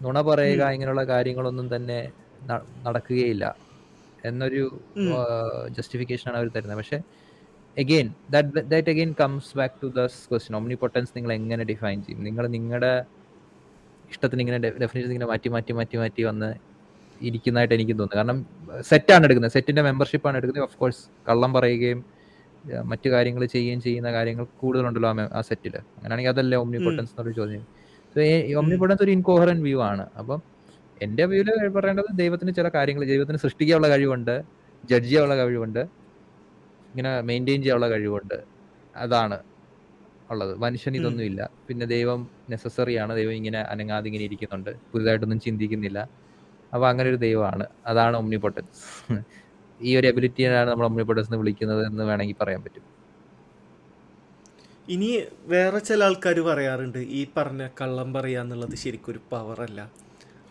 നുണ 0.03 0.21
പറയുക 0.29 0.63
ഇങ്ങനെയുള്ള 0.75 1.05
കാര്യങ്ങളൊന്നും 1.13 1.67
തന്നെ 1.75 1.99
നടക്കുകയില്ല. 2.87 3.45
എന്നൊരു 4.29 4.63
ജസ്റ്റിഫിക്കേഷൻ 5.77 6.27
ആണ് 6.31 6.39
അവർ 6.41 6.49
തരുന്നത്. 6.57 6.79
പക്ഷെ 6.81 6.99
again 7.77 8.09
that 8.33 8.63
that 8.73 8.91
again 8.95 9.13
comes 9.21 9.53
back 9.59 9.75
to 9.83 9.89
this 9.99 10.21
question 10.31 10.77
potence 10.83 11.13
നിങ്ങൾ 11.17 11.33
എങ്ങനെ 11.39 11.65
ഡിഫൈൻ 11.71 11.99
ചെയ്യും? 12.07 12.21
നിങ്ങൾ 12.29 12.45
നിങ്ങളുടെ 12.57 12.93
ഇഷ്ടത്തിന് 14.13 14.41
ഇങ്ങനെ 14.45 14.59
ഡെഫിനേഷൻ 14.83 15.11
ഇങ്ങനെ 15.15 15.29
മാറ്റി 15.33 15.49
മാറ്റി 15.55 15.73
മാറ്റി 15.79 15.97
മാറ്റി 16.03 16.23
വന്ന് 16.31 16.49
ഇരിക്കുന്നതായിട്ട് 17.29 17.75
എനിക്ക് 17.77 17.93
തോന്നുന്നു. 17.93 18.17
കാരണം 18.19 18.39
സെറ്റാണ് 18.91 19.25
എടുക്കുന്നത്. 19.27 19.55
സെറ്റിന്റെ 19.57 19.83
മെമ്പർഷിപ്പാണ് 19.89 20.37
എടുക്കുന്നത്. 20.39 20.65
ഓഫ് 20.69 20.77
കോഴ്സ് 20.81 21.03
കള്ളം 21.29 21.53
പറയുകയും 21.57 22.01
മറ്റു 22.91 23.09
കാര്യങ്ങൾ 23.15 23.43
ചെയ്യുകയും 23.55 23.81
ചെയ്യുന്ന 23.87 24.09
കാര്യങ്ങൾ 24.17 24.45
കൂടുതലുണ്ടല്ലോ 24.61 25.09
ആ 25.39 25.41
സെറ്റിൽ 25.51 25.75
അങ്ങനെയാണെങ്കിൽ 25.77 26.33
അതല്ലേ 26.35 26.59
പൊട്ടൻസ് 26.87 27.13
എന്നൊരു 27.15 27.35
ചോദ്യം. 27.41 27.65
ഒമ്നി 28.59 28.77
പൊട്ടൻസ് 28.77 29.03
ഒരു 29.03 29.11
ഇൻകോഹറൻ 29.11 29.63
വ്യൂ 29.63 29.81
ആണ്. 29.83 30.09
അപ്പം 30.19 30.41
എന്റെ 31.03 31.25
വ്യൂവിൽ 31.25 31.69
പറയേണ്ടത് 31.69 32.05
ദൈവത്തിന് 32.15 32.55
ചില 32.55 32.69
കാര്യങ്ങൾ 32.69 33.05
ദൈവത്തിന് 33.05 33.39
സൃഷ്ടിക്കാനുള്ള 33.39 33.89
കഴിവുണ്ട് 33.89 34.35
ജഡ്ജ് 34.85 35.09
ചെയ്യാനുള്ള 35.09 35.37
കഴിവുണ്ട് 35.37 35.81
ഇങ്ങനെ 36.91 37.21
മെയിന്റെയിൻ 37.21 37.61
ചെയ്യാനുള്ള 37.63 37.89
കഴിവുണ്ട്. 37.89 38.39
അതാണ് 38.97 39.39
ഉള്ളത്. 40.31 40.57
മനുഷ്യൻ 40.59 40.97
ഇതൊന്നുമില്ല. 40.97 41.51
പിന്നെ 41.69 41.87
ദൈവം 41.87 42.31
നെസസറി 42.51 42.95
ആണ്. 42.97 43.17
ദൈവം 43.17 43.33
ഇങ്ങനെ 43.33 43.61
അനങ്ങാതെ 43.63 44.07
ഇങ്ങനെ 44.07 44.25
ഇരിക്കുന്നുണ്ട്. 44.25 44.71
പുതുതായിട്ടൊന്നും 44.93 45.41
ചിന്തിക്കുന്നില്ല. 45.41 45.99
അപ്പോൾ 46.73 46.89
അങ്ങനെ 46.89 47.11
ഒരു 47.11 47.17
ദൈവമാണ്. 47.17 47.67
അതാണ് 47.87 48.17
ഒമ്നിപൊട്ടൻസ് 48.17 48.83
ഈ 49.81 49.97
ഒരു 49.97 50.07
എബിലിറ്റിയാണ് 50.07 50.71
നമ്മൾ 50.71 50.87
ഒമ്നിപൊട്ടൻസ് 50.87 51.29
എന്ന് 51.31 51.39
വിളിക്കുന്നത് 51.39 51.87
എന്ന് 51.87 52.05
വേണമെങ്കിൽ 52.05 52.37
പറയാൻ 52.43 52.63
പറ്റും. 52.63 52.85
ഇനി 54.89 55.23
വേറെ 55.47 55.79
ചില 55.79 56.05
ആൾക്കാർ 56.05 56.41
പറയാറുണ്ട് 56.41 56.99
ഈ 56.99 57.27
പറഞ്ഞ 57.37 57.69
കള്ളം 57.81 58.13
പറയുക 58.13 58.41
എന്നുള്ളത് 58.41 58.75
ശരിക്കും 58.75 59.13
ഒരു 59.13 59.21
പവറല്ല 59.33 59.91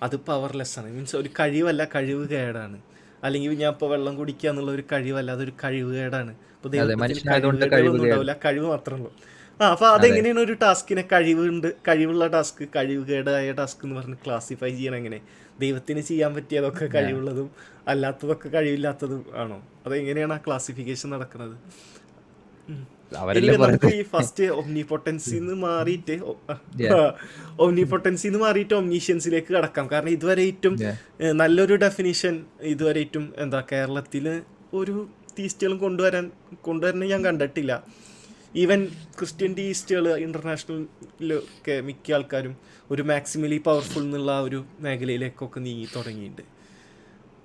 അത് 0.04 0.16
പവർലെസ് 0.16 0.80
ആണ്. 0.80 0.90
മീൻസ് 0.92 1.16
ഒരു 1.16 1.30
കഴിവല്ല 1.40 1.86
കഴിവ് 1.86 2.28
കേടാണ്. 2.28 2.82
അല്ലെങ്കിൽ 3.24 3.54
ഞാൻ 3.54 3.72
ഇപ്പോൾ 3.72 3.90
വെള്ളം 3.90 4.16
കുടിക്കുക 4.16 4.50
എന്നുള്ള 4.50 4.72
ഒരു 4.72 4.84
കഴിവല്ല 4.92 5.32
അതൊരു 5.32 5.54
കഴിവ് 5.64 5.96
കേടാണ്. 5.96 6.32
ഇപ്പോൾ 6.32 6.70
കഴിവ് 6.70 7.20
കേട്. 7.68 7.88
ഉണ്ടാവില്ല 7.98 8.34
കഴിവ് 8.46 8.66
മാത്രമേ 8.66 9.00
ഉള്ളൂ. 9.00 9.12
ആ 9.62 9.72
അപ്പോൾ 9.72 9.88
അതെങ്ങനെയാണ് 9.88 10.40
ഒരു 10.40 10.54
ടാസ്കിനെ 10.54 11.08
കഴിവുണ്ട് 11.12 11.68
കഴിവുള്ള 11.88 12.28
ടാസ്ക് 12.28 12.64
കഴിവ് 12.76 13.08
കേടായ 13.08 13.52
ടാസ്ക് 13.52 13.86
എന്ന് 13.86 13.96
പറഞ്ഞ് 13.96 14.16
ക്ലാസിഫൈ 14.26 14.70
ചെയ്യണം 14.70 14.98
എങ്ങനെ? 14.98 15.22
ദൈവത്തിന് 15.60 16.00
ചെയ്യാൻ 16.00 16.36
പറ്റിയതൊക്കെ 16.36 16.86
കഴിവുള്ളതും 16.86 17.50
അല്ലാത്തതൊക്കെ 17.88 18.50
കഴിവില്ലാത്തതും 18.50 19.26
ആണോ? 19.36 19.68
അതെങ്ങനെയാണ് 19.86 20.34
ആ 20.34 20.38
ക്ലാസിഫിക്കേഷൻ 20.38 21.10
നടക്കുന്നത് 21.10 21.58
നമുക്ക് 23.12 23.90
ഈ 24.00 24.04
ഫസ്റ്റ് 24.12 24.46
ഒമ്നിപൊട്ടൻസിന്ന് 24.60 25.56
മാറിയിട്ട് 25.64 26.16
ഒമ്നിപൊട്ടൻസിന്ന് 27.66 28.40
മാറിയിട്ട് 28.46 28.74
ഒമ്നീഷ്യൻസിലേക്ക് 28.82 29.52
കടക്കാം. 29.58 29.86
കാരണം 29.94 30.12
ഇതുവരെ 30.18 30.44
ഏറ്റവും 30.52 30.76
നല്ലൊരു 31.42 31.76
ഡെഫിനിഷൻ 31.84 32.36
ഇതുവരെ 32.74 33.02
ഏറ്റവും 33.06 33.26
എന്താ 33.46 33.60
കേരളത്തിൽ 33.72 34.28
ഒരു 34.82 34.96
തീസ്റ്റുകളും 35.38 35.78
കൊണ്ടുവരാൻ 35.86 36.26
കൊണ്ടുവരുന്നത് 36.68 37.12
ഞാൻ 37.14 37.22
കണ്ടിട്ടില്ല. 37.28 37.74
ഈവൻ 38.62 38.80
ക്രിസ്ത്യൻ 39.18 39.52
ടീസ്റ്റുകൾ 39.58 40.06
ഇന്റർനാഷണലിലൊക്കെ 40.26 41.76
മിക്ക 41.90 42.16
ആൾക്കാരും 42.18 42.56
ഒരു 42.90 43.04
മാക്സിമലി 43.12 43.60
പവർഫുൾ 43.68 44.04
എന്നുള്ള 44.08 44.32
ഒരു 44.48 44.60
മേഖലയിലേക്കൊക്കെ 44.86 45.60
നീങ്ങി 45.68 45.88
തുടങ്ങിയിട്ടുണ്ട്. 45.96 46.44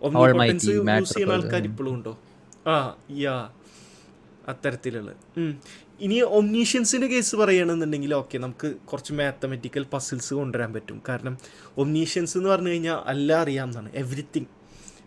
ഒമ്നിപൊട്ടൻസ് 0.03 0.71
യൂസ് 0.77 1.15
ചെയ്യുന്ന 1.15 1.37
ആൾക്കാർ 1.39 1.63
ഇപ്പോഴും 1.71 1.93
ഉണ്ടോ? 1.97 2.15
ആ 2.73 2.77
യാ 3.25 3.37
അത്തരത്തിലുള്ള. 4.49 5.11
ഇനി 6.07 6.17
ഒമ്നീഷ്യൻസിന്റെ 6.39 7.07
കേസ് 7.07 7.37
പറയുകയാണെന്നുണ്ടെങ്കിൽ 7.37 8.13
ഓക്കെ 8.15 8.37
നമുക്ക് 8.39 8.69
കുറച്ച് 8.91 9.13
മാത്തമെറ്റിക്കൽ 9.21 9.85
പസിൽസ് 9.95 10.35
കൊണ്ടുവരാൻ 10.35 10.71
പറ്റും. 10.77 10.99
കാരണം 11.09 11.35
ഒമ്നീഷ്യൻസ് 11.83 12.37
എന്ന് 12.39 12.51
പറഞ്ഞു 12.51 12.71
കഴിഞ്ഞാൽ 12.75 12.99
എല്ലാം 13.15 13.41
അറിയാം 13.45 13.69
എന്നാണ്. 13.69 13.91
എവറിത്തിങ് 14.03 14.51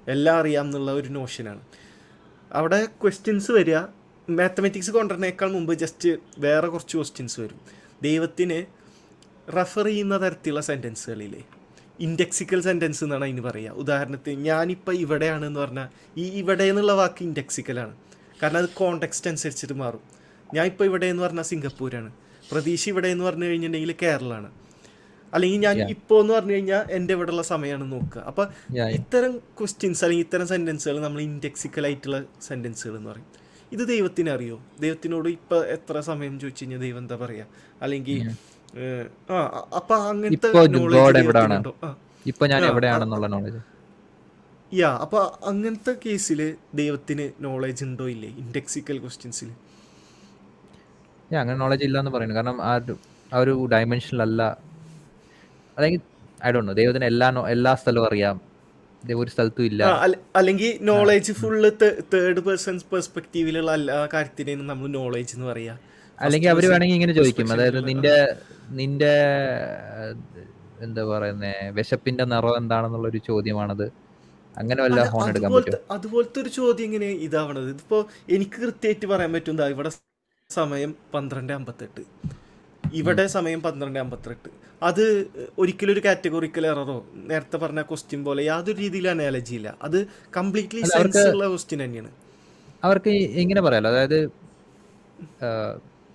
എല്ലാം 0.07 0.37
അറിയാം 0.41 0.65
എന്നുള്ള 0.65 0.91
ഒരു 0.91 1.09
നോഷനാണ് 1.19 1.61
അവിടെ 2.51 2.79
ക്വസ്റ്റ്യൻസ് 3.01 3.51
വരിക. 3.51 3.79
മാത്തമെറ്റിക്സ് 4.27 4.91
കൊണ്ടുവരുന്നേക്കാൾ 4.91 5.49
മുമ്പ് 5.51 5.73
ജസ്റ്റ് 5.83 6.09
വേറെ 6.45 6.67
കുറച്ച് 6.67 6.95
ക്വസ്റ്റ്യൻസ് 6.97 7.37
വരും. 7.41 7.59
ദൈവത്തിന് 8.07 8.59
റെഫർ 9.57 9.85
ചെയ്യുന്ന 9.85 10.15
തരത്തിലുള്ള 10.23 10.61
സെന്റൻസുകളില്ലേ 10.61 11.41
ഇൻഡെക്സിക്കൽ 11.99 12.59
സെന്റൻസ് 12.61 13.01
എന്നാണ് 13.03 13.25
അതിന് 13.27 13.41
പറയുക. 13.41 13.79
ഉദാഹരണത്തിന് 13.81 14.43
ഞാനിപ്പോൾ 14.49 14.95
ഇവിടെയാണെന്ന് 15.05 15.59
പറഞ്ഞാൽ 15.59 15.87
ഈ 16.17 16.25
ഇവിടെ 16.41 16.63
എന്നുള്ള 16.63 16.93
വാക്ക് 16.99 17.23
ഇൻഡെക്സിക്കലാണ് 17.27 17.95
കാരണം 18.43 18.57
അത് 18.57 18.69
കോണ്ടെക്സ്റ്റ് 18.69 19.29
അനുസരിച്ചിട്ട് 19.29 19.73
മാറും. 19.73 20.01
ഞാൻ 20.53 20.65
ഇപ്പോൾ 20.65 20.83
ഇവിടെ 20.83 21.05
എന്ന് 21.05 21.23
പറഞ്ഞാൽ 21.23 21.43
സിംഗപ്പൂരാണ്. 21.43 22.11
പ്രതീക്ഷ 22.51 22.89
ഇവിടെ 22.89 23.07
എന്ന് 23.07 23.25
പറഞ്ഞു 23.25 23.45
കഴിഞ്ഞിട്ടുണ്ടെങ്കിൽ 23.45 23.95
കേരളമാണ് 24.01 24.51
അല്ലെങ്കിൽ 25.33 25.59
ഞാൻ. 25.59 25.89
ഇപ്പോൾ 25.89 26.21
എന്ന് 26.21 26.33
പറഞ്ഞു 26.33 26.53
കഴിഞ്ഞാൽ 26.53 26.91
എന്റെ 26.91 27.13
ഇവിടെയുള്ള 27.13 27.41
സമയമാണ് 27.43 27.91
നോക്കുക. 27.91 28.47
yeah. 28.73 28.87
ഇത്തരം 28.87 29.37
ക്വസ്റ്റ്യൻസ് 29.37 30.05
അല്ലെങ്കിൽ 30.05 30.25
ഇത്തരം 30.25 30.47
സെന്റൻസുകൾ 30.47 30.99
നമ്മൾ 30.99 31.21
ഇൻഡെക്സിക്കൽ 31.21 31.85
ആയിട്ടുള്ള 31.85 32.23
സെന്റൻസുകൾ 32.41 32.97
എന്ന് 32.97 33.09
പറയും. 33.09 33.25
ഇത് 33.71 33.87
ദൈവത്തിന് 33.87 34.29
അറിയോ? 34.29 34.61
ദൈവത്തിനോട് 34.79 35.29
ഇപ്പം 35.29 35.65
എത്ര 35.65 35.99
സമയം 35.99 36.39
ചോദിച്ചു 36.39 36.63
കഴിഞ്ഞാൽ 36.63 36.79
ദൈവം 36.79 36.97
എന്താ 36.97 37.15
പറയുക 37.15 37.45
അല്ലെങ്കിൽ 37.81 38.29
ആ 39.31 39.67
അപ്പം 39.75 40.07
അങ്ങനത്തെ 40.07 40.47
ഇപ്പോൾ? 40.47 41.73
ആ. 41.83 41.95
ഇപ്പൊ 42.25 42.47
ഞാൻ 42.47 42.65
എവിടെയാണെന്നുള്ള 42.65 43.27
നോളജ് 43.27 43.78
യാ 44.73 44.89
അപ്പോൾ 45.01 45.45
അങ്ങനത്തെ 45.45 45.95
കേസിൽ 46.05 46.55
ദൈവത്തിന് 46.73 47.31
നോളേജ് 47.41 47.83
ഉണ്ടോ 47.83 48.09
ഇല്ലേ? 48.09 48.29
ഇൻഡെക്സിക്കൽ 48.29 48.99
ക്വസ്റ്റ്യൻസിൽ 48.99 49.47
അങ്ങനെ 51.37 51.59
നോളജ് 51.59 51.83
ഇല്ല 51.83 51.99
എന്ന് 51.99 52.11
പറയുന്നു. 52.11 52.35
കാരണം 52.35 52.61
ആ 52.63 52.75
ഒരു- 52.75 52.95
ആ 53.33 53.37
ഒരു 53.37 53.69
ഡയമെൻഷനിലല്ല 53.71 54.43
അല്ലെങ്കിൽ 55.77 55.99
ഐ 56.45 56.51
ഡോ 56.51 56.61
നോ 56.61 56.73
ദൈവത്തിന് 56.73 57.05
എല്ലാ 57.05 57.45
എല്ലാ 57.49 57.75
സ്ഥലവും 57.75 58.07
അറിയാം. 58.07 58.41
ഒരു 59.15 59.29
സ്ഥലത്തും 59.29 59.65
ഇല്ല. 59.65 59.83
അല്ലെങ്കിൽ 60.35 60.77
നോളേജ് 60.81 61.31
ഫുള്ള് 61.31 61.71
തേർഡ് 62.13 62.39
പേഴ്സൺ 62.39 62.79
പെർസ്പെക്റ്റീവിലുള്ള 62.91 63.73
എല്ലാ 63.73 64.07
കാര്യത്തിനെയും 64.13 64.67
നമ്മൾ 64.67 64.87
നോളേജ് 64.87 65.35
എന്ന് 65.35 65.47
പറയാ. 65.47 65.77
അല്ലെങ്കിൽ 66.19 66.49
അവർ 66.49 66.69
വേണമെങ്കിൽ 66.69 66.95
ഇങ്ങനെ 66.95 67.13
ചോദിക്കും. 67.13 67.53
അതായത് 67.53 67.87
നിന്റെ 67.87 68.35
നിന്റെ 68.69 69.23
എന്താ 70.79 71.03
പറയുന്നേ 71.03 71.53
വിശപ്പിന്റെ 71.69 72.25
നിറം 72.25 72.57
എന്താണെന്നുള്ള 72.57 73.07
ഒരു 73.07 73.17
ചോദ്യമാണത്. 73.17 74.08
അങ്ങനെ 74.57 74.79
വല്ല 74.83 75.09
ഫോൺ 75.11 75.29
എടുക്കാൻ 75.29 75.53
പറ്റും 75.53 75.91
അതുപോലത്തെ 75.91 76.39
ഒരു 76.41 76.49
ചോദ്യം 76.49 76.85
ഇങ്ങനെ 76.85 77.09
ഇതാവണത്. 77.27 77.69
ഇതിപ്പോ 77.69 77.99
എനിക്ക് 78.29 78.57
കൃത്യമായിട്ട് 78.65 79.05
പറയാൻ 79.05 79.33
പറ്റും 79.33 79.61
ഇവിടെ 79.75 79.91
സമയം 80.49 80.95
പന്ത്രണ്ട് 81.13 81.53
അമ്പത്തെട്ട്. 81.53 82.03
ഇവിടെ 82.93 83.27
സമയം 83.27 83.61
പന്ത്രണ്ട് 83.61 83.99
അമ്പത്തെട്ട്. 83.99 84.49
അത് 84.83 85.03
ഒരിക്കലും 85.59 85.93
ഒരു 85.93 86.01
കാറ്റഗോറിക്കൽ 86.05 86.67
എററോ 86.67 87.05
നേരത്തെ 87.29 87.57
പറഞ്ഞ 87.57 87.81
ക്വസ്റ്റ്യൻ 87.81 88.23
പോലെ 88.23 88.43
യാതൊരു 88.43 88.77
രീതിയിൽ 88.77 89.09
അനാലജി 89.09 89.55
ഇല്ല. 89.55 89.77
അത് 89.83 90.07
കംപ്ലീറ്റ്ലി 90.37 90.81
സെൻസ് 90.81 91.23
ഉള്ള 91.33 91.47
ക്വസ്റ്റ്യൻ 91.47 91.83
തന്നെയാണ്. 91.83 92.11
അവർക്ക് 92.83 93.09
എങ്ങനെ 93.09 93.41
ഇങ്ങനെ 93.41 93.61
പറയാലോ. 93.61 93.89
അതായത് 93.89 94.19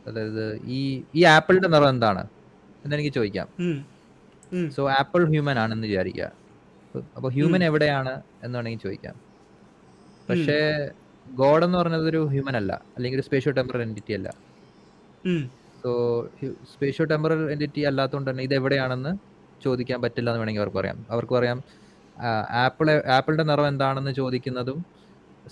അതായത് 0.09 0.45
ഈ 0.79 1.03
ഈ 1.15 1.25
ആപ്പിളിന്റെ 1.25 1.69
നിറം 1.69 1.89
എന്താണ്? 1.89 2.23
എന്നെനിക്ക് 2.85 3.13
ചോദിക്കാം. 3.15 3.49
സോ 4.77 4.91
ആപ്പിൾ 4.91 5.25
ഹ്യൂമൻ 5.31 5.59
ആണെന്ന് 5.59 5.87
വിചാരിക്കുക. 5.87 6.44
അപ്പോൾ 7.17 7.31
ഹ്യൂമൻ 7.33 7.65
എവിടെയാണ് 7.65 8.13
എന്ന് 8.45 8.59
വേണമെങ്കിൽ 8.59 8.79
ചോദിക്കാം. 8.79 9.17
പക്ഷേ 10.29 10.59
ഗോഡ് 11.41 11.65
എന്ന് 11.65 11.79
പറഞ്ഞത് 11.79 12.07
ഒരു 12.09 12.21
ഹ്യൂമൻ 12.33 12.57
അല്ല. 12.57 12.73
അല്ലെങ്കിൽ 12.97 13.19
ഒരു 13.19 13.25
സ്പേഷ്യോ 13.29 13.53
ടെമ്പറൽ 13.53 13.83
എന്റിറ്റി 13.83 14.13
അല്ല. 14.13 14.29
സോ 15.83 15.91
സ്പേഷ്യോ 16.75 17.07
ടെമ്പറൽ 17.07 17.51
എന്റിറ്റി 17.51 17.81
അല്ലാത്തതുകൊണ്ട് 17.81 18.31
തന്നെ 18.31 18.43
ഇത് 18.43 18.55
എവിടെയാണെന്ന് 18.55 19.13
ചോദിക്കാൻ 19.63 20.03
പറ്റില്ല 20.03 20.31
എന്ന് 20.31 20.41
വേണമെങ്കിൽ 20.41 20.63
അവർക്ക് 20.63 20.79
പറയാം. 20.79 21.07
അവർക്ക് 21.11 21.33
പറയാം 21.33 21.59
ആപ്പിൾ 22.65 22.89
ആപ്പിളിന്റെ 23.17 23.45
നിറം 23.45 23.69
എന്താണെന്ന് 23.69 24.13
ചോദിക്കുന്നതും 24.13 24.79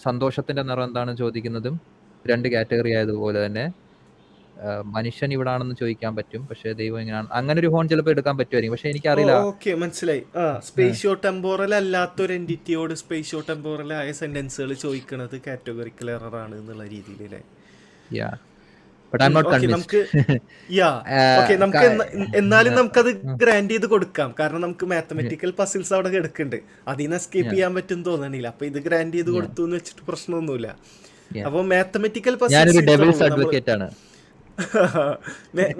സന്തോഷത്തിന്റെ 0.04 0.62
നിറം 0.62 0.84
എന്താണെന്ന് 0.84 1.18
ചോദിക്കുന്നതും 1.18 1.74
രണ്ട് 2.24 2.48
കാറ്റഗറി 2.48 2.92
ആയതുപോലെ 2.94 3.46
തന്നെ 3.46 3.64
മനുഷ്യൻ 4.84 5.32
ഇവിടാണെന്ന് 5.32 5.74
ചോദിക്കാൻ 5.80 6.16
പറ്റും. 6.16 6.46
പക്ഷെ 6.46 6.72
ദൈവം 6.72 7.00
ഇങ്ങനെയാണ് 7.00 7.28
അങ്ങനെ 7.32 7.60
ഒരു 7.60 7.66
ഹോൺ 7.66 7.88
ചിലപ്പോൾ 7.88 8.10
എടുക്കാൻ 8.10 8.38
പറ്റുമായിരിക്കും. 8.38 8.72
പക്ഷെ 8.72 8.88
എനിക്കറിയില്ല. 8.88 9.32
ഓക്കെ 9.32 9.74
മനസ്സിലായി. 9.74 10.22
സ്പേഷ്യോ 10.64 11.14
ടെമ്പോറൽ 11.14 11.74
അല്ലാത്തൊരു 11.74 12.32
എന്റിറ്റിയോട് 12.32 12.94
സ്പേഷ്യോ 12.94 13.40
ടെമ്പോറൽ 13.40 13.94
ആയ 13.94 14.12
സെന്റൻസുകൾ 14.12 14.72
ചോദിക്കുന്നത് 14.74 15.40
കാറ്റഗറിക്കൽ 15.46 16.10
എറർ 16.10 16.36
ആണ് 16.36 16.58
എന്നുള്ള 16.58 16.84
രീതിയിലല്ലേ? 16.84 17.40
യാ 18.12 18.30
ബട്ട് 19.12 19.24
ഐ 19.24 19.28
നോട്ട് 19.28 19.50
നമുക്ക് 19.72 20.06
യാ 20.70 20.96
ഓക്കെ 21.40 21.54
നമുക്ക് 21.64 21.78
എന്ന- 21.78 22.36
എന്നാലും 22.36 22.74
നമുക്കത് 22.74 23.10
ഗ്രാൻഡ് 23.14 23.70
ചെയ്ത് 23.70 23.86
കൊടുക്കാം. 23.86 24.34
കാരണം 24.40 24.60
നമുക്ക് 24.60 24.86
മാത്തമെറ്റിക്കൽ 24.86 25.50
പസിൽസ് 25.58 25.94
അവിടെ 25.94 26.08
കിടക്കുന്നുണ്ട്. 26.08 26.56
അതിൽ 26.88 27.02
നിന്ന് 27.02 27.16
എസ്കേപ്പ് 27.16 27.52
ചെയ്യാൻ 27.52 27.74
പറ്റും 27.74 28.02
തോന്നണില്ല. 28.02 28.46
അപ്പൊ 28.48 28.66
ഇത് 28.66 28.78
ഗ്രാൻഡ് 28.82 29.14
ചെയ്ത് 29.14 29.30
കൊടുത്തു 29.30 29.64
എന്ന് 29.64 29.76
വെച്ചിട്ട് 29.76 30.06
പ്രശ്നമൊന്നുമില്ല. 30.06 30.76
അപ്പൊ 31.46 31.62
മാത്തമെറ്റിക്കൽ 31.62 32.34
പസിൽസ് 32.34 32.76
ആണ്. 33.72 33.90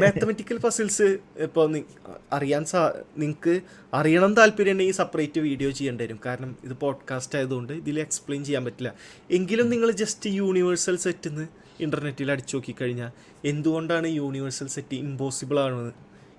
മാത്തമെറ്റിക്കൽ 0.01 0.59
പസിൽസ് 0.65 1.09
ഇപ്പോൾ 1.47 1.67
അറിയാൻ 2.33 2.65
സാ 2.65 2.81
നിങ്ങൾക്ക് 3.17 3.55
അറിയണം 3.93 4.35
താല്പര്യം 4.39 4.73
ഉണ്ടെങ്കിൽ 4.73 4.97
സെപ്പറേറ്റ് 4.97 5.41
വീഡിയോ 5.41 5.71
ചെയ്യേണ്ടി 5.71 6.05
വരും. 6.05 6.21
കാരണം 6.27 6.57
ഇത് 6.65 6.75
പോഡ്കാസ്റ്റ് 6.81 7.37
ആയതുകൊണ്ട് 7.39 7.73
ഇതിൽ 7.73 8.01
എക്സ്പ്ലെയിൻ 8.01 8.45
ചെയ്യാൻ 8.45 8.65
പറ്റില്ല. 8.65 8.93
എങ്കിലും 9.31 9.71
നിങ്ങൾ 9.71 9.91
ജസ്റ്റ് 10.03 10.31
യൂണിവേഴ്സൽ 10.31 10.97
സെറ്റ് 10.97 11.29
എന്ന് 11.29 11.47
ഇന്റർനെറ്റിൽ 11.81 12.31
അടിച്ചു 12.33 12.57
നോക്കിക്കഴിഞ്ഞാൽ 12.57 13.11
എന്തുകൊണ്ടാണ് 13.45 14.09
യൂണിവേഴ്സൽ 14.21 14.67
സെറ്റ് 14.67 14.95
ഇമ്പോസിബിൾ 14.95 15.59
ആവുന്നത് 15.61 15.93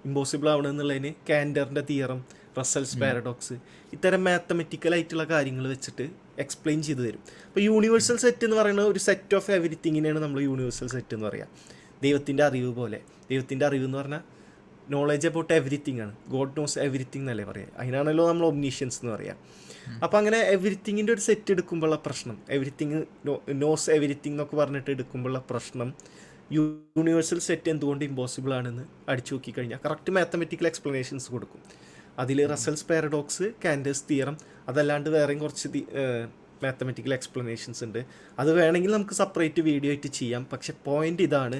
ഇമ്പോസിബിൾ 0.06 0.50
ആവണമെന്നുള്ളതിന് 0.50 1.14
കാൻഡറിന്റെ 1.30 1.82
തിയറം 1.90 2.20
റസൽസ് 2.58 2.98
പാരഡോക്സ് 3.02 3.56
ഇത്തരം 3.94 4.24
മാത്തമെറ്റിക്കൽ 4.24 4.94
ആയിട്ടുള്ള 4.94 5.24
കാര്യങ്ങൾ 5.24 5.68
വെച്ചിട്ട് 5.68 6.06
എക്സ്പ്ലെയിൻ 6.40 6.82
ചെയ്തു 6.82 7.02
തരും. 7.02 7.22
അപ്പോൾ 7.48 7.60
യൂണിവേഴ്സൽ 7.60 8.18
സെറ്റ് 8.18 8.44
എന്ന് 8.46 8.58
പറയുന്നത് 8.58 8.88
ഒരു 8.88 9.00
സെറ്റ് 9.00 9.36
ഓഫ് 9.36 9.52
എവരിത്തിങ്ങിനെയാണ് 9.52 10.20
നമ്മൾ 10.20 10.42
യൂണിവേഴ്സൽ 10.42 10.88
സെറ്റ് 10.88 11.14
എന്ന് 11.14 11.28
പറയുക 11.28 11.48
ദൈവത്തിന്റെ 12.06 12.44
അറിവ് 12.44 12.72
പോലെ. 12.80 13.00
ദൈവത്തിന്റെ 13.30 13.66
അറിവ് 13.66 13.86
എന്ന് 13.86 13.98
പറഞ്ഞാൽ 13.98 14.24
നോളജ് 14.90 15.28
അബൌട്ട് 15.28 15.54
എവറിത്തിങ് 15.54 16.02
ആണ്. 16.02 16.14
ഗോഡ് 16.28 16.54
നോസ് 16.60 16.80
എവറിത്തിങ് 16.80 17.24
എന്നല്ലേ 17.24 17.46
പറയുക 17.52 17.70
അതിനാണല്ലോ 17.78 18.24
നമ്മൾ 18.30 18.46
ഒബ്നീഷ്യൻസ് 18.46 19.00
എന്ന് 19.02 19.12
പറയുക 19.16 19.36
അപ്പോൾ 20.04 20.18
അങ്ങനെ 20.18 20.40
എവറിത്തിങ്ങിന്റെ 20.56 21.14
ഒരു 21.14 21.22
സെറ്റ് 21.22 21.52
എടുക്കുമ്പോഴുള്ള 21.52 21.96
പ്രശ്നം 22.06 22.38
എവറിത്തിങ് 22.50 23.00
നോസ് 23.64 23.88
എവറിത്തിങ് 23.92 24.34
എന്നൊക്കെ 24.34 24.56
പറഞ്ഞിട്ട് 24.56 24.92
എടുക്കുമ്പോഴുള്ള 24.92 25.42
പ്രശ്നം 25.50 25.90
യൂണിവേഴ്സൽ 26.52 27.40
സെറ്റ് 27.40 27.70
എന്തുകൊണ്ട് 27.70 28.04
ഇമ്പോസിബിൾ 28.06 28.54
ആണെന്ന് 28.54 28.84
അടിച്ചു 29.12 29.34
നോക്കിക്കഴിഞ്ഞാൽ 29.36 29.80
കറക്റ്റ് 29.86 30.12
മാത്തമെറ്റിക്കൽ 30.12 30.68
എക്സ്പ്ലനേഷൻസ് 30.68 31.28
കൊടുക്കും. 31.32 31.62
അതിൽ 32.20 32.40
റസൽസ് 32.48 32.86
പാരഡോക്സ് 32.90 33.46
കാൻഡേഴ്സ് 33.66 34.04
തിയറം 34.10 34.36
അതല്ലാണ്ട് 34.70 35.10
വേറെയും 35.10 35.40
കുറച്ച് 35.40 35.68
മാത്തമെറ്റിക്കൽ 36.66 37.14
എക്സ്പ്ലനേഷൻസ് 37.14 37.82
ഉണ്ട്. 37.84 38.02
അത് 38.40 38.52
വേണമെങ്കിൽ 38.60 38.92
നമുക്ക് 38.92 39.16
സെപ്പറേറ്റ് 39.22 39.62
വീഡിയോ 39.62 39.92
ആയിട്ട് 39.92 40.10
ചെയ്യാം. 40.20 40.44
പക്ഷേ 40.54 40.74
പോയിന്റ് 40.86 41.24
ഇതാണ്. 41.24 41.60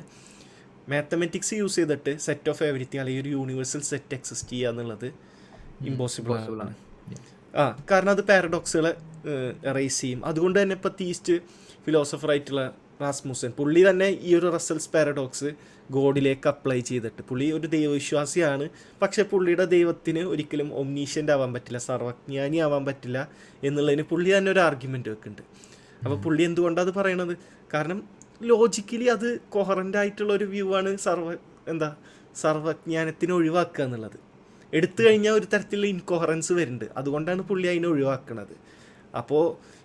മാത്തമെറ്റിക്സ് 0.90 1.54
യൂസ് 1.54 1.76
ചെയ്തിട്ട് 1.76 2.14
സെറ്റ് 2.18 2.50
ഓഫ് 2.50 2.64
എവറിത്തിങ് 2.64 3.02
അല്ലെങ്കിൽ 3.02 3.24
ഒരു 3.24 3.30
യൂണിവേഴ്സൽ 3.30 3.82
സെറ്റ് 3.92 4.16
എക്സിസ്റ്റ് 4.16 4.50
ചെയ്യുക 4.50 4.74
എന്നുള്ളത് 4.74 5.08
ഇമ്പോസിബിൾ 5.92 6.34
ആണ്. 6.66 6.74
ആ 7.56 7.64
കാരണം 7.92 8.12
അത് 8.12 8.24
പാരഡോക്സുകളെ 8.30 8.94
റേസ് 9.78 10.02
ചെയ്യും. 10.02 10.22
അതുകൊണ്ട് 10.26 10.58
തന്നെ 10.62 10.76
ഇപ്പോൾ 10.76 10.94
തീസ്റ്റ് 11.02 11.34
ഫിലോസഫർ 11.86 12.30
ആയിട്ടുള്ള 12.32 12.64
റാസ്മുസൻ. 13.02 13.52
പുള്ളി 13.52 13.90
തന്നെ 13.90 14.08
ഈ 14.28 14.36
ഒരു 14.36 14.48
റസൽസ് 14.56 14.90
പാരഡോക്സ് 14.90 15.50
ഗോഡിലേക്ക് 15.92 16.48
അപ്ലൈ 16.48 16.80
ചെയ്തിട്ട് 16.80 17.22
പുള്ളി 17.22 17.52
ഒരു 17.52 17.68
ദൈവവിശ്വാസിയാണ്. 17.68 18.70
പക്ഷെ 19.02 19.24
പുള്ളിയുടെ 19.24 19.66
ദൈവത്തിന് 19.66 20.20
ഒരിക്കലും 20.20 20.74
ഒംനീഷ്യന്റ് 20.74 21.32
ആവാൻ 21.32 21.54
പറ്റില്ല 21.54 21.78
സർവജ്ഞാനി 21.78 22.58
ആവാൻ 22.58 22.86
പറ്റില്ല 22.86 23.30
എന്നുള്ളതിന് 23.64 24.02
പുള്ളി 24.02 24.38
തന്നെ 24.38 24.52
ഒരു 24.52 24.60
ആർഗ്യുമെന്റ് 24.60 25.10
വെക്കുന്നുണ്ട്. 25.10 25.42
അപ്പോൾ 26.06 26.18
പുള്ളി 26.22 26.44
എന്തുകൊണ്ടാണ് 26.44 26.88
അത് 26.88 26.96
പറയണത്? 27.00 27.34
കാരണം 27.74 28.04
ലോജിക്കലി 28.42 29.06
അത് 29.06 29.40
കൊഹറന്റ് 29.50 29.98
ആയിട്ടുള്ള 29.98 30.34
ഒരു 30.34 30.46
വ്യൂ 30.46 30.76
ആണ് 30.76 30.98
സർവ 30.98 31.28
എന്താ 31.68 31.96
സർവജ്ഞാനത്തിന് 32.36 33.32
ഒഴിവാക്കുക 33.32 33.84
എന്നുള്ളത്. 33.84 34.18
എടുത്തു 34.74 35.04
കഴിഞ്ഞാൽ 35.04 35.34
ഒരു 35.34 35.46
തരത്തിലുള്ള 35.54 35.88
ഇൻകൊഹറൻസ് 35.88 36.54
വരുന്നുണ്ട്. 36.54 36.86
അതുകൊണ്ടാണ് 36.98 37.42
പുള്ളി 37.42 37.68
അതിനെ 37.68 37.88
ഒഴിവാക്കുന്നത് 37.88 38.56
അപ്പോൾ 39.18 39.44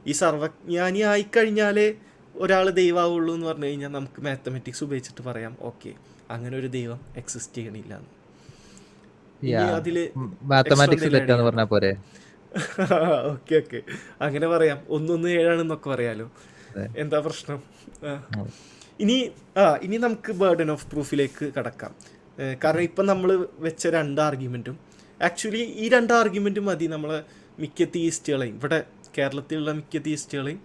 ഈ 0.08 0.12
സർവജ്ഞാനി 0.12 0.98
ആയിക്കഴിഞ്ഞാലേ 0.98 1.88
ഒരാൾ 2.34 2.70
ദൈവമാവുള്ളൂ 2.70 3.34
എന്ന് 3.34 3.46
പറഞ്ഞു 3.46 3.64
കഴിഞ്ഞാൽ 3.64 3.88
നമുക്ക് 3.88 4.22
മാത്തമെറ്റിക്സ് 4.22 4.84
ഉപയോഗിച്ചിട്ട് 4.84 5.22
പറയാം 5.22 5.56
ഓക്കെ 5.60 5.94
അങ്ങനെ 6.30 6.56
ഒരു 6.56 6.66
ദൈവം 6.66 7.00
എക്സിസ്റ്റ് 7.16 7.54
ചെയ്യണില്ല. 7.54 8.00
അതിൽ 9.74 9.96
പോരെ. 11.64 11.92
ഓക്കെ 13.32 13.54
ഓക്കെ 13.56 13.82
അങ്ങനെ 14.20 14.46
പറയാം. 14.46 14.78
ഒന്നൊന്ന് 14.88 15.28
ഏഴാണെന്നൊക്കെ 15.28 15.90
പറയാലോ. 15.90 16.30
എന്താ 16.96 17.18
പ്രശ്നം. 17.18 17.58
ഇനി 19.00 19.30
ആ 19.56 19.76
ഇനി 19.82 19.96
നമുക്ക് 19.96 20.32
ബേർഡൻ 20.32 20.70
ഓഫ് 20.70 20.86
പ്രൂഫിലേക്ക് 20.90 21.52
കടക്കാം. 21.58 21.94
കാരണം 22.64 22.80
ഇപ്പം 22.80 23.06
നമ്മൾ 23.06 23.46
വെച്ച 23.58 23.86
രണ്ട് 23.86 24.20
ആർഗ്യുമെന്റും 24.20 24.78
ആക്ച്വലി 25.22 25.62
ഈ 25.76 25.88
രണ്ട് 25.88 26.12
ആർഗ്യുമെന്റും 26.12 26.64
മതി 26.64 26.86
നമ്മളെ 26.86 27.24
മിക്ക 27.58 27.84
തീസ്റ്റുകളെയും 27.84 28.54
ഇവിടെ 28.54 28.84
കേരളത്തിലുള്ള 29.18 29.72
മിക്ക 29.72 29.98
തീയിസ്റ്റുകളെയും 29.98 30.60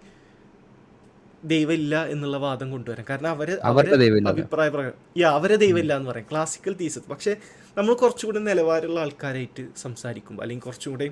ദൈവമില്ല 1.52 1.94
എന്നുള്ള 2.12 2.36
വാദം 2.44 2.68
കൊണ്ടുവരാം. 2.74 3.06
കാരണം 3.10 3.30
അവർ 3.36 3.48
അവരുടെ 3.70 4.06
അഭിപ്രായ 4.32 4.68
പ്രകാരം 4.74 4.98
യാ 5.22 5.30
അവരെ 5.38 5.56
ദൈവമില്ല 5.64 5.92
എന്ന് 5.98 6.10
പറയും. 6.10 6.26
ക്ലാസിക്കൽ 6.32 6.74
തീസത്ത് 6.82 7.08
പക്ഷേ 7.14 7.32
നമ്മൾ 7.78 7.92
കുറച്ചുകൂടി 8.02 8.40
നിലവാരമുള്ള 8.50 9.00
ആൾക്കാരായിട്ട് 9.06 9.64
സംസാരിക്കുമ്പോൾ 9.84 10.42
അല്ലെങ്കിൽ 10.44 10.66
കുറച്ചും 10.68 10.92
കൂടെ 10.94 11.08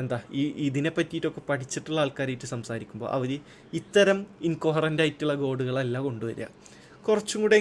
എന്താ 0.00 0.18
ഈ 0.40 0.42
ഇതിനെ 0.68 0.90
പറ്റിയിട്ടൊക്കെ 0.96 1.42
പഠിച്ചിട്ടുള്ള 1.50 1.98
ആൾക്കാരായിട്ട് 2.00 2.48
സംസാരിക്കുമ്പോൾ 2.54 3.08
അവർ 3.16 3.30
ഇത്തരം 3.80 4.18
ഇൻകോഹറന്റ് 4.48 5.02
ആയിട്ടുള്ള 5.04 5.34
ഗോഡുകളല്ല 5.44 5.98
കൊണ്ടുവരിക 6.06 6.48
കുറച്ചും 7.06 7.40
കൂടെ 7.44 7.58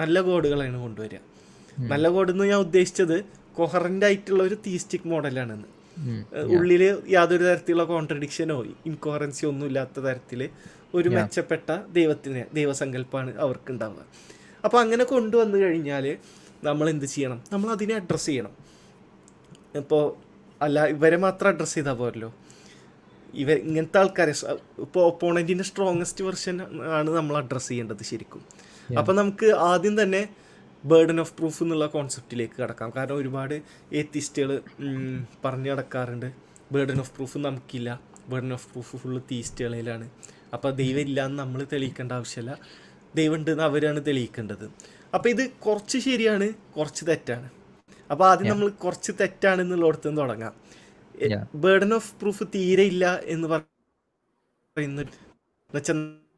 നല്ല 0.00 0.16
ഗോഡുകളാണ് 0.30 0.80
കൊണ്ടുവരിക 0.86 1.20
നല്ല 1.92 2.06
ഗോഡെന്ന് 2.16 2.44
ഞാൻ 2.52 2.60
ഉദ്ദേശിച്ചത് 2.66 3.16
കൊഹറന്റ് 3.58 4.04
ആയിട്ടുള്ള 4.08 4.42
ഒരു 4.42 4.56
തീസ്റ്റിക് 4.66 5.06
മോഡലാണെന്ന്. 5.12 5.68
ഉള്ളിൽ 6.36 7.02
യാതൊരു 7.08 7.44
തരത്തിലുള്ള 7.44 7.84
കോൺട്രഡിക്ഷനോ 7.84 8.64
ഇൻകോറൻസിയോ 8.86 9.50
ഒന്നും 9.50 9.66
ഇല്ലാത്ത 9.66 10.00
തരത്തിൽ 10.00 10.50
ഒരു 10.94 11.08
മെച്ചപ്പെട്ട 11.08 11.70
ദൈവത്തിന് 11.70 12.44
ദൈവസങ്കല്പമാണ് 12.54 13.38
അവർക്ക് 13.38 13.72
ഉണ്ടാവുക 13.72 14.04
അപ്പോൾ 14.64 14.80
അങ്ങനെ 14.80 15.04
കൊണ്ടുവന്നു 15.04 15.58
കഴിഞ്ഞാൽ 15.58 16.18
നമ്മൾ 16.64 16.90
എന്ത് 16.90 17.04
ചെയ്യണം? 17.04 17.44
നമ്മൾ 17.52 17.70
അതിനെ 17.70 17.94
അഡ്രസ്സ് 17.94 18.26
ചെയ്യണം. 18.26 18.52
ഇപ്പോൾ 19.74 20.14
അല്ല 20.62 20.86
ഇവരെ 20.86 21.16
മാത്രം 21.16 21.48
അഡ്രസ്സ് 21.48 21.74
ചെയ്താൽ 21.74 21.92
പോരല്ലോ. 21.92 22.34
ഇവ 23.34 23.52
ഇങ്ങനത്തെ 23.52 23.98
ആൾക്കാരെ 23.98 24.34
ഇപ്പോൾ 24.78 25.04
ഒപ്പോണന്റിന്റെ 25.04 25.64
സ്ട്രോങ്ങസ്റ്റ് 25.64 26.24
വെർഷൻ 26.24 26.62
ആണ് 26.92 27.10
നമ്മൾ 27.10 27.36
അഡ്രസ്സ് 27.36 27.68
ചെയ്യേണ്ടത് 27.68 28.02
ശരിക്കും. 28.02 28.42
അപ്പം 28.98 29.16
നമുക്ക് 29.16 29.46
ആദ്യം 29.46 30.02
തന്നെ 30.02 30.28
ബേർഡൻ 30.84 31.20
ഓഫ് 31.20 31.34
പ്രൂഫ് 31.36 31.62
എന്നുള്ള 31.62 31.86
കോൺസെപ്റ്റിലേക്ക് 31.86 32.62
കടക്കാം. 32.62 32.92
കാരണം 32.96 33.16
ഒരുപാട് 33.16 33.62
ഏത്തിസ്റ്റുകൾ 33.92 34.62
പറഞ്ഞു 35.44 35.70
നടക്കാറുണ്ട്. 35.70 36.32
ബേർഡൻ 36.72 37.00
ഓഫ് 37.00 37.12
പ്രൂഫ് 37.16 37.38
നമുക്കില്ല. 37.38 38.00
ബേർഡൻ 38.28 38.52
ഓഫ് 38.52 38.66
പ്രൂഫ് 38.72 38.96
ഫുള്ള് 38.96 39.22
തീസ്റ്റുകളിലാണ് 39.30 40.10
അപ്പോൾ 40.54 40.70
ദൈവം 40.70 41.00
ഇല്ല 41.00 41.26
എന്ന് 41.26 41.38
നമ്മൾ 41.38 41.66
തെളിയിക്കേണ്ട 41.72 42.12
ആവശ്യമില്ല 42.12 42.58
ദൈവം 43.14 43.34
ഉണ്ടെന്ന് 43.34 43.62
അവരാണ് 43.62 44.06
തെളിയിക്കേണ്ടത്. 44.06 44.64
അപ്പോൾ 45.14 45.28
ഇത് 45.28 45.50
കുറച്ച് 45.50 45.98
ശരിയാണ് 45.98 46.48
കുറച്ച് 46.76 47.04
തെറ്റാണ്. 47.08 47.50
അപ്പോൾ 48.10 48.30
ആദ്യം 48.30 48.50
നമ്മൾ 48.50 48.68
കുറച്ച് 48.68 49.12
തെറ്റാണെന്നുള്ളിടത്ത് 49.20 50.08
നിന്ന് 50.08 50.22
തുടങ്ങാം. 50.22 50.54
ബേർഡൻ 51.54 51.94
ഓഫ് 51.94 52.14
പ്രൂഫ് 52.20 52.44
തീരെ 52.54 52.82
ഇല്ല 52.82 53.20
എന്ന് 53.24 53.48
പറയുന്ന 53.48 55.00
എന്നുവെച്ചാൽ 55.00 55.96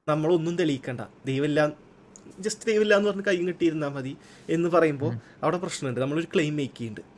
നമ്മളൊന്നും 0.08 0.56
തെളിയിക്കണ്ട. 0.56 1.00
ദൈവമില്ല 1.26 1.83
ജസ്റ്റ് 2.44 2.64
ദൈവമില്ല 2.70 2.94
എന്ന് 2.98 3.08
പറഞ്ഞ് 3.10 3.24
കൈ 3.28 3.36
കിട്ടിയിരുന്നാൽ 3.36 3.92
മതി 3.96 4.12
എന്ന് 4.56 4.68
പറയുമ്പോൾ 4.74 5.12
അവിടെ 5.42 5.58
പ്രശ്നമുണ്ട്. 5.64 6.00
നമ്മളൊരു 6.00 6.28
ക്ലെയിം 6.34 6.56
മേക്ക് 6.60 6.76
ചെയ്യുന്നുണ്ട്. 6.78 7.14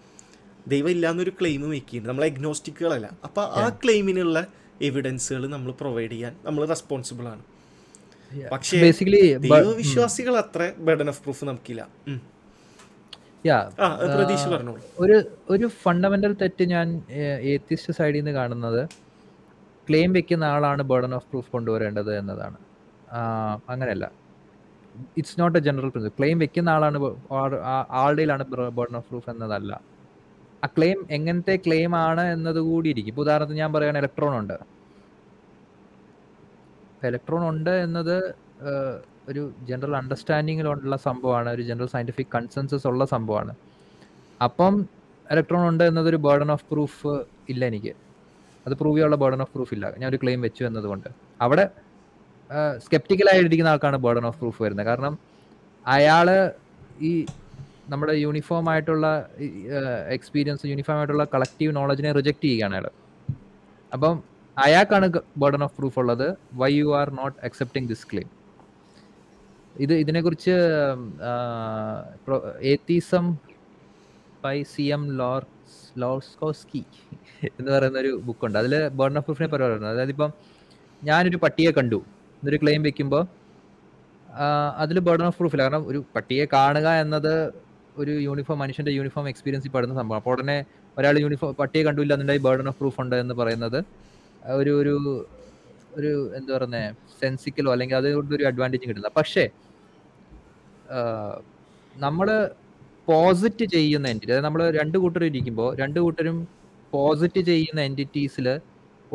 ദൈവം 0.73 0.91
ഇല്ല 0.91 1.11
എന്നൊരു 1.15 1.33
ക്ലെയിം 1.41 1.61
മേക്ക് 1.73 1.87
ചെയ്യുന്നുണ്ട്. 1.87 2.13
നമ്മൾ 2.13 2.25
അഗ്നോസ്റ്റിക്കുകളല്ല 2.31 3.09
അപ്പോൾ 3.27 3.45
ആ 3.63 3.67
ക്ലെയിമിനുള്ള 3.85 4.47
എവിഡൻസുകൾ 4.89 5.43
നമ്മൾ 5.57 5.73
പ്രൊവൈഡ് 5.83 6.11
ചെയ്യാൻ 6.11 6.33
നമ്മൾ 6.47 6.63
റെസ്പോൺസിബിൾ 6.75 7.27
ആണ്. 7.35 7.45
പക്ഷേ 8.53 8.81
ബേസിക്കലി 8.83 9.23
ദൈവവിശ്വാസികൾ 9.45 10.35
അത്ര 10.45 10.63
ബർഡൻ 10.87 11.09
ഓഫ് 11.13 11.23
പ്രൂഫ് 11.25 11.45
നമുക്കില്ല. 11.51 11.83
ഒരു 15.05 15.17
ഒരു 15.55 15.67
ഫണ്ടമെന്റൽ 15.83 16.33
തെറ്റ് 16.43 16.65
ഞാൻ 16.75 16.87
ഏത്തിസ്റ്റ് 17.53 17.93
സൈഡിൽ 17.99 18.19
നിന്ന് 18.19 18.33
കാണുന്നത് 18.39 18.81
ക്ലെയിം 19.89 20.11
വെക്കുന്ന 20.13 20.45
ആളാണ് 20.55 20.83
ബേർഡൻ 20.83 21.13
ഓഫ് 21.15 21.27
പ്രൂഫ് 21.31 21.51
കൊണ്ടുവരേണ്ടത് 21.51 22.11
എന്നതാണ്. 22.19 22.59
അങ്ങനെയല്ല. 23.73 24.07
It's 25.19 25.37
not 25.41 25.57
a 25.59 25.63
general 25.67 25.91
principle 25.95 26.19
claim 26.19 26.39
വെക്കുന്ന 26.45 26.71
ആളാണ് 26.77 26.99
ആളുടെയിലാണ് 28.03 28.45
ബേർഡൻ 28.79 28.97
ഓഫ് 29.01 29.09
പ്രൂഫ് 29.11 29.31
എന്നതല്ല. 29.35 29.73
ആ 30.65 30.69
ക്ലെയിം 30.77 30.99
എങ്ങനത്തെ 31.17 31.55
ക്ലെയിം 31.67 31.93
ആണ് 32.07 32.25
എന്നത് 32.35 32.61
കൂടി 32.69 32.89
ഇരിക്കും. 32.95 33.13
ഇപ്പോൾ 33.13 33.25
ഉദാഹരണത്തിന് 33.27 33.59
ഞാൻ 33.63 33.71
പറയുകയാണ് 33.73 33.99
ഇലക്ട്രോൺ 34.03 34.35
ഉണ്ട്. 34.41 34.57
ഇലക്ട്രോൺ 37.11 37.43
ഉണ്ട് 37.51 37.73
എന്നത് 37.87 38.17
ഒരു 39.31 39.43
ജനറൽ 39.69 39.95
അണ്ടർസ്റ്റാൻഡിങ്ങിലുള്ള 40.01 40.97
സംഭവമാണ്. 41.05 41.49
ഒരു 41.57 41.63
ജനറൽ 41.69 41.89
സയന്റിഫിക് 41.95 42.33
കൺസെൻസസ് 42.35 42.87
ഉള്ള 42.91 43.05
സംഭവമാണ്. 43.15 43.55
അപ്പം 44.47 44.75
ഇലക്ട്രോൺ 45.33 45.63
ഉണ്ട് 45.69 45.85
എന്നതൊരു 45.85 46.19
ബേർഡൻ 46.27 46.51
ഓഫ് 46.57 46.65
പ്രൂഫ് 46.73 47.13
ഇല്ല 47.53 47.63
എനിക്ക്. 47.71 47.93
അത് 48.67 48.75
പ്രൂവ് 48.81 48.95
ചെയ്യാനുള്ള 48.95 49.19
ബേർഡൻ 49.23 49.41
ഓഫ് 49.45 49.53
പ്രൂഫ് 49.55 49.73
ഇല്ല. 49.75 49.87
ഞാൻ 50.01 50.09
ഒരു 50.11 50.19
ക്ലെയിം 50.23 50.41
വെച്ചു 50.47 50.63
എന്നതുകൊണ്ട്. 50.65 51.09
അവിടെ 51.45 51.65
സ്കെപ്റ്റിക്കൽ 52.85 53.29
ആയിട്ടിരിക്കുന്ന 53.33 53.73
ആൾക്കാണ് 53.75 53.97
ബേർഡൻ 54.05 54.27
ഓഫ് 54.31 54.39
പ്രൂഫ് 54.43 54.61
വരുന്നത്. 54.65 54.89
കാരണം 54.91 55.15
അയാൾ 55.85 56.29
ഈ 57.09 57.13
നമ്മുടെ 57.93 58.15
യൂണിഫോം 58.25 58.65
ആയിട്ടുള്ള 58.71 59.07
എക്സ്പീരിയൻസ് 60.17 60.71
യൂണിഫോം 60.73 60.97
ആയിട്ടുള്ള 61.01 61.25
കളക്റ്റീവ് 61.35 61.73
നോളജിനെ 61.79 62.13
റിജക്റ്റ് 62.19 62.47
ചെയ്യുകയാണ് 62.49 62.75
അയാൾ 62.79 62.87
അപ്പം 63.93 64.17
അയാൾക്കാണ് 64.57 65.07
ബേർഡൻ 65.43 65.63
ഓഫ് 65.67 65.75
പ്രൂഫ് 65.79 65.99
ഉള്ളത്. 66.03 66.27
Why 66.61 66.71
you 66.81 66.89
are 67.01 67.09
not 67.21 67.37
accepting 67.49 67.89
this 67.93 68.07
claim 68.13 68.31
ഇത് 69.85 69.93
ഇതിനെക്കുറിച്ച് 70.03 70.55
ഏത്തീസം 72.73 73.25
ബൈ 74.45 74.57
സി 74.73 74.85
എം 74.97 75.03
ലോർ 75.21 75.43
ലോർസ്കോസ്കി 76.03 76.83
എന്ന് 77.59 77.71
പറയുന്ന 77.75 77.99
ഒരു 78.05 78.13
ബുക്കുണ്ട് 78.27 78.57
അതിൽ 78.63 78.75
ബേർഡൻ 78.99 79.19
ഓഫ് 79.21 79.27
പ്രൂഫിനെ 79.29 79.49
പറയുന്നത് 79.55 79.93
അതായത് 79.95 80.13
ഇപ്പം 80.15 80.33
ഞാനൊരു 81.03 81.39
പട്ടിയെ 81.45 81.71
കണ്ടു. 81.79 81.99
എന്നൊരു 82.47 82.61
ക്ലെയിം 82.63 82.83
വെക്കുമ്പോൾ 82.87 83.23
അതിൽ 84.83 84.97
ബേർഡൻ 85.07 85.27
ഓഫ് 85.29 85.39
പ്രൂഫ് 85.39 85.55
ഇല്ല. 85.55 85.63
കാരണം 85.67 85.85
ഒരു 85.91 85.99
പട്ടിയെ 86.15 86.45
കാണുക 86.57 86.89
എന്നത് 87.05 87.33
ഒരു 88.03 88.13
യൂണിഫോം 88.27 88.57
മനുഷ്യന്റെ 88.63 88.93
യൂണിഫോം 88.97 89.27
എക്സ്പീരിയൻസിൽ 89.31 89.71
പെടുന്ന 89.77 89.95
സംഭവം. 90.01 90.19
അപ്പോൾ 90.21 90.33
ഉടനെ 90.35 90.57
ഒരാൾ 90.97 91.15
യൂണിഫോം 91.25 91.51
പട്ടിയെ 91.61 91.83
കണ്ടില്ല 91.87 92.13
എന്നുണ്ടെങ്കിൽ 92.17 92.45
ബേർഡൻ 92.47 92.69
ഓഫ് 92.73 92.79
പ്രൂഫ് 92.81 92.99
ഉണ്ട് 93.03 93.17
എന്ന് 93.23 93.35
പറയുന്നത് 93.41 93.79
ഒരു 94.61 94.73
ഒരു 94.81 94.95
ഒരു 95.99 96.11
എന്താ 96.39 96.53
പറയുന്നത് 96.57 96.89
സെൻസിക്കലോ 97.21 97.71
അല്ലെങ്കിൽ 97.75 97.97
അതുകൊണ്ട് 98.01 98.33
ഒരു 98.39 98.45
അഡ്വാന്റേജ് 98.51 98.89
കിട്ടില്ല 98.91 99.11
പക്ഷേ 99.19 99.45
നമ്മൾ 102.07 102.29
പോസിറ്റ് 103.09 103.65
ചെയ്യുന്ന 103.77 104.07
എന്റിറ്റി 104.13 104.33
അതായത് 104.33 104.47
നമ്മൾ 104.49 104.63
രണ്ട് 104.81 104.97
കൂട്ടരും 105.05 105.29
ഇരിക്കുമ്പോൾ 105.31 105.71
രണ്ട് 105.83 105.99
കൂട്ടരും 106.05 106.37
പോസിറ്റ് 106.93 107.41
ചെയ്യുന്ന 107.51 107.81
എന്റിറ്റീസിൽ 107.91 108.47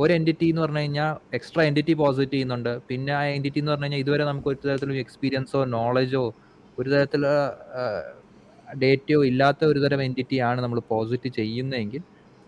ഒരു 0.01 0.11
എന്റിറ്റി 0.17 0.47
എന്ന് 0.51 0.61
പറഞ്ഞു 0.63 0.81
കഴിഞ്ഞാൽ 0.83 1.11
എക്സ്ട്രാ 1.37 1.61
എന്റിറ്റി 1.69 1.93
പോസിറ്റ് 2.01 2.33
ചെയ്യുന്നുണ്ട്. 2.35 2.71
പിന്നെ 2.89 3.11
ആ 3.19 3.21
എന്റിറ്റി 3.37 3.59
എന്ന് 3.61 3.71
പറഞ്ഞു 3.73 3.87
കഴിഞ്ഞാൽ 3.87 4.01
ഇതുവരെ 4.03 4.23
നമുക്ക് 4.29 4.49
ഒരു 4.51 4.59
തരത്തിലും 4.63 4.97
എക്സ്പീരിയൻസോ 5.03 5.59
നോളജോ 5.75 6.23
ഒരു 6.79 6.87
തരത്തിലുള്ള 6.93 7.31
ഡേറ്റയോ 8.83 9.19
ഇല്ലാത്ത 9.29 9.61
ഒരു 9.71 9.79
തരം 9.83 10.01
എന്റിറ്റി 10.07 10.37
ആണ് 10.49 10.59
നമ്മൾ 10.65 10.79
പോസിറ്റ് 10.93 11.29
ചെയ്യുന്നതെങ്കിൽ 11.39 12.01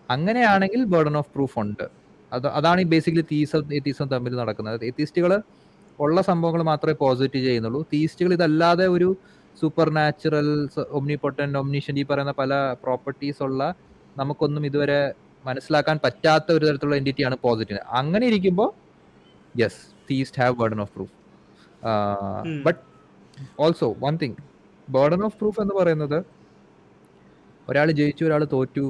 അങ്ങനെയാണെങ്കിൽ 0.10 0.82
ബേർഡൻ 0.94 1.16
ഓഫ് 1.22 1.32
പ്രൂഫ് 1.36 1.58
ഉണ്ട്. 1.64 1.86
അത് 2.32 2.48
അതാണ് 2.60 2.80
ഈ 2.86 2.88
ബേസിക്കലി 2.94 3.26
തീസം 3.32 3.74
എത്തീസം 3.78 4.08
തമ്മിൽ 4.14 4.34
നടക്കുന്നത്. 4.42 4.86
തീസ്റ്റുകൾ 5.00 5.32
ഉള്ള 6.00 6.18
സംഭവങ്ങൾ 6.30 6.62
മാത്രമേ 6.72 6.96
പോസിറ്റ് 7.04 7.40
ചെയ്യുന്നുള്ളൂ. 7.48 7.82
തീസ്റ്റുകൾ 7.94 8.32
ഇതല്ലാതെ 8.38 8.86
ഒരു 8.96 9.10
സൂപ്പർ 9.58 9.88
നാച്ചുറൽ 9.98 10.48
ഒമ്നി 11.00 11.18
ഒമ്നിഷൻ 11.64 11.98
ഈ 12.02 12.06
പറയുന്ന 12.12 12.34
പല 12.42 12.54
പ്രോപ്പർട്ടീസ് 12.84 13.42
ഉള്ള 13.48 13.62
നമുക്കൊന്നും 14.22 14.64
ഇതുവരെ 14.70 15.02
മനസ്സിലാക്കാൻ 15.44 15.98
പറ്റാത്ത 16.04 16.48
ഒരു 16.52 16.64
തരത്തിലുള്ള 16.66 16.98
എന്റിറ്റിയാണ് 16.98 17.36
പോസിറ്റീവ് 17.42 17.82
അങ്ങനെ 17.94 18.26
ഇരിക്കുമ്പോൾ 18.28 18.70
yes 19.56 19.82
theist 20.10 20.40
have 20.42 20.56
burden 20.56 20.82
of 20.82 20.92
proof. 20.96 21.14
But 22.66 22.80
also 23.60 23.88
one 24.00 24.16
thing 24.18 24.38
burden 24.88 25.22
of 25.26 25.38
proof 25.38 25.60
എന്ന് 25.62 25.76
പറയുന്നത് 25.76 26.20
ഒരാൾ 27.68 27.92
ജയിച്ചു 27.92 28.24
ഒരാൾ 28.26 28.44
തോറ്റു 28.46 28.86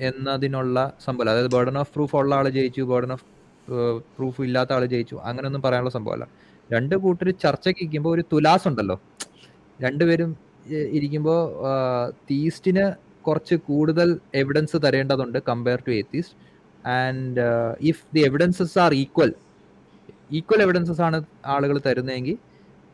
എന്നതിനുള്ള 0.00 0.78
സംഭവം 1.04 1.30
അതായത് 1.30 1.50
ബർഡൻ 1.54 1.78
ഓഫ് 1.78 1.92
പ്രൂഫ് 1.94 2.16
ഉള്ള 2.16 2.34
ആൾ 2.34 2.48
ജയിച്ചു 2.48 2.82
ബർഡൻ 2.82 3.12
ഓഫ് 3.12 3.24
പ്രൂഫ് 4.18 4.42
ഇല്ലാത്ത 4.42 4.72
ആൾ 4.72 4.84
ജയിച്ചു 4.84 5.16
അങ്ങനെയൊന്നും 5.24 5.62
പറയാനുള്ള 5.62 5.90
സംഭവമല്ല 5.90 6.26
രണ്ട് 6.70 6.94
കൂട്ടർ 6.96 7.30
ചർച്ചയ്ക്ക് 7.44 7.80
ഇരിക്കുമ്പോൾ 7.80 8.12
ഒരു 8.14 8.24
തുലാസ് 8.32 8.66
ഉണ്ടല്ലോ 8.68 8.96
രണ്ടുപേരും 9.80 10.30
ഇരിക്കുമ്പോൾ 10.92 11.40
തീസ്റ്റിന് 12.30 12.84
കുറച്ച് 13.26 13.54
കൂടുതൽ 13.68 14.08
evidence 14.34 14.76
തരേണ്ടതുണ്ട് 14.84 15.38
compare 15.48 15.80
to 15.86 15.92
atheist 15.92 16.36
and 16.96 17.44
if 17.90 18.02
the 18.14 18.22
evidences 18.28 18.76
are 18.84 18.92
equal 18.94 19.32
equal 20.32 20.60
evidences 20.62 21.02
ആണ് 21.06 21.18
ആളുകൾ 21.54 21.76
തരുന്നതെങ്കിൽ 21.86 22.36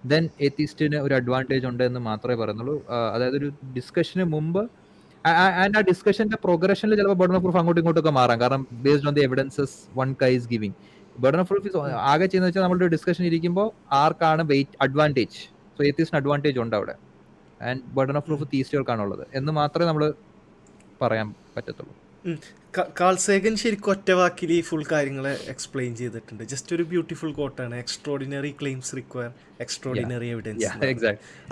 ദെൻ 0.05 0.25
എത്തിസ്റ്റിന് 0.41 0.99
ഒരു 1.07 1.15
അഡ്വാന്റേജ് 1.15 1.67
ഉണ്ട് 1.71 1.83
എന്ന് 1.85 2.01
മാത്രമേ 2.01 2.37
പറയുന്നുള്ളൂ. 2.43 2.77
ആ, 2.89 2.97
അതായത് 3.15 3.37
ഒരു 3.37 3.49
ഡിസ്കഷന് 3.75 4.25
മുമ്പ് 4.35 4.63
ആൻഡ് 5.59 5.77
ആ 5.79 5.83
ഡിസ്കഷന്റെ 5.89 6.37
പ്രോഗ്രഷനിൽ 6.45 6.95
ചിലപ്പോൾ 6.97 7.19
ബർഡൻ 7.23 7.37
ഓഫ് 7.37 7.45
പ്രൂഫ് 7.45 7.59
അങ്ങോട്ടും 7.59 7.81
ഇങ്ങോട്ടും 7.81 8.03
ഒക്കെ 8.03 8.13
മാറാം. 8.19 8.41
കാരണം 8.41 8.63
based 8.85 9.09
on 9.09 9.15
the 9.15 9.25
evidences 9.29 9.77
one 9.99 10.11
guy 10.23 10.33
is 10.39 10.49
giving 10.49 10.77
burden 11.19 11.41
of 11.41 11.49
proof 11.51 11.77
ആകെ 12.11 12.27
ചെയ്യുന്ന 12.27 12.49
വെച്ചാൽ 12.49 12.65
നമ്മളൊരു 12.67 12.91
ഡിസ്കഷൻ 12.95 13.25
ഇരിക്കുമ്പോൾ 13.25 13.69
ആർക്കാണ് 13.95 14.43
വെയിറ്റ് 14.53 14.77
അഡ്വാന്റേജ് 14.81 15.39
സോ 15.77 15.83
എത്തിസ്റ്റിന് 15.83 16.19
അഡ്വാന്റേജ് 16.21 16.59
ഉണ്ട് 16.65 16.77
അവിടെ. 16.77 16.95
ആൻഡ് 17.63 17.81
ബർഡൻ 17.97 18.17
ഓഫ് 18.17 18.27
പ്രൂഫ് 18.27 18.49
തീസ്റ്റുകൾക്കാണുള്ളത്. 18.55 19.27
എന്ന് 19.35 19.53
മാത്രമേ 19.53 19.87
നമ്മൾ 19.87 20.15
പറയാൻ 21.03 21.35
പറ്റത്തുള്ളൂ. 21.57 21.95
കാൾസേഗൻ 23.01 23.57
ശരിക്കും 23.57 23.91
ഒറ്റ 23.91 24.11
വാക്കിൽ 24.11 24.53
ഈ 24.53 24.61
ഫുൾ 24.61 24.85
കാര്യങ്ങളെ 24.93 25.33
എക്സ്പ്ലെയിൻ 25.49 25.97
ചെയ്തിട്ടുണ്ട്. 25.97 26.43
ജസ്റ്റ് 26.43 26.77
ഒരു 26.77 26.83
beautiful 26.83 27.33
കോട്ടാണ് 27.33 27.75
extraordinary 27.75 28.55
claims 28.61 28.97
require 28.97 29.31
extraordinary 29.61 30.27
evidence 30.27 30.67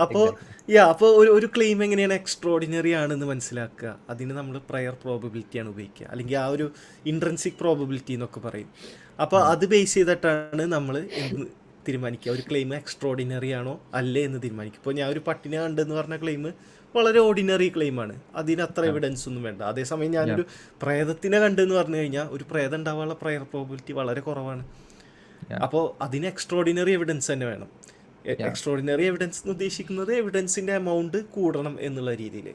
അപ്പോൾ 0.00 0.36
യാ 0.70 0.84
അപ്പോൾ 0.84 1.10
ഒരു 1.20 1.30
ഒരു 1.30 1.48
ക്ലെയിം 1.56 1.84
എങ്ങനെയാണ് 1.84 2.12
എക്സ്ട്രോഡിനറി 2.12 2.90
ആണെന്ന് 2.90 3.26
മനസ്സിലാക്കുക? 3.26 3.98
അതിന് 4.10 4.30
നമ്മൾ 4.30 4.60
പ്രയർ 4.70 4.96
പ്രോബബിലിറ്റിയാണ് 5.04 5.68
ഉപയോഗിക്കുക. 5.68 6.06
അല്ലെങ്കിൽ 6.10 6.36
ആ 6.36 6.46
ഒരു 6.46 6.72
ഇൻട്രൻസിക് 7.06 7.58
പ്രോബബിലിറ്റി 7.60 8.12
എന്നൊക്കെ 8.12 8.40
പറയും. 8.40 8.70
അപ്പോൾ 9.20 9.40
അത് 9.44 9.66
ബേസ് 9.66 9.94
ചെയ്തിട്ടാണ് 9.94 10.62
നമ്മൾ 10.62 10.96
തീരുമാനിക്കുക. 11.88 12.32
ഒരു 12.32 12.42
ക്ലെയിം 12.50 12.74
എക്സ്ട്രാ 12.74 13.10
ഓർഡിനറി 13.10 13.50
ആണോ 13.50 13.80
അല്ലേ 13.94 14.22
എന്ന് 14.24 14.42
തീരുമാനിക്കും 14.42 14.80
ഇപ്പോൾ 14.80 14.94
ഞാൻ 14.94 15.08
ഒരു 15.08 15.22
പട്ടിനെ 15.26 15.58
കണ്ടെന്ന് 15.60 15.94
പറഞ്ഞ 15.94 16.16
ക്ലെയിം 16.16 16.44
വളരെ 16.96 17.18
ഓർഡിനറി 17.18 17.72
ക്ലെയിമാണ് 17.76 18.20
അതിന് 18.34 18.62
അത്ര 18.62 18.84
എവിഡൻസ് 18.84 19.28
ഒന്നും 19.28 19.42
വേണ്ട. 19.42 19.62
അതേസമയം 19.62 20.10
ഞാനൊരു 20.10 20.44
പ്രേതത്തിനെ 20.82 21.38
കണ്ടെന്ന് 21.38 21.74
പറഞ്ഞു 21.74 21.96
കഴിഞ്ഞാൽ 21.96 22.28
ഒരു 22.30 22.44
പ്രേതം 22.50 22.76
ഉണ്ടാവാനുള്ള 22.76 23.16
പ്രയർ 23.22 23.42
പ്രോബിലിറ്റി 23.42 23.92
വളരെ 23.92 24.20
കുറവാണ്. 24.20 24.66
അപ്പോൾ 25.62 25.84
അതിന് 26.04 26.26
എക്സ്ട്രോഡിനറി 26.26 26.92
എവിഡൻസ് 26.92 27.32
തന്നെ 27.32 27.46
വേണം. 27.46 27.68
എക്സ്ട്രോഡിനറി 28.26 29.04
എവിഡൻസ് 29.04 29.40
എന്ന് 29.42 29.52
ഉദ്ദേശിക്കുന്നത് 29.52 30.14
എവിഡൻസിന്റെ 30.14 30.72
എമൗണ്ട് 30.72 31.18
കൂടണം 31.24 31.76
എന്നുള്ള 31.80 32.14
രീതിയിൽ 32.14 32.48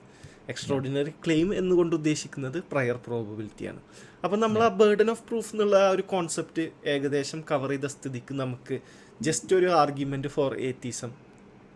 എക്സ്ട്രോഡിനറി 0.49 1.09
ക്ലെയിം 1.09 1.55
എന്നുകൊണ്ട് 1.55 1.95
ഉദ്ദേശിക്കുന്നത് 1.95 2.63
പ്രയർ 2.71 2.95
പ്രോബബിലിറ്റിയാണ് 2.95 3.81
അപ്പം 4.23 4.39
നമ്മൾ 4.39 4.63
ആ 4.63 4.67
ബേർഡൻ 4.67 5.09
ഓഫ് 5.11 5.23
പ്രൂഫ് 5.23 5.49
എന്നുള്ള 5.53 5.77
ആ 5.77 5.89
ഒരു 5.89 6.01
കോൺസെപ്റ്റ് 6.01 6.69
ഏകദേശം 6.85 7.43
കവർ 7.51 7.69
ചെയ്ത 7.69 7.85
സ്ഥിതിക്ക് 7.85 8.33
നമുക്ക് 8.33 8.79
ജസ്റ്റ് 9.23 9.53
ഒരു 9.55 9.69
ആർഗ്യുമെന്റ് 9.81 10.27
ഫോർ 10.27 10.51
ഏത്തീസം 10.59 11.11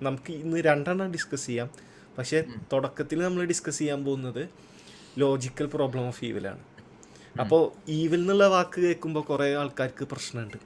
നമുക്ക് 0.01 0.31
ഇന്ന് 0.33 0.57
രണ്ടെണ്ണം 0.57 1.11
ഡിസ്കസ് 1.11 1.45
ചെയ്യാം. 1.47 1.69
പക്ഷേ 2.17 2.43
തുടക്കത്തിൽ 2.73 3.19
നമ്മൾ 3.23 3.43
ഡിസ്കസ് 3.45 3.79
ചെയ്യാൻ 3.79 4.05
പോകുന്നത് 4.05 4.43
ലോജിക്കൽ 5.17 5.67
പ്രോബ്ലം 5.73 6.07
ഓഫ് 6.07 6.25
ഈവിലാണ് 6.25 6.63
അപ്പോൾ 7.41 7.63
ഈവിൽ 7.89 8.19
എന്നുള്ള 8.19 8.47
വാക്ക് 8.47 8.79
കേൾക്കുമ്പോൾ 8.81 9.23
കുറേ 9.23 9.47
ആൾക്കാർക്ക് 9.55 10.05
പ്രശ്നമുണ്ട്. 10.05 10.57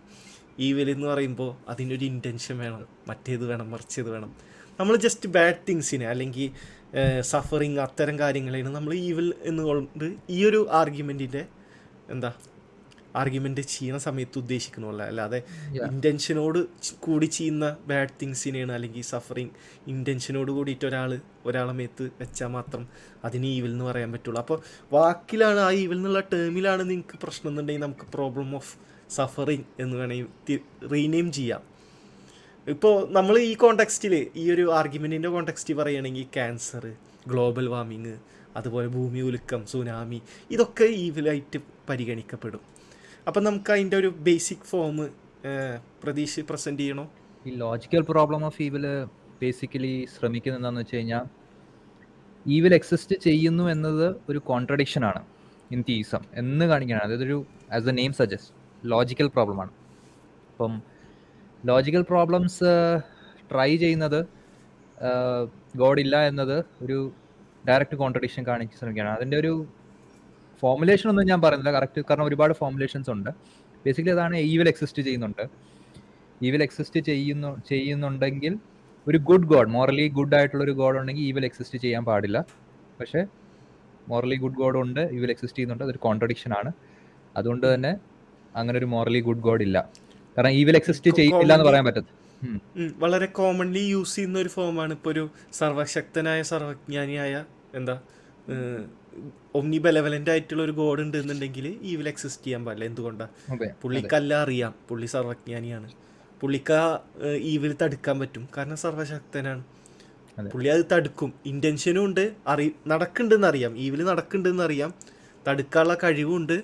ഈവിൽ 0.59 0.87
എന്ന് 0.91 1.07
പറയുമ്പോൾ 1.07 1.51
അതിനൊരു 1.69 2.05
ഇന്റൻഷൻ 2.05 2.55
വേണം. 2.57 2.85
മറ്റേത് 3.07 3.45
വേണം 3.45 3.67
മറിച്ചത് 3.71 4.09
വേണം. 4.09 4.31
നമ്മൾ 4.79 4.95
ജസ്റ്റ് 4.95 5.29
ബാഡ് 5.29 5.61
തിങ്സിനെ 5.69 6.05
അല്ലെങ്കിൽ 6.07 6.47
സഫറിങ് 7.21 7.79
അത്തരം 7.79 8.15
കാര്യങ്ങളെയാണ് 8.19 8.71
നമ്മൾ 8.75 8.93
ഈവിൽ 8.93 9.27
എന്നുകൊണ്ട് 9.41 10.07
ഈ 10.29 10.39
ഒരു 10.45 10.61
ആർഗ്യുമെന്റിന്റെ 10.71 11.43
എന്താ 12.09 12.31
ആർഗ്യുമെന്റ് 13.15 13.61
ചെയ്യുന്ന 13.61 13.99
സമയത്ത് 13.99 14.39
ഉദ്ദേശിക്കുന്നുള്ള. 14.39 15.03
അല്ലാതെ 15.03 15.43
ഇന്റൻഷനോട് 15.67 16.59
കൂടി 16.99 17.25
ചെയ്യുന്ന 17.25 17.77
ബാഡ് 17.87 18.09
തിങ്സിനെയാണ് 18.21 18.71
അല്ലെങ്കിൽ 18.71 19.01
സഫറിങ് 19.01 19.49
ഇന്റൻഷനോട് 19.87 20.51
കൂടിയിട്ട് 20.51 20.85
ഒരാൾ 20.85 21.19
ഒരാളെ 21.45 21.73
മേത്ത് 21.73 22.11
വെച്ചാൽ 22.21 22.47
മാത്രം 22.47 22.87
അതിന് 23.25 23.45
ഈവിൽ 23.45 23.71
എന്ന് 23.71 23.85
പറയാൻ 23.85 24.11
പറ്റുള്ളൂ. 24.11 24.39
അപ്പോൾ 24.39 24.61
വാക്കിലാണ് 24.93 25.59
ആ 25.59 25.71
ഈവിൽ 25.71 25.95
എന്നുള്ള 25.95 26.19
ടേമിലാണ് 26.19 26.89
നിങ്ങൾക്ക് 26.89 27.19
പ്രശ്നം 27.23 27.51
എന്നുണ്ടെങ്കിൽ 27.51 27.83
നമുക്ക് 27.83 28.11
പ്രോബ്ലം 28.13 28.55
ഓഫ് 28.55 28.75
സഫറിങ് 29.09 29.63
എന്ന് 29.79 29.97
വേണമെങ്കിൽ 29.97 30.59
റീനെയിം 30.91 31.31
ചെയ്യാം. 31.31 31.61
ഇപ്പോൾ 32.67 33.11
നമ്മൾ 33.11 33.39
ഈ 33.39 33.53
കോണ്ടെക്സ്റ്റിൽ 33.53 34.27
ഈ 34.35 34.51
ഒരു 34.51 34.73
ആർഗ്യുമെന്റിന്റെ 34.73 35.29
കോണ്ടെക്സ്റ്റിൽ 35.29 35.75
പറയുകയാണെങ്കിൽ 35.75 36.23
ക്യാൻസർ 36.23 36.95
ഗ്ലോബൽ 37.27 37.67
വാർമിങ് 37.67 38.17
അതുപോലെ 38.57 38.87
ഭൂമി 38.87 39.19
ഉലുക്കം 39.19 39.65
സുനാമി 39.65 40.21
ഇതൊക്കെ 40.51 40.83
ഈവിലായിട്ട് 40.83 41.59
പരിഗണിക്കപ്പെടും. 41.89 42.61
അപ്പം 43.27 43.43
നമുക്ക് 43.43 43.71
അതിന്റെ 43.71 43.97
ഒരു 43.97 44.09
ബേസിക് 44.27 44.65
ഫോം 44.65 44.95
പ്രതീക്ഷ 46.03 46.39
പ്രസന്റ് 46.39 46.81
ചെയ്യണോ? 46.81 47.03
ഈ 47.47 47.51
logical 47.55 48.01
problem 48.09 48.45
of 48.45 48.61
evil 48.61 48.85
basically 49.41 50.07
ശ്രമിക്കുന്നത് 50.15 50.59
എന്താണെന്ന് 50.59 50.81
വെച്ച് 50.81 50.95
കഴിഞ്ഞാൽ 50.95 51.25
ഈവിൽ 52.45 52.73
എക്സിസ്റ്റ് 52.73 53.15
ചെയ്യുന്നു 53.19 53.63
എന്നത് 53.71 54.15
ഒരു 54.29 54.39
കോൺട്രഡിക്ഷൻ 54.39 55.05
ആണ് 55.05 55.21
ഇൻ 55.71 55.83
തീസം 55.89 56.23
എന്ന് 56.33 56.65
കാണിക്കണം 56.65 57.03
അതായത് 57.03 57.23
ഒരു 57.23 57.37
as 57.73 57.89
a 57.89 57.91
name 57.91 58.13
suggest 58.13 58.53
logical 58.91 59.27
problem 59.27 59.61
ആണ്. 59.61 59.71
അപ്പം 60.51 60.73
ലോജിക്കൽ 61.65 62.01
പ്രോബ്ലംസ് 62.01 62.71
ട്രൈ 63.51 63.77
ചെയ്യുന്നത് 63.77 64.19
ഗോഡ് 65.75 65.99
ഇല്ല 65.99 66.27
എന്നത് 66.27 66.57
ഒരു 66.81 66.97
ഡയറക്റ്റ് 67.69 67.95
കോൺട്രഡിക്ഷൻ 67.95 68.43
കാണിച്ച് 68.47 68.77
ശ്രമിക്കുകയാണ്. 68.77 69.17
അതിന്റെ 69.17 69.37
ഒരു 69.37 69.53
ഫോമുലേഷൻ 70.61 71.09
ഒന്നും 71.09 71.25
ഞാൻ 71.25 71.41
പറയുന്നില്ല. 71.41 71.71
കറക്റ്റ് 71.77 72.01
കാരണം 72.09 72.25
ഒരുപാട് 72.25 72.53
ഫോമുലേഷൻസ് 72.53 73.09
ഉണ്ട്. 73.09 73.29
ബേസിക്കലി 73.85 74.13
അതാണ് 74.15 74.37
ഈവിൽ 74.37 74.67
എക്സിസ്റ്റ് 74.69 75.01
ചെയ്യുന്നുണ്ട്. 75.01 75.43
ഈവിൽ 76.47 76.63
എക്സിസ്റ്റ് 76.63 76.99
ചെയ്യുന്നു 76.99 77.51
ചെയ്യുന്നുണ്ടെങ്കിൽ 77.69 78.53
ഒരു 79.07 79.17
ഗുഡ് 79.29 79.47
ഗോഡ് 79.51 79.69
മോറലി 79.75 80.07
ഗുഡ് 80.07 80.35
ആയിട്ടുള്ള 80.35 80.63
ഒരു 80.63 80.71
ഗോഡ് 80.71 80.97
ഉണ്ടെങ്കിൽ 80.97 81.23
ഈവിൽ 81.23 81.45
എക്സിസ്റ്റ് 81.45 81.77
ചെയ്യാൻ 81.77 82.05
പാടില്ല. 82.05 82.45
പക്ഷേ 82.99 83.21
മോറലി 84.09 84.35
ഗുഡ് 84.35 84.57
ഗോഡ് 84.61 84.77
ഉണ്ട് 84.77 85.01
ഈവിൽ 85.15 85.31
എക്സിസ്റ്റ് 85.31 85.57
ചെയ്യുന്നുണ്ട്. 85.57 85.83
അതൊരു 85.83 86.01
കോൺട്രഡിക്ഷൻ 86.07 86.53
ആണ്. 86.59 86.71
അതുകൊണ്ട് 87.37 87.65
തന്നെ 87.73 87.91
അങ്ങനെ 88.55 88.77
ഒരു 88.79 88.85
മോറലി 88.85 89.19
ഗുഡ് 89.19 89.43
ഗോഡ് 89.47 89.63
ഇല്ല. 89.67 89.77
കാരണം 90.37 90.53
ഈവിൽ 90.61 90.75
എക്സിസ്റ്റ് 90.79 91.11
ചെയ്യില്ല 91.19 91.53
എന്ന് 91.53 91.67
പറയാൻ 91.69 91.85
പറ്റത്തില്ല. 91.85 92.17
വളരെ 93.03 93.27
കോമൺലി 93.39 93.83
യൂസ് 93.93 94.15
ചെയ്യുന്ന 94.15 94.37
ഒരു 94.39 94.49
ഫോമാണ് 94.49 94.93
ഇപ്പോൾ 94.93 95.09
ഒരു 95.09 95.23
സർവശക്തനായ 95.59 96.41
സർവജ്ഞാനിയായ 96.51 97.33
എന്താ 97.79 97.95
ഒമ്നി 99.55 99.77
ബലവലന്റ് 99.77 100.31
ആയിട്ടുള്ള 100.31 100.63
ഒരു 100.63 100.71
ഗോഡ് 100.71 101.01
ഉണ്ട് 101.01 101.17
എന്നുണ്ടെങ്കിൽ 101.17 101.79
ഈവിൽ 101.81 102.07
എക്സിസ്റ്റ് 102.07 102.45
ചെയ്യാൻ 102.45 102.65
പാടില്ല. 102.65 102.85
എന്തുകൊണ്ടാണ് 102.85 103.69
പുള്ളിക്കല്ല 103.81 104.33
അറിയാം. 104.35 104.75
പുള്ളി 104.89 105.05
സർവജ്ഞാനിയാണ്. 105.05 105.91
പുള്ളിക്ക് 106.41 106.77
ഈവിൽ 107.35 107.75
തടുക്കാൻ 107.81 108.19
പറ്റും. 108.19 108.49
കാരണം 108.57 108.77
സർവശക്തനാണ്. 108.77 109.63
പുള്ളി 110.53 110.69
അത് 110.69 110.85
തടുക്കും. 110.91 111.33
ഇന്റൻഷനും 111.45 112.05
ഉണ്ട്. 112.05 112.33
അറി 112.47 112.75
നടക്കുന്നുണ്ടെന്ന് 112.87 113.47
അറിയാം 113.47 113.77
ഈവിൽ 113.77 114.03
നടക്കുന്നുണ്ടെന്ന് 114.05 114.63
അറിയാം 114.63 114.93
തടുക്കാനുള്ള 115.47 115.93
കഴിവും 115.93 116.11
കഴിവുണ്ട്. 116.13 116.61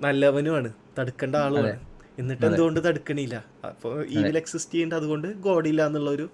നല്ലവനുമാണ്. 0.00 0.72
തടുക്കേണ്ട 0.98 1.36
ആളുമാണ്. 1.36 1.80
എന്നിട്ട് 2.18 2.46
എന്തുകൊണ്ട് 2.46 2.88
തടുക്കണില്ല? 2.88 3.44
അപ്പോൾ 3.64 4.06
ഈവിൽ 4.08 4.36
എക്സിസ്റ്റ് 4.36 4.74
ചെയ്യേണ്ട 4.74 4.94
അതുകൊണ്ട് 4.94 5.28
ഗോഡില്ല 5.28 5.86
എന്നുള്ള 5.86 6.10
ഒരു 6.10 6.30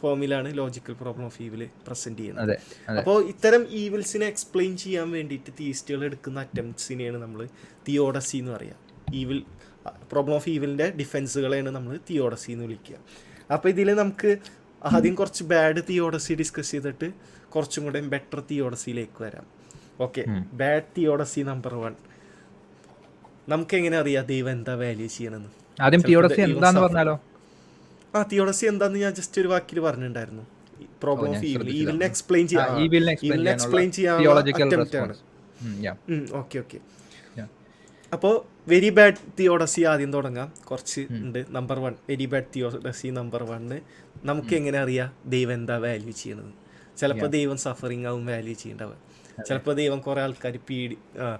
ഫോമിലാണ് 0.00 0.48
logical 0.60 0.94
problem 1.02 1.26
of 1.30 1.40
evil 1.46 1.62
present 1.86 2.20
ചെയ്യുന്നത്. 2.22 2.54
അപ്പോൾ 3.00 3.16
ഇത്തരം 3.32 3.62
ഈവിൽസിനെ 3.80 4.26
എക്സ്പ്ലെയിൻ 4.32 4.72
ചെയ്യാൻ 4.84 5.08
വേണ്ടിയിട്ട് 5.16 5.50
തീയിസ്റ്റുകൾ 5.60 6.04
എടുക്കുന്ന 6.10 6.38
അറ്റംപ്റ്റ്സിനെയാണ് 6.46 7.20
നമ്മൾ 7.24 7.42
തിയോഡസി 7.88 8.38
എന്ന് 8.42 8.52
പറയുക 8.56 8.76
ഈവിൽ 9.22 9.40
പ്രോബ്ലം 10.12 10.36
ഓഫ് 10.38 10.50
ഈവിലിന്റെ 10.54 10.86
ഡിഫെൻസുകളെയാണ് 11.00 11.70
നമ്മൾ 11.76 11.92
തിയോഡസി 12.08 12.50
എന്ന് 12.54 12.64
വിളിക്കുക. 12.68 12.96
അപ്പോൾ 13.54 13.68
ഇതിൽ 13.74 13.88
നമുക്ക് 14.02 14.30
ആദ്യം 14.82 15.14
കുറച്ച് 15.20 15.44
ബാഡ് 15.52 15.80
തിയോഡസി 15.90 16.32
ഡിസ്കസ് 16.40 16.72
ചെയ്തിട്ട് 16.74 17.08
കുറച്ചും 17.54 17.84
കൂടെ 17.86 18.00
ബെറ്റർ 18.14 18.40
തിയോഡസിയിലേക്ക് 18.50 19.20
വരാം. 19.24 19.46
Okay 20.06 20.22
bad 20.60 20.88
theodicy 20.96 21.40
number 21.50 21.74
one 21.84 21.94
നമുക്ക് 23.52 23.74
എങ്ങനെ 23.80 23.96
അറിയാം 24.02 24.24
ദൈവം 24.32 24.52
എന്താ 24.56 24.74
വാല്യൂ 24.82 25.08
ചെയ്യണമെന്ന് 25.16 25.50
ആദ്യം 25.86 26.02
തിയോഡസി 26.08 26.40
എന്താന്ന് 26.46 26.80
പറഞ്ഞാലോ? 26.84 27.14
ആ 28.18 28.22
തിയോഡസി 28.32 28.66
എന്താന്ന് 28.66 28.98
ഞാൻ 29.04 29.12
ജസ്റ്റ് 29.18 29.40
ഒരു 29.42 29.48
വാക്കിൽ 29.48 29.80
പറഞ്ഞിട്ടുണ്ടായിരുന്നു 29.80 30.44
പ്രോബ്ലം 31.02 31.30
ഓഫ് 31.30 31.44
ഈവിൽ. 31.44 31.68
ഈവിലിനെ 31.78 32.06
എക്സ്പ്ലെയിൻ 32.06 32.46
ചെയ്യാം 32.48 32.78
ഈവിലിനെ 32.84 33.50
എക്സ്പ്ലെയിൻ 33.50 33.90
ചെയ്യാൻ 33.92 34.16
ഓക്കെ 36.40 36.58
ഓക്കെ. 36.58 36.78
അപ്പോൾ 38.12 38.34
വെരി 38.68 38.90
ബാഡ് 38.96 39.18
തിയോഡസി 39.38 39.82
ആദ്യം 39.90 40.10
തുടങ്ങാം. 40.12 40.48
കുറച്ച് 40.68 41.02
ഉണ്ട്. 41.10 41.40
Number 41.50 41.78
one 41.78 41.94
very 42.08 42.26
bad 42.26 42.48
theodicy 42.56 43.08
number 43.08 43.42
one 43.42 43.78
നമുക്ക് 44.28 44.54
എങ്ങനെ 44.54 44.78
അറിയാം 44.78 45.10
ദൈവം 45.26 45.54
എന്താ 45.54 45.76
വാല്യൂ 45.76 46.14
ചെയ്യണത്? 46.20 46.52
ചിലപ്പോൾ 46.98 47.28
ദൈവം 47.36 47.56
സഫറിങ് 47.56 48.06
ആവും 48.06 48.26
വാല്യൂ 48.26 48.54
ചെയ്യേണ്ടവ 48.54 48.92
ചിലപ്പോൾ 49.48 49.74
ദൈവം 49.74 49.98
കുറേ 50.00 50.20
ആൾക്കാർ 50.22 50.54
പീഡി 50.70 50.96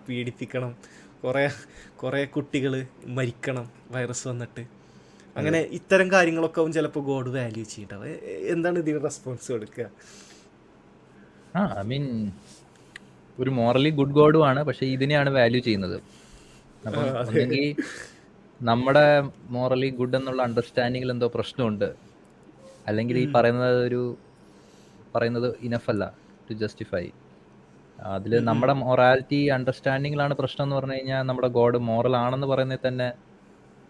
പീഡിപ്പിക്കണം. 0.09 0.73
കുറേ 1.25 1.45
കുറേ 1.97 2.21
കുട്ടികൾ 2.25 2.87
മരിക്കണം 3.19 3.67
വൈറസ് 3.91 4.29
വന്നിട്ട്. 4.29 4.62
അങ്ങനെ 5.38 5.61
ഇത്തരം 5.79 6.09
കാര്യങ്ങളൊക്കെ 6.14 6.61
അവൻ 6.62 6.70
ചിലപ്പോൾ 6.77 7.03
ഗോഡ് 7.09 7.31
വാല്യൂ 7.37 7.64
ചെയ്യണ്ടാവും 7.72 8.14
എന്താണ് 8.55 8.79
ഇതിന് 8.83 9.01
റെസ്പോൺസ് 9.09 9.48
കൊടുക്കുക? 9.53 9.87
ആ 11.57 11.61
ഐ 11.81 11.85
മീൻ 11.90 12.07
ഒരു 13.38 13.51
മോറലി 13.59 13.90
ഗുഡ് 13.98 14.16
ഗോഡും 14.18 14.44
ആണ് 14.51 14.61
പക്ഷെ 14.68 14.85
ഇതിനെയാണ് 14.94 15.31
വാല്യൂ 15.38 15.61
ചെയ്യുന്നത്. 15.68 15.98
അപ്പം 16.87 17.05
നമ്മുടെ 18.61 19.07
മോറലി 19.57 19.88
ഗുഡ് 19.98 20.16
എന്നുള്ള 20.18 20.40
അണ്ടർസ്റ്റാൻഡിങ്ങിൽ 20.48 21.11
എന്തോ 21.14 21.27
പ്രശ്നമുണ്ട്. 21.37 21.88
അല്ലെങ്കിൽ 22.88 23.16
ഈ 23.22 23.27
പറയുന്നത് 23.37 23.79
ഒരു 23.88 24.03
പറയുന്നത് 25.14 25.48
ഇനഫ് 25.66 25.88
അല്ല 25.92 26.05
ടു 26.46 26.55
ജസ്റ്റിഫൈ 26.62 27.05
അതിൽ 28.14 28.33
നമ്മുടെ 28.48 28.74
മൊറാലിറ്റി 28.83 29.40
അണ്ടർസ്റ്റാൻഡിങ്ങിലാണ് 29.57 30.35
പ്രശ്നം 30.40 30.64
എന്ന് 30.66 30.77
പറഞ്ഞു 30.77 30.96
കഴിഞ്ഞാൽ 30.96 31.22
നമ്മുടെ 31.29 31.48
ഗോഡ് 31.57 31.79
മോറൽ 31.88 32.14
ആണെന്ന് 32.24 32.48
പറയുന്നത് 32.53 32.83
തന്നെ 32.88 33.09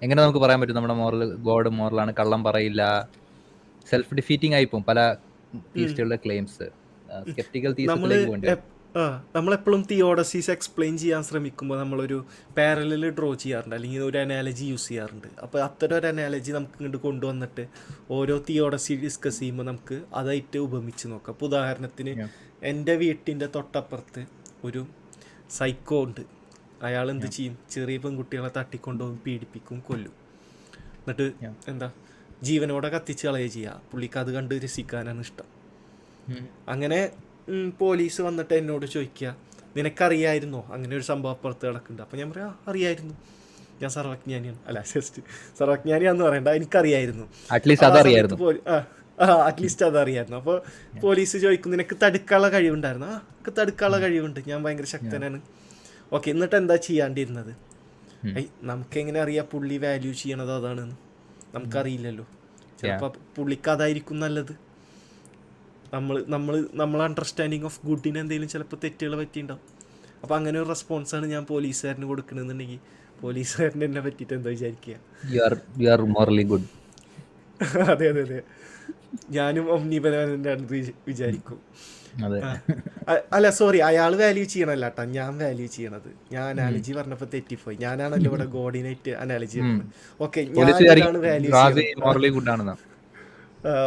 എങ്ങനെ 0.03 0.19
നമുക്ക് 0.23 0.39
പറയാൻ 0.39 0.59
പറ്റും? 0.61 0.77
നമ്മുടെ 0.79 0.95
മോറൽ 0.95 1.23
ഗോഡ് 1.49 1.71
മോറലാണ് 1.79 2.13
കള്ളം 2.19 2.41
പറയില്ല. 2.45 2.83
സെൽഫ് 3.91 4.15
ഡിഫീറ്റിംഗ് 4.15 4.55
ആയി 4.55 4.63
ആയിപ്പോവും 4.63 4.85
പല 4.89 4.99
തീസ്റ്റുകളുടെ 5.77 6.19
ക്ലെയിംസ് 6.25 6.67
സ്കെപ്റ്റിക്കൽ 7.31 7.73
തീസ്റ്റിലേക്ക് 7.79 8.31
വേണ്ടി 8.31 8.49
നമ്മളെപ്പോഴും 9.37 9.83
തിയോഡസീസ് 9.91 10.51
എക്സ്പ്ലെയിൻ 10.51 10.95
ചെയ്യാൻ 10.99 11.23
ശ്രമിക്കുമ്പോൾ 11.23 11.77
നമ്മളൊരു 11.79 12.19
പാരലിൽ 12.57 13.05
ഡ്രോ 13.19 13.29
ചെയ്യാറുണ്ട്. 13.35 13.75
അല്ലെങ്കിൽ 13.77 14.01
ഒരു 14.03 14.19
അനാലജി 14.19 14.65
യൂസ് 14.65 14.89
ചെയ്യാറുണ്ട്. 14.89 15.29
അപ്പോൾ 15.43 15.61
അത്തരം 15.63 15.97
ഒരു 15.97 16.07
അനാലജി 16.07 16.53
നമുക്ക് 16.53 16.79
ഇങ്ങോട്ട് 16.79 17.01
കൊണ്ടുവന്നിട്ട് 17.07 17.65
ഓരോ 18.11 18.37
തിയോഡസി 18.49 18.95
ഡിസ്കസ് 19.05 19.39
ചെയ്യുമ്പോൾ 19.39 19.67
നമുക്ക് 19.71 19.99
അതായിട്ട് 20.15 20.59
ഉപമിച്ച് 20.59 21.09
നോക്കാം. 21.09 21.35
അപ്പോൾ 21.35 21.47
ഉദാഹരണത്തിന് 21.47 22.15
എന്റെ 22.63 22.97
വീട്ടിന്റെ 23.03 23.49
തൊട്ടപ്പുറത്ത് 23.57 24.25
ഒരു 24.65 24.83
സൈക്കോ 25.59 25.99
ഉണ്ട്. 26.05 26.38
അയാൾ 26.83 27.11
എന്ത് 27.11 27.27
ചെയ്യും? 27.27 27.59
ചെറിയ 27.71 27.99
പെൺകുട്ടികളെ 27.99 28.51
തട്ടിക്കൊണ്ടുപോകും 28.57 29.21
പീഡിപ്പിക്കും 29.27 29.81
കൊല്ലും. 29.81 30.13
എന്നിട്ട് 31.01 31.33
എന്താ? 31.69 31.91
ജീവനോടെ 32.43 32.89
കത്തിച്ച് 32.89 33.27
കളയുക 33.27 33.49
ചെയ്യുക 33.49 33.81
പുള്ളിക്ക് 33.91 34.19
അത് 34.19 34.35
കണ്ട് 34.35 34.61
രസിക്കാനാണ് 34.65 35.21
ഇഷ്ടം. 35.21 35.45
അങ്ങനെ 36.69 37.11
പോലീസ് 37.79 38.21
വന്നിട്ട് 38.21 38.55
എന്നോട് 38.55 38.87
ചോദിക്കുക 38.87 39.37
നിനക്കറിയായിരുന്നോ? 39.77 40.69
അങ്ങനെ 40.73 40.97
ഒരു 40.97 41.03
സംഭവം 41.03 41.31
അപ്പുറത്ത് 41.31 41.67
കിടക്കുന്നുണ്ട്. 41.67 42.03
അപ്പം 42.03 42.19
ഞാൻ 42.19 42.33
പറയാം 42.33 42.59
അറിയായിരുന്നു. 42.69 43.15
ഞാൻ 43.83 43.91
സർവജ്ഞാനിയാണ്. 43.91 44.59
അല്ല 44.67 44.85
ജസ്റ്റ് 44.95 45.23
സർവജ്ഞാനിയാന്ന് 45.59 46.25
പറയണ്ട 46.25 46.49
എനിക്കറിയായിരുന്നു. 46.49 47.29
അറ്റ്ലീസ്റ്റ് 47.53 47.87
അതറിയായിരുന്നു. 49.87 50.37
അപ്പോൾ 50.37 50.63
പോലീസ് 51.01 51.37
ചോദിക്കും 51.37 51.73
നിനക്ക് 51.73 51.97
തടുക്കാനുള്ള 52.03 52.49
കഴിവുണ്ടായിരുന്നു? 52.49 53.07
ആ 53.07 53.15
എനിക്ക് 53.15 53.61
തടുക്കാനുള്ള 53.61 54.05
കഴിവുണ്ട്. 54.05 54.41
ഞാൻ 54.47 54.65
ഭയങ്കര 54.65 54.85
ശക്തനാണ്. 54.85 55.41
ഓക്കെ 56.13 56.29
എന്നിട്ട് 56.35 56.57
എന്താ 56.63 56.77
ചെയ്യാണ്ടിരുന്നത് 56.89 57.53
നമുക്ക് 58.71 58.97
എങ്ങനെ 59.03 59.19
അറിയാം 59.25 59.47
പുള്ളി 59.53 59.77
വാല്യൂ 59.85 60.13
ചെയ്യണത് 60.21 60.53
അതാണെന്ന് 60.59 60.97
നമുക്കറിയില്ലല്ലോ. 61.55 62.25
ചിലപ്പോൾ 62.81 63.11
പുള്ളിക്ക് 63.37 63.71
അതായിരിക്കും 63.75 64.17
നല്ലത്. 64.25 64.55
നമ്മൾ 65.95 66.17
നമ്മൾ 66.35 66.55
നമ്മൾ 66.81 66.99
അണ്ടർസ്റ്റാൻഡിങ് 67.07 67.67
ഓഫ് 67.71 67.81
ഗുഡിന് 67.89 68.19
എന്തെങ്കിലും 68.23 68.51
ചിലപ്പോൾ 68.55 68.79
തെറ്റുകൾ 68.85 69.13
പറ്റിയിട്ടുണ്ടാവും. 69.21 69.63
അപ്പോൾ 70.23 70.35
അങ്ങനെ 70.39 70.57
ഒരു 70.63 70.69
റെസ്പോൺസാണ് 70.75 71.27
ഞാൻ 71.35 71.43
പോലീസുകാരന് 71.53 72.07
കൊടുക്കണമെന്നുണ്ടെങ്കിൽ 72.11 72.81
പോലീസുകാരന് 73.23 73.85
എന്നെ 73.89 74.01
പറ്റിയിട്ട് 74.07 74.35
എന്താ 74.39 74.51
വിചാരിക്കുക? 74.57 74.97
അതെ 77.93 78.07
അതെ 78.13 78.23
അതെ. 78.27 78.41
ഞാനും 79.37 79.67
ഒമ്നിബലാനന്റെ 79.77 80.51
അടുത്ത് 80.55 80.75
വിചാരിക്കും. 81.09 81.59
അല്ല 83.37 83.47
സോറി 83.59 83.79
അയാൾ 83.89 84.13
വാല്യൂ 84.21 84.45
ചെയ്യണല്ല 84.53 84.87
കേട്ടോ 84.89 85.05
ഞാൻ 85.19 85.33
വാല്യൂ 85.43 85.67
ചെയ്യണത്. 85.77 86.11
ഞാൻ 86.35 86.45
അനാലജി 86.53 86.93
പറഞ്ഞപ്പോ 86.99 87.27
തെറ്റിപ്പോയി. 87.35 87.77
ഞാനാണല്ലോ 87.85 88.29
ഇവിടെ 88.33 88.47
കോർഡിനേറ്റ് 88.57 89.13
അനാലജി 89.25 89.61
ഓക്കെ 90.27 90.41
ഞാനാണ് 90.59 91.19
വാല്യൂ 91.27 91.53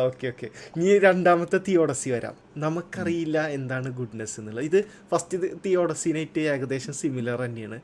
ഓക്കെ 0.07 0.27
ഓക്കെ 0.31 0.47
ഇനി 0.77 0.93
രണ്ടാമത്തെ 1.07 1.57
തിയോഡസി 1.67 2.09
വരാം. 2.13 2.35
നമുക്കറിയില്ല 2.63 3.37
എന്താണ് 3.57 3.89
ഗുഡ്നെസ് 3.99 4.35
എന്നുള്ളത്. 4.39 4.65
ഇത് 4.69 4.79
ഫസ്റ്റ് 5.11 5.37
ഇത് 5.37 5.47
തിയോഡസിനായിട്ട് 5.65 6.41
ഏകദേശം 6.53 6.93
സിമിലർ 7.01 7.39
തന്നെയാണ്. 7.45 7.79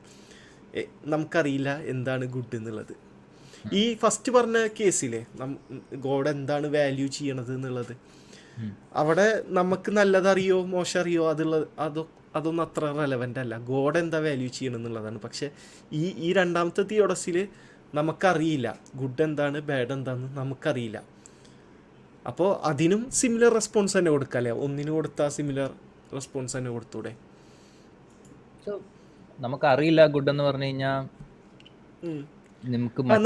നമുക്കറിയില്ല 1.12 1.70
എന്താണ് 1.92 2.24
ഗുഡ് 2.34 2.56
എന്നുള്ളത്. 2.58 2.94
ഈ 3.80 3.82
ഫസ്റ്റ് 4.02 4.30
പറഞ്ഞ 4.36 4.58
കേസിലെ 4.80 5.20
ഗോഡ് 6.06 6.30
എന്താണ് 6.36 6.66
വാല്യൂ 6.76 7.06
ചെയ്യണത് 7.16 7.50
എന്നുള്ളത്. 7.54 7.94
അവിടെ 9.00 9.26
നമുക്ക് 9.58 9.90
നല്ലതറിയോ 9.98 10.58
മോശം 10.74 11.00
അറിയോ 11.02 11.24
അതുള്ള 11.32 11.56
അതോ 11.86 12.02
അതൊന്നും 12.38 12.62
അത്ര 12.66 12.84
റെലവന്റ് 13.00 13.40
അല്ല. 13.42 13.54
ഗോഡ് 13.70 13.98
എന്താ 14.02 14.18
വാല്യൂ 14.24 14.48
ചെയ്യണം 14.56 14.78
എന്നുള്ളതാണ് 14.78 15.18
പക്ഷെ 15.26 15.46
ഈ 16.00 16.02
ഈ 16.26 16.28
രണ്ടാമത്തെ 16.38 16.82
തിയോഡസിൽ 16.90 17.36
നമുക്കറിയില്ല. 17.98 18.68
ഗുഡ് 19.00 19.22
എന്താണ് 19.26 19.58
ബാഡ് 19.68 19.92
എന്താണെന്ന് 19.96 20.30
നമുക്കറിയില്ല. 20.40 20.98
അപ്പോൾ 22.30 22.50
അതിനും 22.70 23.02
സിമിലർ 23.20 23.50
റെസ്പോൺസ് 23.58 23.94
തന്നെ 23.98 24.10
കൊടുക്കാം 24.14 24.40
അല്ലേ? 24.40 24.52
ഒന്നിന് 24.64 24.92
കൊടുത്താൽ 24.96 25.30
സിമിലർ 25.36 25.70
റെസ്പോൺസ് 26.16 26.54
തന്നെ 26.58 26.70
കൊടുത്തൂടെ? 26.76 27.12
നമുക്കറിയില്ല 29.38 30.02
ഗുഡ് 30.16 30.30
എന്ന് 30.32 30.44
പറഞ്ഞു 30.48 30.68
കഴിഞ്ഞാൽ 30.68 30.98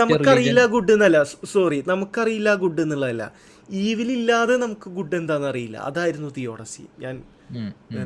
നമുക്കറിയില്ല 0.03 0.63
ഗുഡ് 0.75 0.93
എന്നല്ല. 0.95 1.19
സോറി 1.53 1.79
നമുക്കറിയില്ല 1.93 2.51
ഗുഡ് 2.63 2.83
എന്നുള്ളതല്ല. 2.85 3.25
ഈവിലില്ലാതെ 3.81 4.55
നമുക്ക് 4.63 4.89
ഗുഡ് 4.97 5.17
എന്താണെന്ന് 5.21 5.49
അറിയില്ല. 5.51 5.77
അതായിരുന്നു 5.89 6.31
തിയോഡസി 6.39 6.85
ഞാൻ 7.03 7.15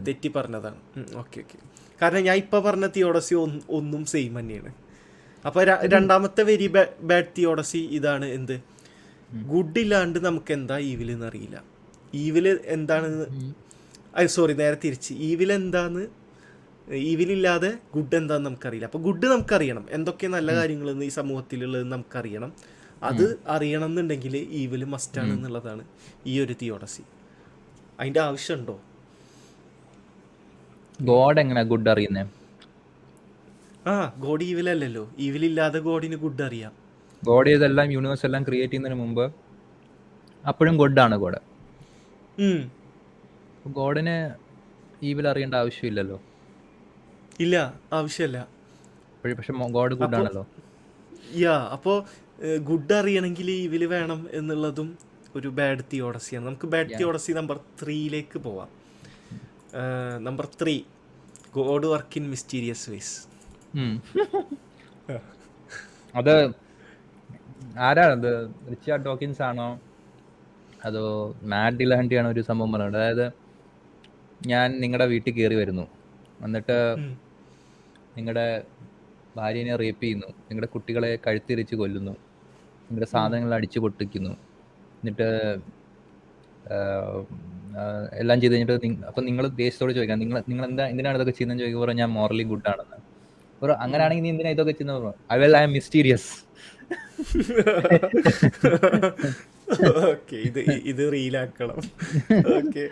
തെറ്റി 0.06 0.28
പറഞ്ഞതാണ്. 0.36 0.78
ഓക്കെ 1.22 1.38
ഓക്കെ 1.44 1.58
കാരണം 2.00 2.22
ഞാൻ 2.28 2.36
ഇപ്പം 2.42 2.62
പറഞ്ഞ 2.66 2.86
തിയോഡസി 2.96 3.34
ഒന്നും 3.78 4.02
സെയിം 4.12 4.34
തന്നെയാണ്. 4.40 4.72
അപ്പോൾ 5.44 5.62
രണ്ടാമത്തെ 5.94 6.42
വെരി 6.50 6.68
ബാഡ് 7.10 7.30
തിയോഡസി 7.36 7.80
ഇതാണ് 7.98 8.26
എന്ത്? 8.38 8.56
ഗുഡ് 9.52 9.80
ഇല്ലാണ്ട് 9.84 10.18
നമുക്ക് 10.28 10.52
എന്താ 10.58 10.76
ഈവിൽ 10.90 11.08
എന്നറിയില്ല 11.16 11.56
ഈവിൽ 12.24 12.46
എന്താണെന്ന് 12.76 13.26
സോറി 14.36 14.54
നേരെ 14.60 14.76
തിരിച്ച്. 14.84 15.12
ഈവിൽ 15.28 15.50
എന്താന്ന് 15.60 16.02
ഈവിലില്ലാതെ 17.10 17.70
ഗുഡ് 17.94 18.16
എന്താന്ന് 18.20 18.46
നമുക്കറിയില്ല. 18.48 18.88
അപ്പോൾ 18.90 19.02
ഗുഡ് 19.06 19.26
നമുക്കറിയണം. 19.32 19.84
എന്തൊക്കെ 19.96 20.26
നല്ല 20.36 20.50
കാര്യങ്ങളെന്ന് 20.58 21.06
ഈ 21.10 21.12
സമൂഹത്തിലുള്ളത് 21.20 21.86
നമുക്കറിയണം. 21.94 22.50
അത് 23.08 23.24
അറിയണം 23.54 23.90
എന്നുണ്ടെങ്കിൽ 23.90 24.34
ഈവിൽ 24.60 24.82
മസ്റ്റാണ് 24.94 25.32
എന്നുള്ളതാണ് 25.36 25.82
ഈ 26.32 26.34
ഒരു 26.44 26.54
തിയോഡസി 26.62 27.04
അതിന്റെ 28.00 28.20
ആവശ്യമുണ്ടോ? 28.20 28.76
ഗോഡ് 31.10 31.40
എങ്ങനെ 31.42 31.62
ഗുഡ് 31.72 31.90
അറിയുന്നേ? 31.92 32.24
ആ 33.90 33.94
ഗോഡ് 34.24 34.44
ഈവിലല്ലല്ലോ 34.50 35.04
ഈവിലില്ലാതെ 35.26 35.78
ഗോഡിന് 35.88 36.16
ഗുഡ് 36.24 36.44
അറിയാം. 36.48 36.72
ഗോഡ് 37.22 37.50
ഇതെല്ലാം 37.56 37.88
യൂണിവേഴ്സ് 37.96 38.26
എല്ലാം 38.26 38.42
ക്രിയേറ്റ് 38.48 38.72
ചെയ്യുന്നതിന് 38.72 39.00
മുമ്പ് 39.02 39.24
അപ്പോഴും 40.44 40.76
ഗോഡാണ് 40.80 41.16
ഗോഡ്. 41.24 41.40
ഗോഡിന് 43.78 44.16
ഈവിൽ 45.10 45.26
അറിയേണ്ട 45.28 45.54
ആവശ്യമില്ലല്ലോ? 45.62 46.18
ഇല്ല 47.44 47.56
ആവശ്യമില്ല. 47.92 48.38
പക്ഷെ 49.38 49.52
ഗോഡ് 49.78 49.94
ഗുഡ് 50.02 50.16
ആണല്ലോ? 50.18 50.44
യാ 51.44 51.54
അപ്പോൾ 51.76 51.96
ഗുഡ് 52.62 52.92
അറിയണമെങ്കിൽ 52.92 53.50
ഈവിൽ 53.50 53.84
വേണം 53.84 54.28
എന്നുള്ളതും 54.32 54.98
ഒരു 55.36 55.48
ബാഡ് 55.48 55.78
തിയോഡസിയാണ് 55.92 56.46
നമുക്ക് 56.46 56.66
ബാഡ് 56.66 56.98
തിയോഡസി 56.98 57.32
നമ്പർ 57.32 57.60
ത്രീയിലേക്ക് 57.82 58.38
പോവാം. 58.38 58.68
Number 60.24 60.48
three 60.62 60.80
God 61.54 61.86
work 61.86 62.18
in 62.18 62.30
mysterious 62.30 62.90
ways. 62.90 63.26
അത് 66.14 66.50
ആരാണത് 67.78 68.50
റിച്ചാർഡ് 68.70 69.04
ഡോക്കിൻസ് 69.04 69.42
ആണോ? 69.42 69.80
അതോ 70.84 71.36
മാഡ് 71.42 71.74
ഡിലാൻഡി 71.74 72.14
ആണോ 72.14 72.30
ഒരു 72.30 72.40
സംഭവം 72.40 72.72
പറയുന്നത് 72.72 73.02
അതായത് 73.02 73.32
ഞാൻ 74.46 74.80
നിങ്ങളുടെ 74.80 75.06
വീട്ടിൽ 75.06 75.32
കയറി 75.34 75.54
വരുന്നു. 75.54 75.86
എന്നിട്ട് 76.44 76.96
നിങ്ങളുടെ 78.16 78.64
ഭാര്യനെ 79.36 79.76
റേപ്പ് 79.76 80.02
ചെയ്യുന്നു. 80.02 80.26
നിങ്ങളുടെ 80.26 80.66
കുട്ടികളെ 80.66 81.18
കഴുത്തിരിച്ച് 81.26 81.74
കൊല്ലുന്നു. 81.74 82.25
നിങ്ങളുടെ 82.86 83.08
സാധനങ്ങൾ 83.14 83.52
അടിച്ചു 83.58 83.78
പൊട്ടിക്കുന്നു. 83.84 84.32
എന്നിട്ട് 85.00 85.28
എല്ലാം 88.22 88.38
ചെയ്ത് 88.42 88.54
കഴിഞ്ഞിട്ട് 88.54 89.06
അപ്പം 89.08 89.24
നിങ്ങൾ 89.28 89.44
ദേശത്തോട് 89.62 89.92
ചോദിക്കാം. 89.96 90.20
നിങ്ങൾ 90.24 90.38
നിങ്ങൾ 90.50 90.64
എന്താ 90.70 90.84
എന്തിനാണ് 90.92 91.16
ഇതൊക്കെ 91.18 91.34
ചെയ്യുന്നത് 91.38 91.62
ചോദിക്കുമ്പോൾ 91.62 91.92
ഞാൻ 92.02 92.10
മോറലി 92.18 92.44
ഗുഡ് 92.52 92.68
ആണെന്ന്. 92.72 92.98
അപ്പോൾ 93.54 93.70
അങ്ങനെയാണെങ്കിൽ 93.84 94.24
നീ 94.24 94.30
എന്തിനാ 94.34 94.50
ഇതൊക്കെ 94.56 94.74
ചെയ്യുന്നത് 94.78 95.12
I 95.34 95.36
well 95.42 95.56
I'm 95.68 95.72
mysterious 95.78 96.30
okay 100.10 100.36
ഇത് 100.48 100.60
ഇത് 100.90 101.02
റീലാക്കണം 101.14 101.78
okay 102.58 102.84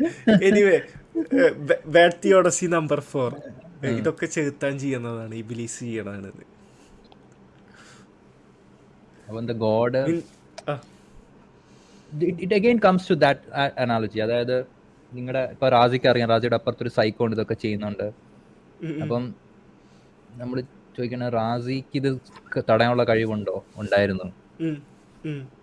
anyway 0.49 0.78
bad 1.97 2.16
theodicy 2.24 2.66
number 2.76 3.01
four 3.11 3.30
ഇതൊക്കെ 3.92 4.26
ചെറുത്താൻ 4.36 4.74
ചെയ്യുന്നതാണ് 4.78 5.34
ഈ 5.40 5.45
ബിലീസ് 5.53 5.78
ചെയ്യണത് 9.29 9.49
the 9.53 9.57
God 9.66 10.01
it 12.45 12.55
again 12.59 12.79
comes 12.87 13.09
to 13.11 13.16
that 13.25 13.43
analogy 13.85 14.18
അതായത് 14.27 14.57
നിങ്ങളുടെ 15.12 15.43
ഇപ്പൊ 15.55 15.66
റാജിക്ക് 15.79 16.09
അറിയാം 16.12 16.29
റാജിയുടെ 16.35 16.57
അപ്പുറത്തൊരു 16.61 16.93
സൈക്കോ 16.99 17.25
ഉണ്ട് 17.27 17.37
ഇതൊക്കെ 17.37 17.57
ചെയ്യുന്നുണ്ട്. 17.64 18.07
അപ്പം 19.03 19.25
നമ്മൾ 20.41 20.59
ചോദിക്കണ 20.97 21.29
റാസിക്ക് 21.39 21.97
ഇത് 22.01 22.09
തടയാനുള്ള 22.70 23.05
കഴിവുണ്ടോ? 23.11 23.57
ഉണ്ടായിരുന്നു. 23.83 24.27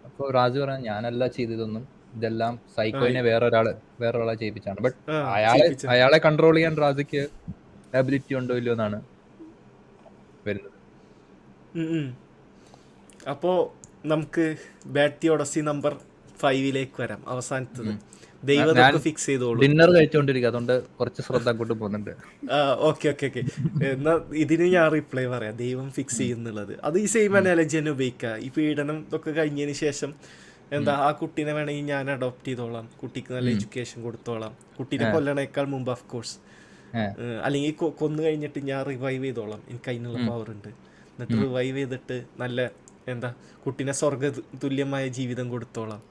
അപ്പൊ 0.08 0.22
രാജു 0.22 0.22
അപ്പോൾ 0.22 0.34
റാസി 0.38 0.58
പറഞ്ഞ 0.62 0.80
ഞാനല്ല 0.92 1.24
ചെയ്തതൊന്നും 1.36 1.84
ഇതെല്ലാം 2.18 2.54
സൈക്കോയിനെ 2.76 3.22
വേറൊരാൾ 3.28 3.68
വേറൊരാളെ 4.02 4.36
ചെയ്യിപ്പിച്ചാണ്. 4.40 4.80
ബട്ട് 4.86 4.98
അയാളെ 5.36 5.68
അയാളെ 5.94 6.18
കൺട്രോൾ 6.26 6.56
ചെയ്യാൻ 6.58 6.76
റാജിക്ക് 6.84 7.22
എബിലിറ്റി 8.00 8.34
ഉണ്ടോ 8.40 8.56
ഇല്ലയോ 8.60 8.74
എന്നാണ് 8.78 9.00
വരുന്നത്. 10.48 10.78
ഉം, 13.22 13.28
ഉം. 13.28 13.32
അപ്പോ 13.32 13.52
നമുക്ക് 14.06 14.46
ബാറ്റി 14.86 15.28
ഓടസി 15.28 15.60
നമ്പർ 15.60 15.94
ഫൈവിലേക്ക് 16.40 17.02
വരാം 17.02 17.22
അവസാനത്തത്. 17.28 17.92
ദൈവം 18.44 18.76
ഫിക്സ് 19.00 19.26
ചെയ്തോളൂ. 19.26 19.58
ഡിന്നർ 19.62 19.90
കഴിച്ചുകൊണ്ടിരിക്കുക 19.96 20.50
അതുകൊണ്ട് 20.50 20.88
കുറച്ച് 21.00 21.22
ശ്രദ്ധ 21.22 21.50
അങ്ങോട്ട് 21.50 21.74
പോകുന്നുണ്ട്. 21.74 22.12
ഓക്കെ 22.90 23.10
ഓക്കെ 23.10 23.26
ഓക്കെ 23.26 23.42
എന്നാ 23.90 24.14
ഇതിന് 24.44 24.68
ഞാൻ 24.76 24.92
റിപ്ലൈ 24.92 25.26
പറയാം. 25.26 25.58
ദൈവം 25.58 25.92
ഫിക്സ് 25.92 26.18
ചെയ്യുന്നുള്ളത്. 26.18 26.74
അത് 26.84 26.98
ഈ 27.00 27.06
സെയിം 27.06 27.38
അനാലജി 27.38 27.78
തന്നെ 27.78 27.92
ഉപയോഗിക്കുക 27.92 28.36
ഈ 28.46 28.50
പീഡനം 28.58 29.06
ഒക്കെ 29.16 29.32
കഴിഞ്ഞതിന് 29.32 29.76
ശേഷം 29.84 30.12
എന്താ 30.72 30.94
ആ 31.06 31.12
കുട്ടീനെ 31.12 31.54
വേണമെങ്കിൽ 31.54 31.86
ഞാൻ 31.86 32.12
അഡോപ്റ്റ് 32.12 32.48
ചെയ്തോളാം. 32.48 32.90
കുട്ടിക്ക് 33.02 33.34
നല്ല 33.34 33.50
എഡ്യൂക്കേഷൻ 33.50 34.04
കൊടുത്തോളാം. 34.04 34.54
കുട്ടീനെ 34.80 35.12
കൊല്ലണേക്കാൾ 35.14 35.66
മുമ്പ് 35.66 35.92
ഓഫ് 35.92 36.06
കോഴ്സ് 36.14 36.36
അല്ലെങ്കിൽ 37.46 37.72
കൊന്നു 38.02 38.24
കഴിഞ്ഞിട്ട് 38.24 38.60
ഞാൻ 38.60 38.86
റിവൈവ് 38.86 39.24
ചെയ്തോളാം. 39.24 39.62
എനിക്ക് 39.70 39.90
അതിനുള്ള 39.92 40.18
പവർ 40.30 40.48
ഉണ്ട്. 40.52 40.72
എന്നിട്ട് 41.14 41.34
റിവൈവ് 41.44 41.78
ചെയ്തിട്ട് 41.78 42.18
നല്ല 42.40 42.60
എന്താ 43.08 43.30
കുട്ടീനെ 43.66 43.92
സ്വർഗ 43.92 44.24
തുല്യമായ 44.64 45.08
ജീവിതം 45.08 45.50
കൊടുത്തോളാം. 45.50 46.02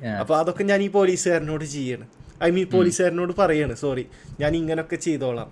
അപ്പോൾ 0.00 0.20
അപ്പൊ 0.22 0.34
അതൊക്കെ 0.42 0.64
ഞാൻ 0.64 0.80
ഈ 0.82 0.88
പോലീസുകാരനോട് 0.88 1.64
ചെയ്യണം. 1.76 2.08
ഐ 2.42 2.50
മീൻ 2.50 2.66
പോലീസുകാരനോട് 2.70 3.32
പറയാണ് 3.42 3.74
സോറി 3.74 4.04
ഞാൻ 4.40 4.52
ഇങ്ങനൊക്കെ 4.56 4.96
ചെയ്തോളാം. 4.96 5.50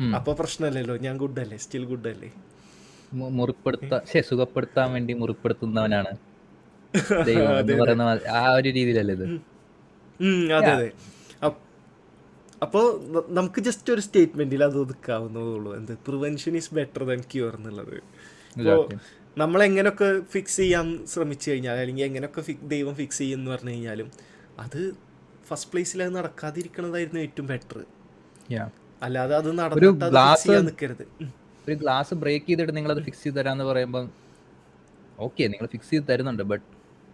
അപ്പോൾ 0.00 0.18
അപ്പൊ 0.20 0.32
പ്രശ്നമല്ലല്ലോ 0.40 0.96
ഞാൻ 1.06 1.14
ഗുഡ് 1.22 1.40
അല്ലേ 1.44 1.58
സ്റ്റിൽ 1.64 1.84
ഗുഡ് 1.92 2.08
അല്ലേ 2.12 2.30
മുറിപ്പെടുത്താൻ 3.38 4.00
സുഖപ്പെടുത്താൻ 4.30 4.88
വേണ്ടി 4.96 5.12
മുറിപ്പെടുത്തുന്നവനാണ്. 5.22 6.12
ആ 8.38 8.42
ഒരു 8.58 8.68
രീതിയിലല്ലേ 8.76 9.14
ഇത്? 9.18 9.26
അതെ 10.58 10.70
അതെ. 10.76 10.88
അപ്പോൾ 11.46 11.58
അപ്പോ 12.64 12.80
നമുക്ക് 13.38 13.60
ജസ്റ്റ് 13.66 13.92
ഒരു 13.94 14.02
സ്റ്റേറ്റ്മെന്റിൽ 14.06 14.62
അത് 14.68 14.78
ഒതുക്കാവുന്നതേ 14.84 15.52
ഉള്ളൂ. 15.58 15.70
എന്ത് 15.78 15.92
prevention 16.06 16.56
is 16.60 16.74
better 16.78 17.02
than 17.10 17.20
cure 17.32 17.52
എന്നുള്ളത്. 17.58 17.96
എങ്ങനെയൊക്കെ 19.66 20.08
ഫിക്സ് 20.32 20.56
ചെയ്യാൻ 20.56 21.06
ശ്രമിച്ചു 21.06 21.50
കഴിഞ്ഞാൽ 21.50 21.76
അല്ലെങ്കിൽ 21.76 22.04
എങ്ങനെയൊക്കെ 22.04 22.42
ഫി- 22.42 22.62
ദൈവം 22.68 22.94
ഫിക്സ് 22.94 23.18
ചെയ്യുമെന്ന് 23.18 23.50
പറഞ്ഞു 23.50 23.70
കഴിഞ്ഞാലും 23.70 24.08
അത് 24.58 24.80
ഫസ്റ്റ് 25.48 25.70
പ്ലേസിൽ 25.72 26.02
അത് 26.02 26.14
നടക്കാതിരിക്കണതായിരുന്നു 26.18 27.20
ഏറ്റവും 27.20 27.48
ബെറ്റർ 27.48 27.78
Yeah. 28.50 28.68
അല്ലാതെ 29.02 29.34
അത് 29.36 29.48
നടന്നിട്ട് 29.58 30.06
നിൽക്കരുത് 30.64 31.02
ഒരു 31.64 31.74
ഗ്ലാസ് 31.74 32.14
ബ്രേക്ക് 32.14 32.46
ചെയ്തിട്ട് 32.46 32.72
നിങ്ങൾ 32.76 32.90
അത് 32.90 33.02
ഫിക്സ് 33.04 33.22
ചെയ്ത് 33.24 33.36
തരാന്ന് 33.38 33.64
പറയുമ്പോൾ 33.64 34.04
ഓക്കെ 35.18 35.44
നിങ്ങൾ 35.48 35.66
ഫിക്സ് 35.66 35.90
ചെയ്ത് 35.90 36.06
തരുന്നുണ്ട് 36.08 36.42
but 36.42 36.64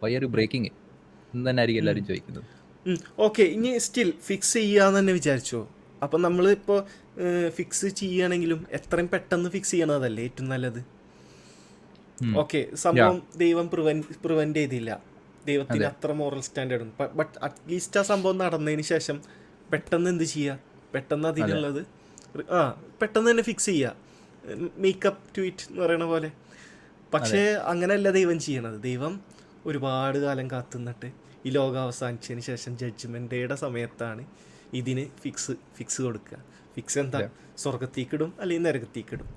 why 0.03 0.11
are 0.17 0.23
you 0.23 0.31
breaking 0.35 0.71
എന്ന് 1.33 1.45
തന്നെ 1.49 1.61
ആയിരിക്കും 1.63 1.83
എല്ലാവരും 1.83 2.05
ചോദിക്കുന്നത്. 2.07 2.45
ഓക്കെ 3.19 3.45
ഇനി 3.55 3.79
സ്റ്റിൽ 3.79 4.11
ഫിക്സ് 4.23 4.55
ചെയ്യാന്ന് 4.55 4.99
തന്നെ 4.99 5.13
വിചാരിച്ചോ? 5.13 5.61
അപ്പം 6.03 6.21
നമ്മളിപ്പോൾ 6.23 6.79
ഫിക്സ് 7.51 7.87
ചെയ്യുകയാണെങ്കിലും 8.01 8.67
എത്രയും 8.71 9.09
പെട്ടെന്ന് 9.09 9.51
ഫിക്സ് 9.51 9.71
ചെയ്യണതല്ലേ 9.71 10.23
ഏറ്റവും 10.25 10.49
നല്ലത്. 10.49 10.81
ഓക്കെ 12.43 12.61
സംഭവം 12.85 13.19
ദൈവം 13.43 13.67
പ്രിവെന്റ് 13.73 14.59
ചെയ്തില്ല. 14.59 14.91
ദൈവത്തിന് 15.49 15.87
അത്ര 15.93 16.13
മോറൽ 16.21 16.43
സ്റ്റാൻഡേർഡ് 16.47 16.87
ബട്ട് 17.19 17.35
അറ്റ്ലീസ്റ്റ് 17.47 17.99
ആ 18.01 18.03
സംഭവം 18.13 18.39
നടന്നതിന് 18.45 18.85
ശേഷം 18.93 19.17
പെട്ടെന്ന് 19.73 20.11
എന്ത് 20.11 20.25
ചെയ്യുക 20.25 20.59
പെട്ടെന്ന് 20.95 21.29
അതിനുള്ളത് 21.33 21.81
ആ 22.59 22.61
പെട്ടെന്ന് 23.01 23.29
തന്നെ 23.31 23.45
ഫിക്സ് 23.49 23.71
ചെയ്യുക 23.71 23.95
മേക്കപ്പ് 24.85 25.23
ട്വീറ്റ് 25.37 25.65
എന്ന് 25.69 25.81
പറയണ 25.85 26.05
പോലെ. 26.13 26.29
പക്ഷേ 27.15 27.43
അങ്ങനെയല്ല 27.73 28.09
ദൈവം 28.19 28.39
ചെയ്യണത്. 28.47 28.79
ദൈവം 28.89 29.15
ഒരുപാട് 29.69 30.19
കാലം 30.25 30.47
കാത്തുനിന്നിട്ട് 30.51 31.09
ഈ 31.47 31.51
ലോകം 31.57 31.81
അവസാനിച്ചതിന് 31.87 32.43
ശേഷം 32.51 32.73
ജഡ്ജ്മെന്റ് 32.81 33.31
ഡേയുടെ 33.33 33.57
സമയത്താണ് 33.65 34.23
ഇതിന് 34.81 35.05
ഫിക്സ് 35.23 35.55
ഫിക്സ് 35.77 36.01
കൊടുക്കുക. 36.03 36.39
ഫിക്സ് 36.75 36.99
എന്താ? 37.03 37.21
സ്വർഗത്തേക്കിടും 37.63 38.31
അല്ലെങ്കിൽ 38.41 38.65
നരകത്തേക്കിടും. 38.69 39.29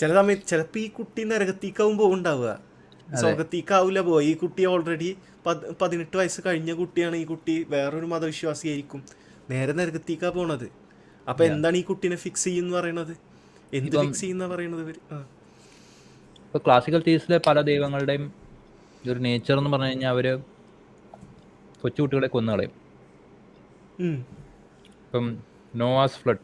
ചില 0.00 0.14
സമയത്ത് 0.14 0.42
ചിലപ്പോൾ 0.48 0.78
ഈ 0.78 0.88
കുട്ടി 0.88 1.24
നരകത്തേക്കാവും 1.24 1.98
പോകുണ്ടാവുക 1.98 2.58
സ്വർഗത്തേക്കാവില്ല 3.20 4.00
പോയി 4.00 4.26
ഈ 4.26 4.34
കുട്ടി 4.34 4.66
ഓൾറെഡി 4.66 5.16
പതിനെട്ട് 5.82 6.16
വയസ്സ് 6.16 6.40
കഴിഞ്ഞ 6.46 6.72
കുട്ടിയാണ്. 6.72 7.16
ഈ 7.16 7.24
കുട്ടി 7.24 7.66
വേറൊരു 7.68 8.06
മതവിശ്വാസിയായിരിക്കും. 8.06 9.04
നേരെ 9.50 9.72
നരകത്തേക്കാ 9.72 10.30
പോണത്. 10.30 10.68
അപ്പൊ 11.28 11.44
എന്താണ് 11.44 11.76
ഈ 11.76 11.82
കുട്ടീനെ 11.82 12.16
ഫിക്സ് 12.16 12.44
ചെയ്യുന്ന 12.44 12.80
പറയണത്? 12.80 13.16
എന്ത് 13.74 13.96
ഫിക്സ് 13.96 14.20
ചെയ്യുന്ന 14.20 14.46
പറയണത് 14.46 14.80
ഇവർ? 14.80 14.94
ആ. 15.12 15.26
ക്ലാസിക്കൽ 16.56 17.02
തീസിലെ 17.06 17.40
പല 17.46 17.60
ദൈവങ്ങളുടെയും 17.60 18.32
ഒരു 19.10 19.18
നേച്ചർ 19.18 19.58
എന്ന് 19.58 19.70
പറഞ്ഞു 19.70 19.86
കഴിഞ്ഞാൽ 19.86 20.10
അവർ 20.10 20.38
കൊച്ചുകുട്ടികളെ 21.82 22.28
കൊന്നുകളയും. 22.28 22.70
ഇപ്പം 24.00 25.38
നോവാസ് 25.74 26.12
ഫ്ലഡ്. 26.12 26.38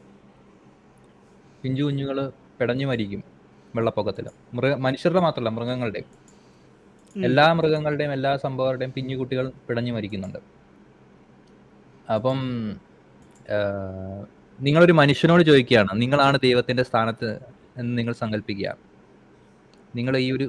പിഞ്ചു 1.63 1.83
കുഞ്ഞുങ്ങൾ 1.83 2.33
പിടഞ്ഞു 2.61 2.87
മരിക്കും. 2.87 3.36
വെള്ളപ്പൊക്കത്തിൽ 3.79 4.27
മൃഗ 4.57 4.73
മനുഷ്യരുടെ 4.87 5.21
മാത്രമല്ല 5.21 5.51
മൃഗങ്ങളുടെയും. 5.59 6.09
എല്ലാ 7.17 7.47
മൃഗങ്ങളുടെയും 7.59 8.13
എല്ലാ 8.13 8.33
സംഭവങ്ങളുടെയും 8.37 8.93
പിഞ്ഞു 8.97 9.17
കുട്ടികൾ 9.17 9.47
പിടഞ്ഞു 9.69 9.93
മരിക്കുന്നുണ്ട്. 9.93 10.41
അപ്പം 12.15 12.39
നിങ്ങളൊരു 14.59 14.93
മനുഷ്യനോട് 14.93 15.43
ചോദിക്കുകയാണ്. 15.43 15.93
നിങ്ങളാണ് 16.03 16.37
ദൈവത്തിന്റെ 16.43 16.83
സ്ഥാനത്ത് 16.83 17.31
എന്ന് 17.79 17.93
നിങ്ങൾ 17.99 18.15
സങ്കല്പിക്കുക 18.23 18.71
നിങ്ങൾ 19.97 20.15
ഈ 20.19 20.29
ഒരു 20.33 20.47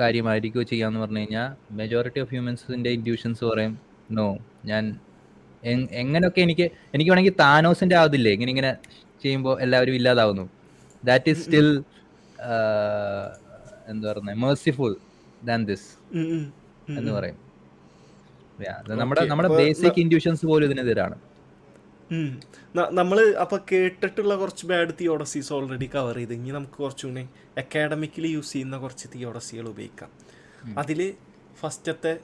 കാര്യമായിരിക്കുമോ 0.00 0.62
ചെയ്യാന്ന് 0.62 1.00
പറഞ്ഞു 1.00 1.20
കഴിഞ്ഞാൽ 1.20 1.48
മെജോറിറ്റി 1.74 2.20
ഓഫ് 2.20 2.30
ഹ്യൂമൻസിന്റെ 2.30 2.90
ഇൻഡ്യൂഷൻസ് 2.90 3.44
പറയും 3.44 3.72
നോ 4.10 4.26
ഞാൻ 4.64 4.84
എങ്ങനെയൊക്കെ 6.02 6.40
എനിക്ക് 6.40 6.66
എനിക്ക് 6.94 7.10
വേണമെങ്കിൽ 7.10 7.36
താനോസിന്റെ 7.40 7.96
ആവതില്ലേ? 7.96 8.30
ഇങ്ങനെ 8.30 8.50
ഇങ്ങനെ 8.50 8.70
ചെയ്യുമ്പോൾ 9.22 9.54
എല്ലാവരും 9.62 9.94
ഇല്ലാതാവുന്നു. 9.94 10.44
ദാറ്റ് 11.04 11.30
ഈസ് 11.30 11.42
സ്റ്റിൽ 11.44 11.68
എന്താ 13.88 14.12
പറയുന്നത് 14.12 14.36
മേഴ്സിഫുൾ 14.36 14.96
ദാൻ 15.44 15.64
ദിസ് 15.64 16.16
എന്ന് 16.98 17.12
പറയും. 17.12 17.36
നമ്മുടെ 18.98 19.20
നമ്മുടെ 19.26 19.48
ബേസിക് 19.48 19.92
ഇൻഡ്യൂഷൻസ് 19.96 20.46
പോലും 20.46 20.66
ഇതിനെതിരാണ്. 20.66 21.14
ഉം. 22.12 22.40
ന- 22.76 22.88
നമ്മൾ 22.90 23.34
അപ്പൊ 23.40 23.58
കേട്ടിട്ടുള്ള 23.72 24.36
കുറച്ച് 24.36 24.66
ബാഡ് 24.66 24.88
തിയോഡസീസ് 25.00 25.52
ഓൾറെഡി 25.52 25.90
കവർ 25.94 26.16
ചെയ്ത്. 26.16 26.34
ഇനി 26.34 26.50
നമുക്ക് 26.50 26.72
കുറച്ചുകൂടി 26.72 27.28
അക്കാഡമിക്കലി 27.58 28.28
യൂസ് 28.28 28.52
ചെയ്യുന്ന 28.52 28.78
കുറച്ച് 28.78 29.08
തിയോഡസികൾ 29.14 29.68
ഉപയോഗിക്കാം. 29.68 30.10
അതിൽ 30.78 31.14
ഫസ്റ്റത്തെ 31.60 32.20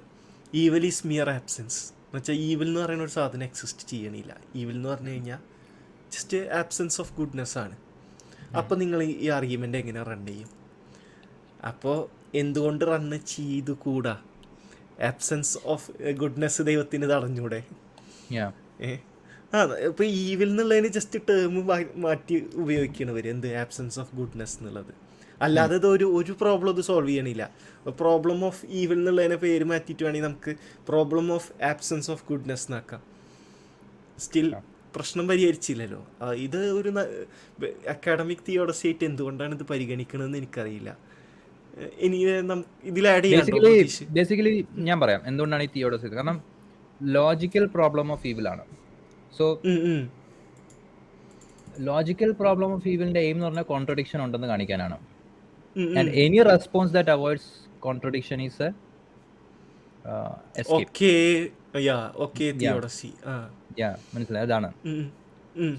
ഈവൽ 0.54 0.86
ഈസ് 0.86 1.06
മിയർ 1.06 1.30
ആബ്സെൻസ് 1.30 1.84
എന്ന് 1.84 2.16
വെച്ചാൽ 2.16 2.34
ഈവിൽ 2.34 2.66
എന്ന് 2.66 2.80
പറയുന്ന 2.80 3.04
ഒരു 3.04 3.10
സാധനം 3.10 3.44
എക്സിസ്റ്റ് 3.44 3.88
ചെയ്യണില്ല. 3.88 4.36
ഈവിൽ 4.54 4.74
എന്ന് 4.74 4.88
പറഞ്ഞു 4.88 5.10
കഴിഞ്ഞാൽ 5.10 5.38
ജസ്റ്റ് 6.12 6.36
ആബ്സെൻസ് 6.36 7.00
ഓഫ് 7.00 7.14
ഗുഡ്നെസ് 7.14 7.58
ആണ്. 7.58 7.76
അപ്പോൾ 8.58 8.74
നിങ്ങൾ 8.74 9.02
ഈ 9.02 9.28
ആർഗ്യുമെന്റ് 9.28 9.78
എങ്ങനെ 9.78 10.02
റൺ 10.02 10.26
ചെയ്യും? 10.26 10.50
അപ്പോൾ 11.70 11.98
എന്തുകൊണ്ട് 12.34 12.84
റണ്ണ് 12.90 13.18
ചെയ്തു 13.26 13.72
കൂടാ? 13.72 14.14
ആബ്സെൻസ് 15.00 15.58
ഓഫ് 15.64 15.92
ഗുഡ്നെസ് 16.12 16.62
ദൈവത്തിന് 16.62 17.06
തടഞ്ഞൂടെ. 17.10 17.60
ആ 19.54 19.58
ഇപ്പോൾ 19.88 20.04
ഈവിൽ 20.04 20.48
എന്നുള്ളതിന് 20.48 20.88
ജസ്റ്റ് 20.88 21.18
ടേം 21.28 21.54
മാറ്റി 21.96 22.36
ഉപയോഗിക്കണവർ 22.54 23.28
എന്ത്? 23.28 23.48
ആബ്സെൻസ് 23.56 24.00
ഓഫ് 24.00 24.16
ഗുഡ്നെസ് 24.16 24.56
എന്നുള്ളത്. 24.58 24.92
അല്ലാതെ 25.42 25.76
ഇത് 25.76 25.86
ഒരു 25.86 26.04
ഒരു 26.04 26.32
പ്രോബ്ലം 26.40 26.70
ഇത് 26.70 26.80
സോൾവ് 26.80 27.08
ചെയ്യണില്ല. 27.08 27.50
പ്രോബ്ലം 28.02 28.44
ഓഫ് 28.44 28.66
ഈവിൽ 28.80 28.98
എന്നുള്ളതിനെ 28.98 29.36
പേര് 29.36 29.64
മാറ്റിയിട്ട് 29.64 30.04
വേണമെങ്കിൽ 30.04 30.28
നമുക്ക് 30.28 30.54
problem 30.88 31.32
of 31.32 31.50
absence 31.62 32.10
of 32.10 32.24
goodness 32.30 32.66
എന്നാക്കാം 32.70 33.02
still 34.18 34.48
പ്രശ്നം 34.96 35.24
പരിഹരിച്ചില്ലല്ലോ. 35.30 36.00
ഇത് 36.46 36.60
ഒരു 36.78 36.90
അക്കാഡമിക് 37.94 38.44
തിയോഡസി 38.48 38.84
ആയിട്ട് 38.88 39.04
എന്തുകൊണ്ടാണ് 39.10 39.54
ഇത് 39.58 39.64
പരിഗണിക്കണമെന്ന് 39.72 40.38
എനിക്കറിയില്ല. 40.42 40.90
ഇനി 42.06 42.18
ഇതിൽ 42.90 43.04
ആഡ് 43.12 43.30
ബേസിക്കലി 44.18 44.52
ഞാൻ 44.88 44.98
പറയാം 45.04 45.22
എന്തുകൊണ്ടാണ് 45.30 45.64
ഈ 45.68 45.70
തിയോഡസി 45.76 46.14
കാരണം 46.16 46.38
ലോജിക്കൽ 47.18 47.64
പ്രോബ്ലം 47.76 48.12
ഓഫ് 48.16 48.26
ഈവിൽ 48.32 48.46
ആണ്. 48.54 48.64
സോ 49.38 49.46
ലോജിക്കൽ 51.88 52.30
പ്രോബ്ലം 52.40 52.70
ഓഫ് 52.76 52.88
ഈവിലിന്റെ 52.92 53.20
എയിം 53.26 53.36
എന്ന് 53.36 53.46
പറഞ്ഞാൽ 53.46 53.66
കോൺട്രഡിക്ഷൻ 53.72 54.18
ഉണ്ടെന്ന് 54.24 54.48
കാണിക്കാനാണ്. 54.52 54.96
And 55.98 56.10
any 56.24 56.40
response 56.52 56.92
that 56.96 57.12
avoids 57.16 57.50
contradiction 57.86 58.40
is 58.48 58.62
a 58.62 58.70
okay 60.76 61.12
yeah 61.88 61.98
okay 62.24 62.46
ആ. 63.32 63.34
മനസ്സിലായി. 63.82 64.46
അതാണ്. 64.46 64.72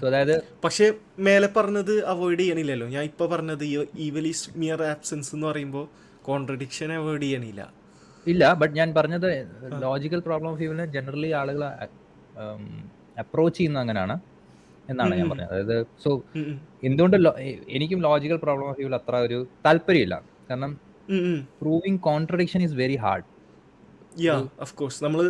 അതായത് 0.04 0.42
പക്ഷെ 0.64 0.94
മേലെ 1.18 1.48
പറഞ്ഞത് 1.56 2.06
അവോയ്ഡ് 2.06 2.40
ചെയ്യണില്ലല്ലോ. 2.40 2.88
ഞാൻ 2.88 3.04
ഇപ്പൊ 3.04 3.26
പറഞ്ഞത് 3.26 3.64
ഈവൽ 3.98 4.32
മിയർ 4.56 4.82
ആബ്സെൻസ് 4.82 5.34
എന്ന് 5.34 5.46
പറയുമ്പോൾ 5.46 5.88
കോൺട്രഡിക്ഷൻ 6.22 6.92
അവോയ്ഡ് 6.92 7.22
ചെയ്യണില്ല. 7.22 7.72
ഇല്ല 8.26 8.52
ബട്ട് 8.52 8.74
ഞാൻ 8.74 8.94
പറഞ്ഞത് 8.94 9.46
ലോജിക്കൽ 9.82 10.20
പ്രോബ്ലം 10.20 10.50
ഓഫ് 10.50 10.62
ഈവിലിന് 10.62 10.92
ജനറലി 10.92 11.30
ആളുകൾ 11.30 11.64
അപ്രോച്ച് 13.18 13.58
ചെയ്യുന്ന 13.58 13.78
അങ്ങനെയാണ് 13.78 14.18
എന്നാണ് 14.90 15.14
ഞാൻ. 15.14 15.30
പറഞ്ഞത്. 15.30 15.52
അതായത് 15.52 15.86
സോ. 16.04 16.22
എന്തുകൊണ്ട് 16.84 17.16
എനിക്കും 17.68 18.00
ലോജിക്കൽ 18.00 18.36
പ്രോബ്ലം 18.36 18.68
ഓഫ് 18.68 18.76
വ്യൂവിൽ 18.78 18.94
അത്ര 18.94 19.16
ഒരു 19.16 19.46
താല്പര്യമില്ല. 19.66 20.22
കാരണം. 20.50 20.80
Proving 21.62 21.98
contradiction 21.98 22.62
is 22.62 22.72
very 22.72 22.96
hard 22.96 23.35
yeah 24.24 24.34
of 24.64 24.74
course 24.78 24.98
നമ്മൾ 25.04 25.20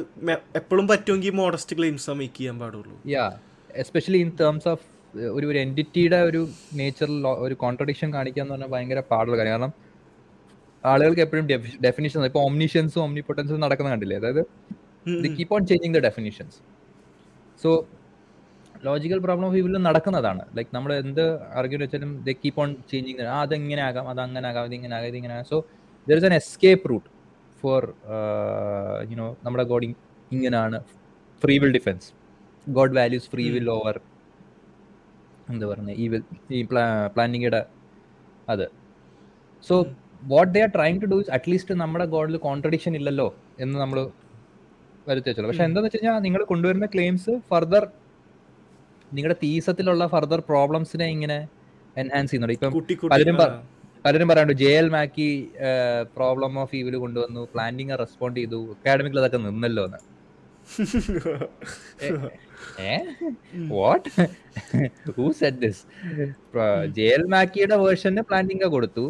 എപ്പോഴും 0.61 0.87
പറ്റുമെങ്കിൽ 0.91 1.34
മോഡസ്റ്റ് 1.41 1.74
ക്ലെയിംസ് 1.78 2.14
മേക്ക് 2.18 2.37
ചെയ്യാൻ 2.39 2.57
പാടുള്ളൂ. 2.62 2.95
Yeah 3.14 3.24
especially 3.82 4.20
in 4.24 4.30
terms 4.41 4.68
of 4.72 4.84
ഒരു 5.37 5.47
ഒരു 5.51 5.59
എന്റിറ്റിയുടെ 5.64 6.18
ഒരു 6.28 6.41
നേച്ചറിൽ 6.80 7.26
ഒരു 7.47 7.55
കോൺട്രഡിക്ഷൻ 7.62 8.09
കാണിക്കുക 8.16 8.43
എന്ന് 8.43 8.55
പറഞ്ഞാൽ 8.55 8.70
ഭയങ്കര 8.74 9.01
പാടുള്ള 9.11 9.37
കാര്യം. 9.41 9.55
കാരണം 9.55 9.72
ആളുകൾക്ക് 10.84 11.22
എപ്പോഴും 11.26 11.47
ഡെഫിനിഷൻ 11.87 12.26
ഇപ്പോൾ 12.30 12.43
ഒംനിഷ്യൻസും 12.49 13.03
ഒംനിപൊട്ടൻസും 13.07 13.62
നടക്കുന്ന 13.66 13.91
കണ്ടില്ലേ? 13.95 14.18
അതായത് 14.22 14.43
the 15.24 15.30
keep 15.39 15.55
on 15.57 15.62
changing 15.70 15.95
the 15.97 16.03
definitions 16.09 16.59
so 17.62 17.70
logical 18.87 19.20
problem 19.26 19.47
of 19.51 19.59
ഇവിലും 19.62 19.82
നടക്കുന്നതാണ്. 19.89 20.43
ലൈക്ക് 20.57 20.72
നമ്മൾ 20.76 20.91
എന്ത് 21.03 21.24
ആർഗ്യൂ 21.59 21.78
വെച്ചാലും 21.84 22.11
ദ 22.28 22.37
കീപ്പ് 22.43 22.61
ഓൺ 22.62 22.70
ചേഞ്ചിങ് 22.93 23.28
ആ 23.34 23.39
അതെങ്ങനെ 23.47 23.82
ആകാം 23.89 24.07
അത് 24.12 24.20
അങ്ങനെ 24.26 24.47
ആകാം 24.51 24.66
ഇതിങ്ങനെ 24.70 24.97
ആകാം 24.99 25.11
ഇതിങ്ങനെ 25.12 25.34
ആകാം 25.37 25.49
so 25.53 25.59
there 26.07 26.18
is 26.20 26.28
an 26.30 26.34
escape 26.41 26.89
route 26.93 27.09
for 27.62 27.82
you know 29.12 29.28
നമ്മുടെ 29.44 29.64
ഗോഡ് 29.72 29.88
ഇങ്ങനെയാണ് 30.36 30.78
free 31.42 31.57
will 31.62 31.74
defence 31.78 32.09
God 32.66 32.96
values 32.98 33.28
free 33.34 33.44
will 33.54 33.70
over 33.76 33.96
എന്താ 35.52 35.64
പറയുന്നത് 35.70 35.98
ഈ 36.02 36.07
വിൽ 36.12 36.24
ഈ 36.59 36.61
പ്ലാനിങ്ങയുടെ 37.16 37.62
അത് 38.54 38.66
so 39.64 39.74
what 40.32 40.50
they 40.54 40.61
are 40.66 40.70
trying 40.76 41.00
to 41.02 41.09
do 41.12 41.18
at least 41.36 41.74
നമ്മുടെ 41.82 42.07
ഗോഡിൽ 42.14 42.36
കോൺട്രഡിക്ഷൻ 42.48 42.92
ഇല്ലല്ലോ 43.00 43.28
എന്ന് 43.64 43.76
നമ്മൾ 43.82 43.98
വരുത്തി 45.09 45.28
വെച്ചോളൂ. 45.30 45.48
പക്ഷെ 45.50 45.64
എന്താന്ന് 45.68 45.86
വെച്ച് 45.86 45.98
കഴിഞ്ഞാൽ 45.98 46.16
നിങ്ങൾ 46.26 46.40
കൊണ്ടുവരുന്ന 46.52 46.86
ക്ലെയിംസ് 46.94 47.32
ഫർദർ 47.50 47.84
നിങ്ങളുടെ 49.16 49.36
തീസത്തിലുള്ള 49.42 50.04
ഫർദർ 50.14 50.40
പ്രോബ്ലംസിനെ 50.50 51.07
ഇങ്ങനെ 51.16 51.38
എൻഹാൻസ് 52.02 52.30
ചെയ്യുന്നുണ്ട്. 52.30 52.57
ഇപ്പം 52.59 52.72
പലരും 53.12 53.36
പലരും 54.07 54.28
പറയാറുണ്ട് 54.30 54.57
J 54.62 54.72
L 54.80 54.88
Mackie 54.94 55.28
problem 56.16 56.52
of 56.62 56.74
evil 56.80 56.94
കൊണ്ടുവന്നു 57.04 57.42
പ്ലാനിങ് 57.52 57.94
റെസ്പോണ്ട് 58.02 58.36
ചെയ്തു 58.40 58.61
അക്കാഡമിക്കിൽ 58.74 59.18
അതൊക്കെ 59.20 59.38
നിന്നല്ലോ 59.46 59.84
എന്ന്. 59.88 60.00
What 63.72 64.09
who 65.16 65.26
said 65.40 65.61
this 65.64 65.82
J 66.98 67.07
L 67.16 67.24
മാക്കിയുടെ 67.34 67.76
വേർഷന് 67.84 68.24
പ്ലാന്റിംഗ 68.30 68.64
കൊടുത്തു. 68.74 69.07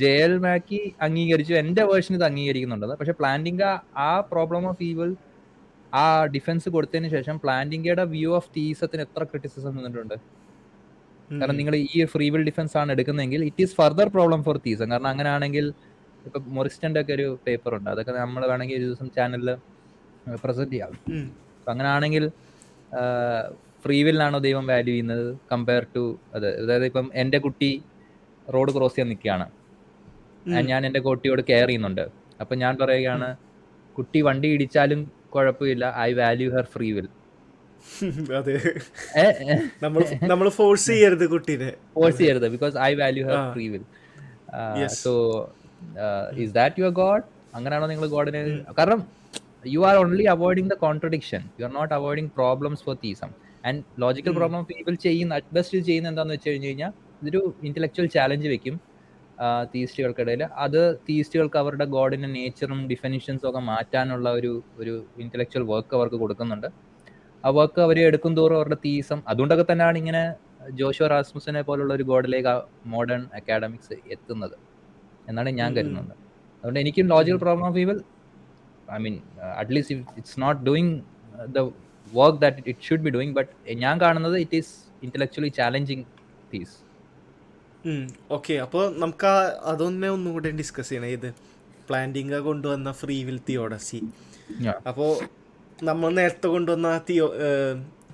ജെ 0.00 0.12
എൽ 0.26 0.34
മാക്കി 0.46 0.80
അംഗീകരിച്ചു. 1.06 1.54
എന്റെ 1.62 1.82
വേർഷൻ 1.90 2.14
ഇത് 2.18 2.26
അംഗീകരിക്കുന്നുണ്ട് 2.30 2.96
പക്ഷെ 3.00 3.14
പ്ലാന്റിംഗ 3.20 3.62
ആ 4.08 4.10
പ്രോബ്ലം 4.32 4.64
ഓഫ് 4.72 4.82
ഈവൽ 4.90 5.12
ആ 5.92 6.06
ഡിഫൻസ് 6.34 6.68
കൊടുത്തതിന് 6.76 7.10
ശേഷം 7.16 7.36
പ്ലാന്റിംഗയുടെ 7.44 8.06
വ്യൂ 8.14 8.32
ഓഫ് 8.40 8.50
തീസത്തിന് 8.56 9.04
എത്ര 9.08 9.22
ക്രിറ്റിസിസം 9.30 9.76
നിന്നിട്ടുണ്ട്. 9.76 10.16
കാരണം 11.30 11.56
നിങ്ങൾ 11.60 11.74
ഈ 11.76 12.04
ഫ്രീ 12.12 12.26
വിൽ 12.34 12.44
ഡിഫൻസ് 12.48 12.74
ആണ് 12.80 12.90
എടുക്കുന്നതെങ്കിൽ 12.94 13.42
it 13.48 13.62
is 13.64 13.74
further 13.80 14.08
problem 14.14 14.40
for 14.46 14.56
theism 14.66 14.88
കാരണം 14.92 15.10
അങ്ങനെയാണെങ്കിൽ 15.12 15.66
ഇപ്പൊ 16.26 16.38
മൊറിസ്റ്റന്റെ 16.56 17.00
ഒക്കെ 17.02 17.12
ഒരു 17.18 17.26
പേപ്പർ 17.46 17.72
ഉണ്ട്. 17.78 17.88
അതൊക്കെ 17.92 18.12
നമ്മൾ 18.12 18.42
വേണമെങ്കിൽ 18.52 18.76
ഒരു 18.80 18.86
ദിവസം 18.88 19.08
ചാനലിൽ 19.16 19.50
പ്രസന്റ് 20.44 20.72
ചെയ്യാം. 20.74 20.92
അപ്പൊ 21.58 21.70
അങ്ങനെയാണെങ്കിൽ 21.74 22.24
ഫ്രീ 23.84 23.98
വില്ലാണോ 24.06 24.38
ദൈവം 24.46 24.64
വാല്യൂ 24.70 24.92
ചെയ്യുന്നത്? 24.92 25.26
കമ്പയർ 25.52 25.84
ടു 25.96 26.04
അത്. 26.36 26.48
അതായത് 26.62 26.86
ഇപ്പം 26.90 27.06
എന്റെ 27.22 27.38
കുട്ടി 27.46 27.70
റോഡ് 28.48 28.72
ക്രോസ് 28.76 28.94
ചെയ്യാൻ 28.94 29.08
നിൽക്കുകയാണ്. 29.12 29.46
ഞാൻ 30.70 30.80
എന്റെ 30.88 31.00
കുട്ടിയോട് 31.06 31.42
കെയർ 31.50 31.68
ചെയ്യുന്നുണ്ട്. 31.68 32.04
അപ്പൊ 32.42 32.54
ഞാൻ 32.62 32.72
പറയുകയാണ് 32.82 33.28
കുട്ടി 33.96 34.20
വണ്ടി 34.26 34.48
ഇടിച്ചാലും 34.54 35.00
കുഴപ്പമില്ല. 35.34 35.84
I 36.06 36.10
value 36.22 36.48
her 36.56 36.66
free 36.74 36.88
will 36.96 37.08
അതെ. 38.38 38.54
നമ്മൾ 39.84 40.02
നമ്മൾ 40.32 40.46
ഫോഴ്സ് 40.58 40.86
ചെയ്യരുത് 40.90 41.24
കുട്ടീനെ. 41.32 41.70
ഫോഴ്സ് 41.96 42.18
ചെയ്യരുത് 42.20 42.46
because 42.54 42.76
I 42.88 42.92
value 43.00 43.24
her 43.28 43.38
free 43.54 43.66
will 43.74 43.84
so 45.04 45.12
is 46.44 46.52
that 46.58 46.80
your 46.82 46.92
God 47.00 47.24
അങ്ങനെയാണോ 47.54 47.86
നിങ്ങൾ 47.92 48.06
ഗോഡിനെ 48.14 48.40
കാരണം 48.78 49.00
you 49.74 49.80
are 49.88 49.96
only 50.02 50.24
avoiding 50.34 50.70
the 50.72 50.76
contradiction 50.84 51.42
you 51.58 51.64
are 51.66 51.72
not 51.78 51.94
avoiding 51.98 52.30
problems 52.38 52.82
for 52.86 52.96
theism 53.04 53.30
and 53.64 53.80
logical. 54.02 54.32
Problem 54.40 54.64
people 54.72 54.94
ചെയ്യുന്ന 55.06 55.38
അറ്റ് 55.38 55.52
ബെസ്റ്റ് 55.56 55.78
ചെയ്യുന്ന 55.88 56.10
എന്താണെന്ന് 56.12 56.36
വെച്ച് 56.36 56.50
കഴിഞ്ഞ് 56.50 56.68
കഴിഞ്ഞാൽ 56.70 56.92
ഇതൊരു 57.22 57.40
ഇന്റലക്ച്വൽ 57.68 58.06
ചാലഞ്ച് 58.16 58.48
വെക്കും 58.54 58.76
തീസ്റ്റുകൾക്കിടയിൽ 59.72 60.42
അത് 60.64 60.80
തീസ്റ്റുകൾക്ക് 61.08 61.58
അവരുടെ 61.62 61.86
ഗോഡിന്റെ 61.94 62.28
നേച്ചറും 62.36 62.78
ഡിഫിനിഷൻസും 62.92 63.48
ഒക്കെ 63.50 63.62
മാറ്റാനുള്ള 63.72 64.28
ഒരു 64.38 64.52
ഒരു 64.80 64.94
ഇന്റലക്ച്വൽ 65.24 65.64
വർക്ക് 65.72 65.94
അവർക്ക് 65.98 66.18
കൊടുക്കുന്നുണ്ട്. 66.22 66.68
ആ 67.46 67.50
വർക്ക് 67.50 67.80
അവർ 67.80 67.98
എടുക്കും 68.00 68.36
തോറും 68.36 68.56
അവരുടെ 68.56 68.78
തീസം 68.84 69.22
അതുകൊണ്ടൊക്കെ 69.28 69.66
തന്നെയാണ് 69.72 69.98
ഇങ്ങനെ 69.98 70.22
ജോഷോ 70.70 71.06
റാസ്മുസിനെ 71.06 71.60
പോലുള്ള 71.62 71.92
ഒരു 71.94 72.02
ഗോഡിലേക്ക് 72.02 72.52
മോഡേൺ 72.86 73.22
അക്കാഡമിക്സ് 73.34 73.96
എത്തുന്നത്. 74.10 74.56
എന്നാണ് 75.28 75.50
ഞാൻ. 75.50 75.70
കരുതുന്നത്. 75.76 76.14
അതുകൊണ്ട് 76.58 76.80
എനിക്കും 76.80 77.06
logical 77.06 77.38
problem 77.38 77.66
of 77.66 77.78
evil 77.78 77.98
I 78.92 78.98
mean 78.98 79.16
at least 79.56 79.94
it's 80.18 80.40
not 80.40 80.60
doing 80.62 80.94
the 81.46 81.60
work 82.12 82.38
that 82.38 82.62
it 82.66 82.88
should 82.88 83.00
be 83.00 83.10
doing 83.10 83.34
but 83.34 83.50
ഞാൻ 83.74 84.00
കാണുന്നത് 84.00 84.36
it 84.38 84.56
is 84.56 84.72
intellectually 85.02 85.48
challenging 85.48 86.04
these 86.54 86.76
okay 88.30 88.54
അപ്പോൾ 88.56 88.84
നമുക്ക് 88.98 89.32
അതൊന്നെ 89.72 90.08
ഒന്നുകൂടെ 90.10 90.50
ഡിസ്കസ് 90.50 90.88
ചെയ്യണം. 90.88 91.06
ഇത് 91.06 91.28
പ്ലാന്റിങ് 91.88 92.38
കൊണ്ടുവന്ന 92.48 92.92
ഫ്രീ 92.92 93.24
വിൽ 93.24 93.40
തിയോഡസി 93.48 94.00
അപ്പോൾ 94.86 95.10
നമ്മൾ 95.84 96.10
നേരത്തെ 96.14 96.48
കൊണ്ടുവന്ന 96.48 97.00
തിയോ 97.08 97.34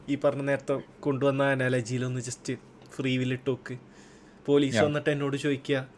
ഈ 0.09 0.17
പറഞ്ഞ 0.17 0.43
നേരത്തെ 0.43 0.75
കൊണ്ടുവന്ന 1.01 1.43
അനാലജിയിലൊന്ന് 1.43 2.21
ജസ്റ്റ് 2.21 2.53
ഫ്രീ 2.95 3.17
വിൽ 3.19 3.33
ഇട്ട് 3.33 3.51
നോക്ക് 3.51 3.79
പോലീസ്. 4.47 4.83
വന്നിട്ട് 4.83 5.11
എന്നോട് 5.11 5.37
ചോദിക്കുക 5.37 5.89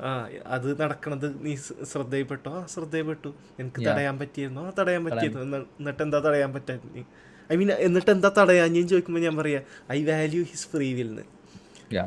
ആ 0.00 0.28
അത് 0.46 0.80
നടക്കണത് 0.80 1.46
നീ 1.46 1.56
ശ്രദ്ധയിൽപ്പെട്ടോ? 1.92 2.50
ആ 2.50 2.66
ശ്രദ്ധയിൽപ്പെട്ടു. 2.66 3.34
എനിക്ക് 3.60 3.80
തടയാൻ 3.86 4.18
പറ്റിയിരുന്നോ. 4.18 4.66
ആ 4.66 4.72
തടയാൻ 4.78 5.04
പറ്റിയിരുന്നു. 5.04 5.56
എന്നിട്ട് 5.80 6.02
എന്താ 6.02 6.18
തടയാൻ 6.18 6.52
പറ്റാ 6.54 6.78
ഐ 7.52 7.56
മീൻ 7.56 7.72
എന്നിട്ട് 7.72 8.10
എന്താ 8.10 8.32
തടയാഞ്ഞെന്ന് 8.38 8.88
ചോദിക്കുമ്പോൾ 8.88 9.20
ഞാൻ 9.20 9.36
പറയാ 9.36 9.60
ഐ 9.92 10.04
വാല്യൂ 10.04 10.42
ഹിസ് 10.42 10.68
ഫ്രീ 10.68 10.92
വിൽന്ന് 10.92 11.22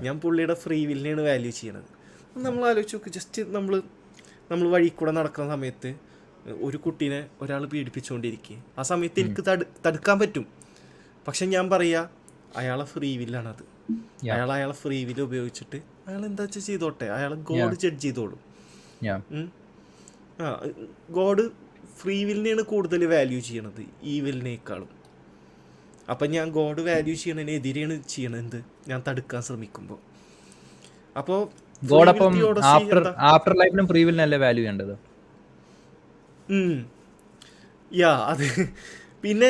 ഞാൻ 0.03 0.19
പുള്ളിയുടെ 0.19 0.53
ഫ്രീ 0.53 0.85
വില്ലിനെയാണ് 0.85 1.21
വാല്യൂ 1.21 1.51
ചെയ്യണത്. 1.51 1.89
നമ്മൾ 2.35 2.69
ആലോചിച്ച് 2.69 2.95
നോക്ക് 2.95 3.09
ജസ്റ്റ് 3.09 3.41
നമ്മൾ 3.41 3.81
നമ്മൾ 4.51 4.67
വഴി 4.67 4.87
കൂടെ 4.87 5.11
നടക്കുന്ന 5.11 5.49
സമയത്ത് 5.51 6.06
ഒരു 6.67 6.77
കുട്ടീനെ 6.85 7.19
ഒരാൾ 7.41 7.61
പീഡിപ്പിച്ചുകൊണ്ടിരിക്കുക 7.73 8.57
ആ 8.79 8.83
സമയത്ത് 8.91 9.19
എനിക്ക് 9.23 9.43
തടു 9.49 9.65
തടുക്കാൻ 9.85 10.17
പറ്റും. 10.21 10.45
പക്ഷെ 11.27 11.45
ഞാൻ 11.55 11.65
പറയാ 11.73 12.01
അയാളെ 12.59 12.85
ഫ്രീ 12.93 13.09
വില്ലാണത് 13.21 13.63
അത് 13.63 14.29
അയാൾ 14.33 14.49
അയാളെ 14.57 14.75
ഫ്രീ 14.81 14.97
വില്ല് 15.07 15.23
ഉപയോഗിച്ചിട്ട് 15.29 15.79
അയാൾ 16.07 16.21
എന്താ 16.29 16.43
വെച്ചാൽ 16.43 16.63
ചെയ്തോട്ടെ. 16.67 17.07
അയാൾ 17.17 17.31
ഗോഡ് 17.49 17.75
ജഡ്ജ് 17.83 18.03
ചെയ്തോളും. 18.05 18.39
ആ 20.41 20.47
ഗോഡ് 21.17 21.43
ഫ്രീ 21.99 22.17
വില്ലിനെയാണ് 22.29 22.63
കൂടുതൽ 22.71 23.01
വാല്യൂ 23.13 23.39
ചെയ്യണത് 23.47 23.83
ഈ 24.11 24.15
വില്ലിനേക്കാളും 24.25 24.89
അപ്പം 26.13 26.27
ഞാൻ 26.35 26.47
ഗോഡ് 26.57 26.81
വാല്യൂ 26.87 27.15
ചെയ്യണതിന് 27.21 27.53
എതിരെയാണ് 27.59 27.95
ചെയ്യണത് 28.13 28.39
എന്ത്? 28.43 28.59
ഞാൻ 28.89 28.99
തടുക്കാൻ 29.07 29.41
ശ്രമിക്കുമ്പോൾ 29.47 29.99
അപ്പോൾ 31.15 31.39
ഗോഡ് 31.81 32.09
അപ്പം 32.13 32.33
ആഫ്റ്റർ 32.73 32.99
ആഫ്റ്റർ 33.31 33.53
ലൈഫിലും 33.61 33.87
ഫ്രീ 33.91 34.03
വില്ലിനല്ലേ 34.07 34.39
വാല്യൂ 34.45 34.63
ചെയ്യേണ്ടത്? 34.63 34.93
യാ 37.91 38.11
അത് 38.31 38.45
പിന്നെ 39.23 39.49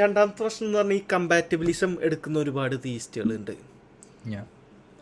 രണ്ടാമത്തെ 0.00 0.42
പ്രശ്നം 0.42 0.66
എന്ന് 0.66 0.78
പറഞ്ഞാൽ 0.78 0.98
ഈ 0.98 1.02
കമ്പാറ്റബിലിസം 1.12 1.92
എടുക്കുന്ന 2.06 2.36
ഒരുപാട് 2.38 2.76
തീസ്റ്റുകളുണ്ട്. 2.84 3.54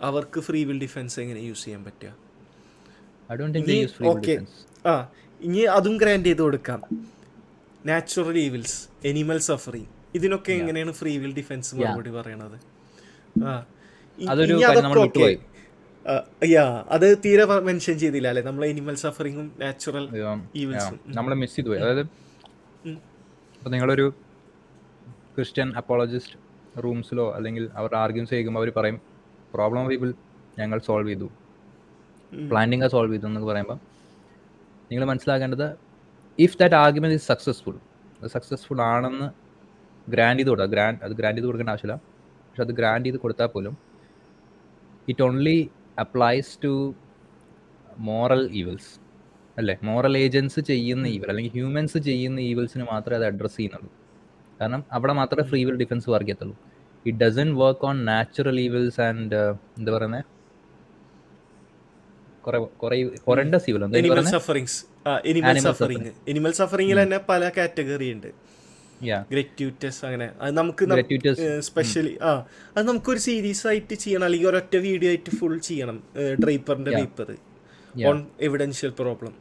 അവർക്ക് 0.09 0.41
ഫ്രീ 0.41 0.61
വിൽ 0.65 0.81
ഡിഫെൻസ് 0.85 1.17
എങ്ങനെ 1.21 1.41
യൂസ് 1.41 1.65
ചെയ്യാൻ 1.65 1.83
പറ്റുക? 1.85 2.13
ഓക്കെ. 4.13 4.35
ആ 4.91 4.93
ഇനി 5.41 5.63
അതും 5.79 5.97
ഗ്രാൻഡ് 6.03 6.27
ചെയ്ത് 6.27 6.43
കൊടുക്കാം. 6.47 6.81
നാച്ചുറൽ 7.87 8.39
ഈവിൽസ് 8.39 8.79
എനിമൽ 9.05 9.39
സഫറിങ് 9.49 9.91
ഇതിനൊക്കെ 10.15 10.53
എങ്ങനെയാണ് 10.53 10.93
ഫ്രീ 11.01 11.13
വിൽ 11.23 11.35
ഡിഫെൻസ് 11.41 11.71
മറുപടി 11.75 12.11
പറയണത്? 12.11 12.59
ആ 13.49 13.53
ഇനി 14.19 14.63
അതൊക്കെ 14.71 15.29
യാ 16.55 16.65
അത് 16.95 17.07
തീരെ 17.25 17.45
മെൻഷൻ 17.69 17.95
ചെയ്തില്ല 18.03 18.29
അല്ലേ? 18.33 18.43
നമ്മൾ 18.49 18.63
എനിമൽ 18.73 18.97
സഫറിങ്ങും 19.03 19.47
നാച്ചുറൽ 19.63 20.05
നമ്മൾ 21.19 21.33
മിസ് 21.43 21.57
ചെയ്തു 21.57 21.71
പോയി 21.71 21.81
അതായത്. 21.85 22.03
ഇപ്പൊ 23.57 23.71
നിങ്ങളൊരു 23.75 24.07
ക്രിസ്ത്യൻ 25.37 25.69
അപ്പോളജിസ്റ്റ് 25.81 26.37
റൂംസിലോ 26.85 27.27
അല്ലെങ്കിൽ 27.37 27.65
അവർ 27.81 27.91
ആർഗ്യൂസ് 28.03 28.31
ചെയ്യുമ്പോൾ 28.35 28.63
അവർ 28.63 28.71
പറയും 28.79 28.99
പ്രോബ്ലം 29.55 29.81
ഓഫ് 29.83 29.91
പീപ്പിൾ 29.93 30.11
ഞങ്ങൾ 30.61 30.79
സോൾവ് 30.89 31.09
ചെയ്തു. 31.13 31.29
പ്ലാനിങ് 32.51 32.89
സോൾവ് 32.95 33.13
ചെയ്തു 33.15 33.27
എന്നൊക്കെ 33.31 33.49
പറയുമ്പോൾ 33.53 33.79
നിങ്ങൾ 34.91 35.05
മനസ്സിലാക്കേണ്ടത് 35.11 35.67
if 36.39 36.57
that 36.61 36.77
argument 36.85 37.17
is 37.21 37.27
successful 37.33 37.77
അത് 38.19 38.29
സക്സസ്ഫുൾ 38.37 38.81
ആണെന്ന് 38.93 39.29
ഗ്രാൻഡ് 40.15 40.39
ചെയ്ത് 40.41 40.51
കൊടുക്കുക. 40.53 40.71
ഗ്രാൻഡ് 40.75 41.01
അത് 41.07 41.13
ഗ്രാൻഡ് 41.21 41.39
ചെയ്ത് 41.39 41.49
കൊടുക്കേണ്ട 41.49 41.73
ആവശ്യമില്ല. 41.75 41.97
പക്ഷെ 42.47 42.63
അത് 42.67 42.73
ഗ്രാൻഡ് 42.81 43.07
ചെയ്ത് 43.07 43.19
കൊടുത്താൽ 43.25 43.49
പോലും 43.55 43.75
it 45.13 45.25
only 45.29 45.59
applies 45.99 46.53
to 46.65 46.95
moral 47.99 48.51
evils 48.53 48.93
അല്ലേ? 49.59 49.79
മോറൽ 49.83 50.19
ഏജൻസ് 50.19 50.61
ചെയ്യുന്ന 50.61 51.07
ഈവൽ 51.07 51.29
അല്ലെങ്കിൽ 51.29 51.53
ഹ്യൂമൻസ് 51.53 51.99
ചെയ്യുന്ന 51.99 52.41
ഈവിൽസിന് 52.41 52.87
മാത്രമേ 52.93 53.17
അത് 53.17 53.27
അഡ്രസ്സ് 53.27 53.57
ചെയ്യുന്നുള്ളൂ. 53.57 53.91
കാരണം 54.61 54.85
അവിടെ 54.93 55.13
മാത്രമേ 55.13 55.49
ഫ്രീ 55.49 55.65
വിൽ 55.65 55.77
ഡിഫൻസ് 55.77 56.11
വർക്ക് 56.11 56.27
ചെയ്യത്തുള്ളൂ. 56.27 56.57
It 57.07 57.19
doesn't 57.19 57.49
work 57.57 57.85
on 57.87 58.05
natural 58.05 58.61
evils 58.61 59.01
and 59.01 59.37
എന്താ 59.79 59.93
പറയുന്നത് 59.93 60.25
എനിമൽ 66.27 66.53
സഫറിങ്ങിൽ 66.53 67.03
തന്നെ 67.03 67.19
പല 67.19 67.43
കാറ്റഗറി 67.57 68.13
ഉണ്ട്. 68.13 68.29
ഗ്രറ്റ്യൂറ്റസ് 69.03 70.05
അങ്ങനെ. 70.05 70.31
അത് 70.41 70.57
നമുക്ക് 70.57 70.85
സ്പെഷ്യലി 71.61 72.19
ആ. 72.23 72.45
അത് 72.77 72.89
നമുക്കൊരു 72.89 73.19
സീരീസ് 73.19 73.67
ആയിട്ട് 73.67 73.95
ചെയ്യണം. 73.95 74.25
അല്ലെങ്കിൽ 74.25 74.49
ഒരൊറ്റ 74.49 74.77
വീഡിയോ 74.77 75.09
ആയിട്ട് 75.09 75.31
ഫുൾ 75.31 75.59
ചെയ്യണം. 75.59 76.03
ഡ്രൈപ്പറിന്റെ 76.45 76.91
പേപ്പർ 76.91 77.37
ഓൺ 78.07 78.27
എവിഡൻഷ്യൽ 78.41 78.91
പ്രോബ്ലം 78.99 79.35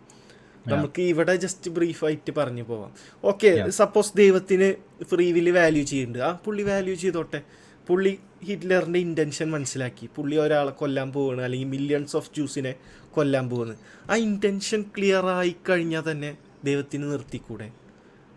നമുക്ക് 0.68 1.02
ഇവിടെ 1.02 1.36
ജസ്റ്റ് 1.36 1.72
ബ്രീഫ് 1.72 2.06
ആയിട്ട് 2.06 2.32
പറഞ്ഞു 2.38 2.64
പോവാം. 2.64 2.92
ഓക്കെ 3.24 3.70
സപ്പോസ് 3.70 4.18
ദൈവത്തിന് 4.18 4.74
ഫ്രീ 5.06 5.32
വില്ല് 5.32 5.52
വാല്യൂ 5.52 5.86
ചെയ്യുന്നുണ്ട്. 5.86 6.20
ആ 6.20 6.32
പുള്ളി 6.46 6.64
വാല്യൂ 6.64 6.96
ചെയ്തോട്ടെ. 6.96 7.42
പുള്ളി 7.88 8.20
ഹിറ്റ്ലറിന്റെ 8.44 9.00
ഇന്റൻഷൻ 9.00 9.52
മനസ്സിലാക്കി. 9.52 10.10
പുള്ളി 10.16 10.38
ഒരാളെ 10.38 10.72
കൊല്ലാൻ 10.72 11.12
പോവാണ്. 11.12 11.42
അല്ലെങ്കിൽ 11.42 11.68
മില്യൺസ് 11.68 12.16
ഓഫ് 12.16 12.30
ജ്യൂസിനെ 12.36 12.76
കൊല്ലാൻ 13.12 13.50
പോകുന്നത് 13.50 13.78
ആ 14.12 14.16
ഇന്റൻഷൻ 14.16 14.86
ക്ലിയർ 14.98 15.26
ആയി 15.26 15.56
കഴിഞ്ഞാൽ 15.70 16.12
തന്നെ 16.12 16.38
ദൈവത്തിന് 16.64 17.12
നിർത്തിക്കൂടെ? 17.12 17.72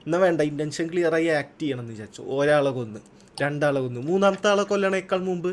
എന്നാൽ 0.09 0.21
വേണ്ട 0.25 0.41
ഇന്റൻഷൻ 0.51 0.87
ക്ലിയറായി 0.91 1.27
ആക്ട് 1.39 1.61
ചെയ്യണം 1.63 1.83
എന്ന് 1.85 1.93
വിചാരിച്ചു. 1.95 2.23
ഒരാളെ 2.37 2.71
കൊന്ന് 2.77 3.01
രണ്ടാളെ 3.43 3.81
കൊന്ന്. 3.85 4.01
മൂന്നാമത്തെ 4.11 4.49
ആളെ 4.53 4.63
കൊല്ലണേക്കാൾ 4.71 5.21
മുമ്പ് 5.27 5.51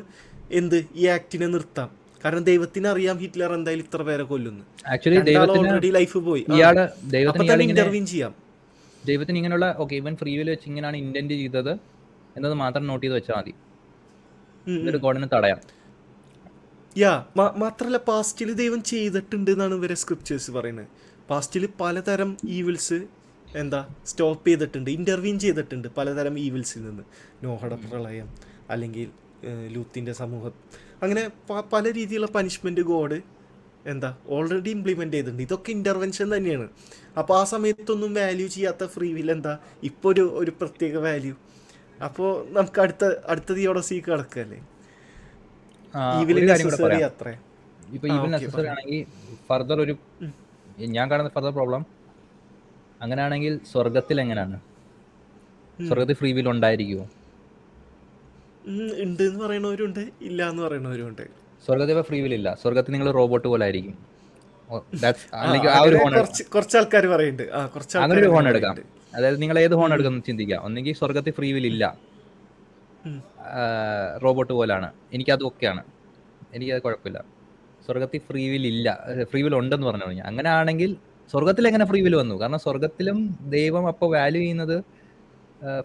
എന്ത്? 0.60 0.78
ഈ 1.02 1.04
ആക്ടിനെ 1.16 1.48
നിർത്താം. 1.56 1.90
കാരണം 2.22 2.44
ദൈവത്തിന് 2.50 2.88
അറിയാം 2.92 3.18
ഹിറ്റ്ലർ 3.24 3.52
എന്തായാലും 3.56 3.86
ഇത്ര 3.88 4.02
പേരെ 4.10 4.24
കൊല്ലുന്നു. 4.30 4.64
ഓൾറെഡി 5.56 5.90
ലൈഫ് 5.98 6.20
പോയി. 6.28 6.44
അപ്പൊ 7.32 7.44
തന്നെ 7.50 7.66
ഇന്റർവ്യൂ 7.66 8.04
ചെയ്യാം. 8.12 8.34
ദൈവത്തിന് 9.10 9.38
ഇങ്ങനെയുള്ള 9.42 9.68
ഓക്കെ 9.84 9.96
ഇവൻ 10.02 10.14
ഫ്രീ 10.22 10.32
വിൽ 10.38 10.50
വെച്ച് 10.54 10.68
ഇങ്ങനെയാണ് 10.70 10.98
ഇന്റന്റ് 11.04 11.36
ചെയ്തത് 11.42 11.74
എന്നത് 12.38 12.56
മാത്രം 12.62 12.86
നോട്ട് 12.92 13.04
ചെയ്ത് 13.06 13.16
വെച്ചാൽ 13.18 13.36
മതി. 13.40 13.54
ഇതൊരു 14.78 15.02
ഗോഡിനെ 15.06 15.30
തടയാം. 15.36 15.60
യാ 17.04 17.14
മാത്രല്ല 17.64 17.98
പാസ്റ്റിൽ 18.10 18.54
ദൈവം 18.64 18.82
ചെയ്തിട്ടുണ്ട് 18.94 19.52
എന്നാണ് 19.56 19.76
ഇവരെ 19.82 19.98
സ്ക്രിപ്റ്റേഴ്സ് 20.04 20.52
പറയുന്നത്. 20.58 20.90
പാസ്റ്റിൽ 21.30 21.66
പലതരം 21.82 22.32
ഈവിൾസ് 22.58 23.00
എന്താ 23.62 23.80
സ്റ്റോപ്പ് 24.10 24.48
ചെയ്തിട്ടുണ്ട് 24.48 24.90
ഇന്റർവ്യൂ 24.98 25.34
ചെയ്തിട്ടുണ്ട് 25.44 25.88
പലതരം 25.98 26.36
ഈവിൽസിൽ 26.46 26.82
നിന്ന്. 26.88 27.04
നോഹയുടെ 27.44 27.78
പ്രളയം 27.86 28.28
അല്ലെങ്കിൽ 28.74 29.08
ലൂത്തിന്റെ 29.76 30.14
സമൂഹം. 30.22 30.54
അങ്ങനെ 31.04 31.24
പല 31.74 31.86
രീതിയിലുള്ള 31.98 32.30
പണിഷ്മെന്റ് 32.36 32.84
ഗോഡ് 32.92 33.18
എന്താ 33.94 34.10
ഓൾറെഡി 34.36 34.72
ഇംപ്ലിമെന്റ് 34.76 35.16
ചെയ്തിട്ടുണ്ട്. 35.16 35.44
ഇതൊക്കെ 35.48 35.72
ഇന്റർവെൻഷൻ 35.78 36.28
തന്നെയാണ്. 36.36 36.68
അപ്പോൾ 37.20 37.36
ആ 37.40 37.44
സമയത്തൊന്നും 37.54 38.14
വാല്യൂ 38.20 38.48
ചെയ്യാത്ത 38.56 38.84
ഫ്രീ 38.94 39.10
വിൽ 39.18 39.32
എന്താ 39.36 39.54
ഇപ്പോൾ 39.90 40.10
ഒരു 40.14 40.24
ഒരു 40.42 40.52
പ്രത്യേക 40.62 40.96
വാല്യൂ 41.08 41.36
അപ്പോൾ 42.08 42.30
നമുക്ക് 42.56 42.80
അടുത്ത 42.86 43.04
അടുത്ത 43.32 43.50
തിയോടസി 43.58 43.98
കിടക്കല്ലേ? 44.08 44.60
ഇപ്പൊ 47.96 48.08
ഈവൻ 48.14 48.30
നെസസറി 48.34 48.68
ആണെങ്കിൽ 48.74 49.04
ഫർദർ 49.50 49.78
ഒരു 49.86 49.94
ഞാൻ 50.96 51.06
കാണുന്ന 51.12 51.32
ഫർദർ 51.36 51.54
പ്രോബ്ലം 51.58 51.84
അങ്ങനെയാണെങ്കിൽ 53.06 53.54
സ്വർഗത്തിൽ 53.72 54.18
എങ്ങനെയാണ് 54.24 54.58
സ്വർഗത്തിൽ 55.88 56.16
ഫ്രീ 56.22 56.32
വിൽ 56.38 56.48
ഉണ്ടായിരിക്കുമോ 56.50 57.06
ഉണ്ട് 59.04 59.24
എന്ന് 59.24 59.40
പറയണവരുണ്ട് 59.46 60.04
ഇല്ല 60.22 60.50
എന്ന് 60.52 60.64
പറയണവരുണ്ട് 60.64 61.26
സ്വർഗത്തിൽ 61.66 62.02
ഫ്രീ 62.02 62.18
വിൽ 62.24 62.34
ഇല്ല. 62.34 62.50
സ്വർഗത്തിൽ 62.62 62.92
നിങ്ങൾ 62.92 63.10
റോബോട്ട് 63.20 63.48
പോലെ 63.52 63.64
ആയിരിക്കും. 63.66 63.96
കുറച്ച് 66.56 66.78
ആൾക്കാർ 66.78 67.06
പറയുന്നുണ്ട് 67.08 67.44
അങ്ങനെ 68.04 68.20
ഒരു 68.22 68.30
ഹോൺ 68.36 68.46
എടുക്കാം. 68.52 68.78
അതായത് 69.16 69.38
നിങ്ങൾ 69.42 69.58
ഏത് 69.60 69.76
ഹോൺ 69.80 69.94
എടുക്കുന്നു 69.94 70.22
ചിന്തിക്കുക. 70.30 70.58
ഒന്നെങ്കിൽ 70.68 70.96
സ്വർഗത്തിൽ 71.02 71.34
ഫ്രീ 71.38 71.50
വിൽ 71.56 71.68
ഇല്ല. 71.74 71.84
റോബോട്ട് 74.24 74.54
പോലാണ്. 74.60 74.90
എനിക്കത് 75.14 75.44
ഓക്കെയാണ് 75.50 75.84
എനിക്കത് 76.54 76.82
കുഴപ്പമില്ല. 76.82 77.20
സ്വർഗത്തിൽ 77.86 78.22
ഫ്രീ 78.30 78.44
വിൽ 78.54 78.66
ഇല്ല. 78.74 78.88
ഫ്രീ 79.32 79.42
വിൽ 79.46 79.56
ഉണ്ടെന്ന് 79.56 79.88
പറഞ്ഞു 79.88 80.08
കഴിഞ്ഞാൽ. 80.08 80.28
അങ്ങനെ 80.32 80.50
ആണെങ്കിൽ 80.50 80.92
സ്വർഗത്തിൽ 81.32 81.68
എങ്ങനെ 81.70 81.86
ഫ്രീ 81.90 82.00
വിൽ 82.06 82.16
വന്നു? 82.22 82.36
കാരണം 82.42 82.62
സ്വർഗത്തിലും 82.66 83.18
ദൈവം 83.56 83.86
അപ്പോൾ 83.92 84.10
വാല്യൂ 84.16 84.42
ചെയ്യുന്നത് 84.44 84.78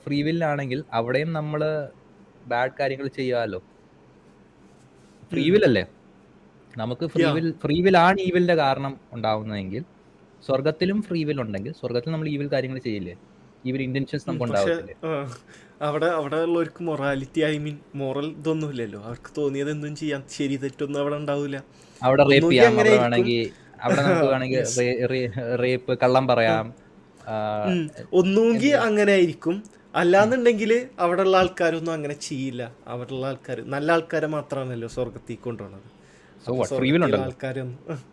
ഫ്രീ 0.04 0.18
വില്ലാണെങ്കിൽ 0.26 0.80
അവിടെയും 0.98 1.30
നമ്മൾ 1.38 1.60
ബാഡ് 2.52 2.74
കാര്യങ്ങൾ 2.80 3.06
ചെയ്യാമല്ലോ 3.18 3.60
ഫ്രീ 5.32 5.44
വിൽ 5.54 5.64
അല്ലേ? 5.68 5.84
നമുക്ക് 6.74 7.04
ഫ്രീ. 7.12 7.24
വിൽ 7.36 7.48
ഫ്രീ 7.62 7.76
വിൽ 7.86 7.96
ആണ് 8.06 8.18
ഈവിലിന്റെ 8.26 8.56
കാരണം 8.62 8.92
ഉണ്ടാവുന്നതെങ്കിൽ 9.16 9.82
സ്വർഗത്തിലും 10.42 10.98
ഫ്രീ 11.06 11.20
വിൽ 11.28 11.38
ഉണ്ടെങ്കിൽ 11.44 11.72
സ്വർഗത്തിൽ 11.80 12.10
നമ്മൾ 12.14 12.28
ഈവിൽ 12.34 12.48
കാര്യങ്ങൾ 12.54 12.78
ചെയ്യില്ലേ? 12.86 13.14
ഈവിൽ 13.68 13.82
ഇന്റൻഷൻസ് 13.86 14.26
നമുക്ക് 14.28 14.46
ഉണ്ടാവില്ലേ 14.46 14.94
അവിടെ 15.88 16.08
അവിടെ 16.18 16.38
ഉള്ളവർക്ക് 16.46 16.82
മൊറാലിറ്റി 16.88 17.40
ഐ 17.50 17.54
മീൻ 17.64 17.76
മോറൽ 18.00 18.26
ഇതൊന്നുമില്ലല്ലോ. 18.40 19.00
അവർക്ക് 19.08 19.30
തോന്നിയത് 19.38 19.70
എന്തും 19.74 19.94
ചെയ്യാം 20.00 20.22
ശരി 20.36 20.56
തെറ്റൊന്നും 20.64 21.00
അവിടെ 21.02 21.16
ഉണ്ടാവില്ല 21.20 21.58
അവിടെ 22.02 22.24
റേപ്പ് 22.30 22.50
ചെയ്യാൻ. 22.52 22.74
വേണമെങ്കിൽ 23.02 23.40
അവിടെ 23.82 24.02
നമുക്ക് 24.02 24.26
വേണമെങ്കിൽ 24.26 24.62
റേപ്പ് 25.62 25.92
കള്ളം 26.02 26.24
പറയാം. 26.30 26.66
ഒന്നുകിൽ 28.20 28.74
അങ്ങനെ 28.86 29.12
ആയിരിക്കും. 29.16 29.56
അല്ലാന്നുണ്ടെങ്കിൽ 29.94 30.72
അവിടെയുള്ള 30.98 31.36
ആൾക്കാരൊന്നും 31.36 31.92
അങ്ങനെ 31.92 32.16
ചെയ്യില്ല. 32.28 32.62
അവിടെയുള്ള 32.86 33.26
ആൾക്കാർ 33.30 33.58
നല്ല 33.74 33.88
ആൾക്കാരെ 33.96 34.28
മാത്രമാണല്ലോ 34.36 34.88
സ്വർഗത്തിൽ 34.96 35.38
കൊണ്ടുപോണത്. 35.46 35.88
ആൾക്കാരൊന്നും 37.26 37.78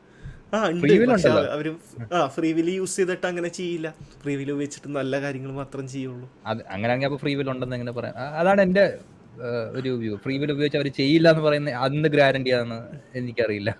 ആ 0.53 0.57
ഉണ്ട്. 0.67 0.91
അവർ 1.55 1.67
ആ 2.13 2.19
ഫ്രീ 2.35 2.49
വിൽ 2.57 2.69
യൂസ് 2.71 2.95
ചെയ്തിട്ട് 2.99 3.25
അങ്ങനെ 3.31 3.49
ചെയ്യില്ല. 3.57 3.87
ഫ്രീ 4.21 4.33
വിൽ 4.39 4.49
ഉപയോഗിച്ചിട്ട് 4.51 4.89
നല്ല 4.97 5.19
കാര്യങ്ങൾ 5.23 5.51
മാത്രം 5.51 5.85
ചെയ്യുള്ളൂ. 5.93 6.27
അങ്ങനെയാണെങ്കിൽ 6.73 7.09
അപ്പൊ 7.09 7.19
ഫ്രീ 7.23 7.33
വിൽ 7.39 7.49
ഉണ്ടെന്ന് 7.53 7.75
എങ്ങനെ 7.77 7.93
പറയാം? 7.97 8.15
അതാണ് 8.39 8.61
എന്റെ 8.67 8.85
ഒരു 9.77 9.89
വ്യൂ 10.01 10.13
ഫ്രീ 10.23 10.35
വിൽ 10.41 10.51
ഉപയോഗിച്ച് 10.51 10.79
അവർ 10.79 10.87
ചെയ്യില്ല 10.99 11.27
എന്ന് 11.33 11.43
പറയുന്ന 11.47 11.73
അന്ന് 11.87 12.09
ഗ്യാരണ്ടി 12.15 12.51
ആണെന്ന് 12.57 12.79
എനിക്കറിയില്ല. 13.19 13.71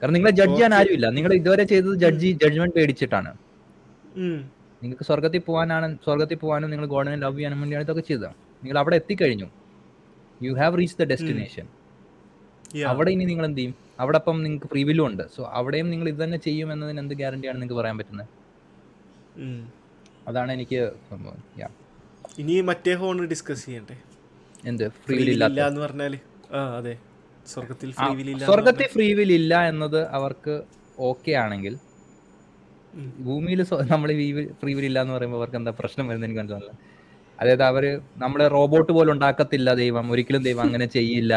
കാരണം 0.00 0.14
നിങ്ങളെ 0.16 0.32
ജഡ്ജ് 0.38 0.54
ചെയ്യാൻ 0.54 0.72
ആരുമില്ല. 0.78 1.06
നിങ്ങൾ 1.16 1.32
ഇതുവരെ 1.40 1.64
ചെയ്തത് 1.72 1.94
ജഡ്ജി 2.04 2.30
ജഡ്ജ്മെന്റ് 2.42 2.74
പേടിച്ചിട്ടാണ്. 2.78 3.30
നിങ്ങൾക്ക് 4.82 5.04
സ്വർഗത്തിൽ 5.08 5.42
പോകാനാണ് 5.48 5.86
സ്വർഗത്തിൽ 6.04 6.38
പോകാനും 6.42 6.70
നിങ്ങൾ 6.72 6.86
ഗോഡനെ 6.94 7.16
ലവ് 7.24 7.36
ചെയ്യാനും 7.36 7.60
വേണ്ടിയാണ് 7.62 7.84
ഇതൊക്കെ 7.86 8.04
ചെയ്തത്. 8.10 8.28
നിങ്ങൾ 8.64 8.78
അവിടെ 8.82 8.96
എത്തിക്കഴിഞ്ഞു. 9.00 9.48
You 10.40 10.52
have 10.60 10.78
reach 10.80 10.98
the 11.00 11.06
destination. 11.12 11.66
അവിടെ 12.92 13.10
ഇനി 13.16 13.24
നിങ്ങൾ 13.30 13.44
എന്ത് 13.48 13.58
ചെയ്യും? 13.58 13.74
അവിടെ 14.02 14.18
അപ്പം 14.20 14.38
നിങ്ങൾക്ക് 14.44 14.68
ഫ്രീ 14.72 14.80
വില്ലും 14.88 15.04
ഉണ്ട്. 15.10 15.22
സോ 15.36 15.42
അവിടെയും 15.58 15.88
നിങ്ങൾ 15.92 16.06
ഇത് 16.12 16.20
തന്നെ 16.24 16.38
ചെയ്യും 16.46 16.68
എന്നതിന് 16.74 17.00
എന്ത് 17.04 17.14
ഗ്യാരണ്ടിയാണ് 17.20 17.58
നിങ്ങൾക്ക് 17.60 17.80
പറയാൻ 17.80 17.98
പറ്റുന്നത്? 18.00 18.28
അതാണ് 20.28 20.50
എനിക്ക്. 20.56 20.80
ഇനി 22.42 22.54
മറ്റേ 22.70 22.94
ഫോൺ 23.02 23.26
ഡിസ്കസ് 23.32 23.64
ചെയ്യണ്ടേ? 23.66 23.96
എന്ത്? 24.70 24.86
ഫ്രീ 25.04 25.18
ഇല്ല 25.34 25.44
എന്ന് 25.70 25.80
പറഞ്ഞാൽ. 25.86 26.14
ആ 26.56 26.60
അതെ. 26.78 26.94
സ്വർഗത്തിൽ 27.52 27.90
ഫ്രീ 27.98 28.08
വിൽ 28.18 28.28
ഇല്ല 28.28 28.36
എന്ന് 28.36 28.48
സ്വർഗത്തിൽ 28.48 28.86
ഫ്രീ 28.94 29.08
വിൽ 29.18 29.32
ഇല്ല 29.40 29.54
എന്നത് 29.72 30.00
അവർക്ക് 30.18 30.54
ഓക്കെ 31.08 31.32
ആണെങ്കിൽ 31.44 31.74
ഭൂമിയിൽ 33.26 33.60
നമ്മൾ 33.92 34.10
ഫ്രീ 34.60 34.72
വിൽ 34.76 34.86
ഇല്ല 34.90 34.98
എന്ന് 35.04 35.14
പറയുമ്പോൾ 35.16 35.40
അവർക്ക് 35.40 35.58
എന്താ 35.60 35.72
പ്രശ്നം 35.80 36.06
വരുന്നത് 36.08 36.28
എനിക്ക് 36.28 36.42
മനസ്സിലാവില്ല 36.42 36.74
അതായത് 37.38 37.64
അവർ 37.70 37.84
നമ്മളെ 38.22 38.46
റോബോട്ട് 38.56 38.92
പോലും 38.92 39.12
ഉണ്ടാക്കത്തില്ല 39.14 39.70
ദൈവം. 39.82 40.04
ഒരിക്കലും 40.12 40.42
ദൈവം 40.48 40.62
അങ്ങനെ 40.68 40.86
ചെയ്യില്ല. 40.96 41.34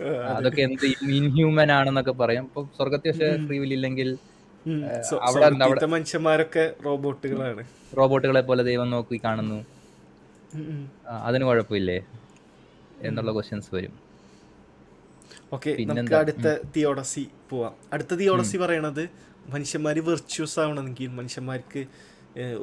അതൊക്കെ 0.34 0.60
എന്ത് 0.66 0.84
ഇൻഹ്യൂമൻ 1.16 1.70
ആണെന്നൊക്കെ 1.78 2.12
പറയും. 2.20 2.44
ഇപ്പൊ 2.48 2.60
സ്വർഗത്തിൽ 2.76 3.10
പക്ഷേ 3.10 3.28
ഫ്രീ 3.46 3.56
വിൽ 3.62 3.72
ഇല്ലെങ്കിൽ 3.78 4.08
അവിടെ 5.28 5.86
മനുഷ്യന്മാരൊക്കെ 5.94 6.64
റോബോട്ടുകളാണ്. 6.86 7.62
റോബോട്ടുകളെ 7.98 8.42
പോലെ 8.48 8.62
ദൈവം 8.70 8.88
നോക്കി 8.94 9.18
കാണുന്നു. 9.26 9.58
അതിന് 11.28 11.44
കുഴപ്പമില്ലേ? 11.48 11.98
എന്നുള്ള 13.08 13.30
ക്വസ്റ്റ്യൻസ് 13.36 13.70
വരും. 13.76 13.94
ഓക്കെ? 15.52 15.70
നമുക്ക് 15.80 16.14
അടുത്ത 16.14 16.48
തിയോഡസി 16.76 17.24
പോവാം. 17.50 17.74
അടുത്ത 17.92 18.14
തിയോഡസി 18.14 18.56
പറയണത് 18.56 19.04
മനുഷ്യന്മാർ 19.48 19.98
വെർച്വസ് 20.08 20.60
ആവണമെങ്കിൽ 20.60 21.08
മനുഷ്യന്മാർക്ക് 21.08 21.82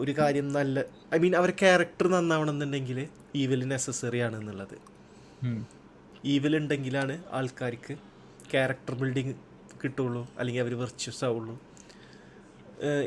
ഒരു 0.01 0.11
കാര്യം 0.19 0.47
നല്ല 0.57 0.83
ഐ 1.15 1.17
മീൻ 1.17 1.33
അവരുടെ 1.35 1.57
ക്യാരക്ടർ 1.61 2.07
നന്നാവണമെന്നുണ്ടെങ്കിൽ 2.07 2.99
ഈവൽ 3.35 3.63
നെസസറി 3.71 4.19
ആണ് 4.27 4.35
എന്നുള്ളത്. 4.39 4.77
ഈവൽ 6.25 6.33
ഈവിൽ 6.33 6.57
ഉണ്ടെങ്കിലാണ് 6.57 7.15
ആൾക്കാർക്ക് 7.31 7.93
ക്യാരക്ടർ 8.51 8.95
ബിൽഡിങ് 8.95 9.33
കിട്ടുള്ളൂ 9.83 10.21
അല്ലെങ്കിൽ 10.39 10.61
അവർ 10.61 10.73
വെർച്വസ് 10.79 11.25
ആവുള്ളൂ. 11.25 11.55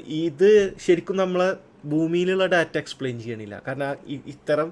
ഇത് 0.06 0.50
ശരിക്കും 0.86 1.16
നമ്മളെ 1.16 1.48
ഭൂമിയിലുള്ള 1.84 2.46
ഡാറ്റ 2.46 2.76
എക്സ്പ്ലെയിൻ 2.78 3.16
ചെയ്യണില്ല. 3.20 3.62
കാരണം 3.66 3.96
ഇത്തരം 4.34 4.68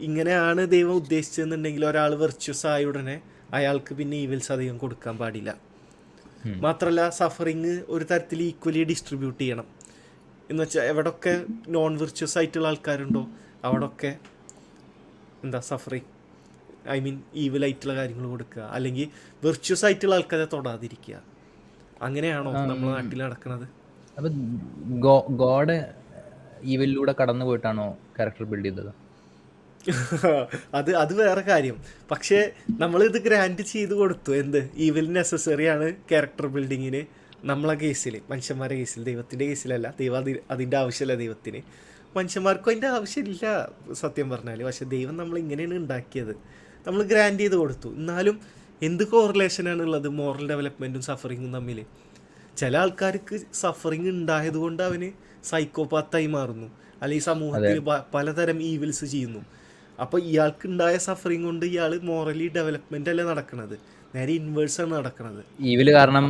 ഇങ്ങനെയാണ് 0.00 0.62
ദൈവം 0.70 0.94
ഉദ്ദേശിച്ചതെന്നുണ്ടെങ്കിൽ 0.94 1.86
ഒരാൾ 1.86 2.14
വെർച്വസ് 2.14 2.66
ആയ 2.66 2.84
ഉടനെ 2.84 3.16
അയാൾക്ക് 3.54 3.92
പിന്നെ 3.94 4.16
ഈവിൽസ് 4.24 4.52
അധികം 4.52 4.76
കൊടുക്കാൻ 4.78 5.14
പാടില്ല. 5.18 5.50
മാത്രമല്ല 6.64 7.02
സഫറിങ് 7.18 7.72
ഒരു 7.94 8.04
തരത്തിൽ 8.10 8.40
ഈക്വലി 8.42 8.82
ഡിസ്ട്രിബ്യൂട്ട് 8.90 9.40
ചെയ്യണം. 9.42 9.66
എന്ന് 10.50 10.60
വെച്ചാൽ 10.62 10.84
എവിടൊക്കെ 10.90 11.32
നോൺ 11.76 11.92
വിർച്വസ് 12.02 12.36
ആയിട്ടുള്ള 12.38 12.66
ആൾക്കാരുണ്ടോ 12.72 13.22
അവിടൊക്കെ 13.64 14.10
എന്താ 15.44 15.60
സഫറിങ് 15.70 16.10
ഐ 16.96 16.98
മീൻ 17.04 17.16
ഈവൽ 17.44 17.62
ആയിട്ടുള്ള 17.66 17.94
കാര്യങ്ങൾ 18.00 18.26
കൊടുക്കുക. 18.34 18.62
അല്ലെങ്കിൽ 18.76 19.08
വെർച്വസ് 19.46 19.84
ആയിട്ടുള്ള 19.86 20.14
ആൾക്കാരെ 20.18 20.46
തൊടാതിരിക്കുക. 20.54 21.16
അങ്ങനെയാണോ 22.06 22.52
നമ്മുടെ 22.52 22.92
നാട്ടിൽ 22.96 23.22
നടക്കുന്നത് 23.26 23.66
അപ്പൊ 24.18 24.28
ഗോഡ് 25.42 25.76
ഈവിലൂടെ 26.72 27.14
കടന്നു 27.20 27.44
പോയിട്ടാണോ 27.48 27.86
ക്യാരക്ടർ 28.16 28.44
ബിൽഡ് 28.52 28.68
ചെയ്തത്? 28.68 28.92
അത് 30.74 30.96
അത് 30.96 31.14
വേറെ 31.14 31.40
കാര്യം. 31.40 31.76
പക്ഷേ 32.10 32.50
നമ്മൾ 32.80 33.04
ഇത് 33.04 33.18
ഗ്രാൻഡ് 33.22 33.62
ചെയ്ത് 33.62 33.94
കൊടുത്തു. 33.94 34.36
എന്ത്? 34.36 34.70
ഈവിൽ 34.76 35.12
നെസസറി 35.12 35.64
ആണ് 35.64 35.92
ക്യാരക്ടർ 36.10 36.46
ബിൽഡിങ്ങിന് 36.46 37.02
നമ്മളെ 37.46 37.74
കേസിൽ 37.74 38.20
മനുഷ്യന്മാരുടെ 38.30 38.78
കേസിൽ 38.78 39.04
ദൈവത്തിന്റെ 39.04 39.44
കേസിലല്ല 39.46 39.94
ദൈവം 40.00 40.18
അതി 40.18 40.36
അതിന്റെ 40.50 40.76
ആവശ്യമില്ല 40.76 41.14
ദൈവത്തിന്. 41.18 41.60
മനുഷ്യന്മാർക്കും 42.16 42.70
അതിന്റെ 42.70 42.86
ആവശ്യമില്ല 42.86 43.72
സത്യം 43.92 44.30
പറഞ്ഞാൽ 44.30 44.64
പക്ഷെ 44.64 44.84
ദൈവം 44.84 45.16
നമ്മൾ 45.16 45.38
ഇങ്ങനെയാണ് 45.38 45.74
ഉണ്ടാക്കിയത്. 45.74 46.34
നമ്മൾ 46.86 47.02
ഗ്രാൻഡ് 47.02 47.40
ചെയ്ത് 47.40 47.54
കൊടുത്തു. 47.54 47.88
എന്നാലും 47.88 48.40
എന്ത് 48.82 49.04
കോറിലേഷനാണ് 49.04 49.82
ഉള്ളത് 49.82 50.08
മോറൽ 50.08 50.48
ഡെവലപ്മെന്റും 50.48 51.02
സഫറിങ്ങും 51.02 51.52
തമ്മിൽ 51.52 51.84
ചില 52.56 52.76
ആൾക്കാർക്ക് 52.76 53.40
സഫറിങ് 53.54 54.08
ഉണ്ടായതുകൊണ്ട് 54.08 54.82
അവന് 54.82 55.10
സൈക്കോപാത്തായി 55.44 56.26
മാറുന്നു. 56.26 56.66
അല്ലെങ്കിൽ 57.02 57.24
സമൂഹത്തിൽ 57.24 57.78
പലതരം 58.14 58.62
ഈവിൽസ് 58.62 59.04
ചെയ്യുന്നു. 59.04 59.44
അപ്പോൾ 59.98 60.18
ഇയാൾക്ക് 60.30 60.66
ഉണ്ടായ 60.68 60.96
സഫറിങ് 61.06 61.46
കൊണ്ട് 61.48 61.64
ഇയാൾ 61.66 61.92
മോറലി 62.04 62.46
ഡെവലപ്മെന്റ് 62.56 63.10
അല്ല 63.12 63.22
നടക്കുന്നത് 63.22 63.76
നേരെ 64.14 64.32
ഇൻവേഴ്സ് 64.40 64.78
ആണ് 64.82 64.92
നടക്കുന്നത് 64.98 65.40
ഈവിൽ 65.66 65.88
കാരണം 65.98 66.26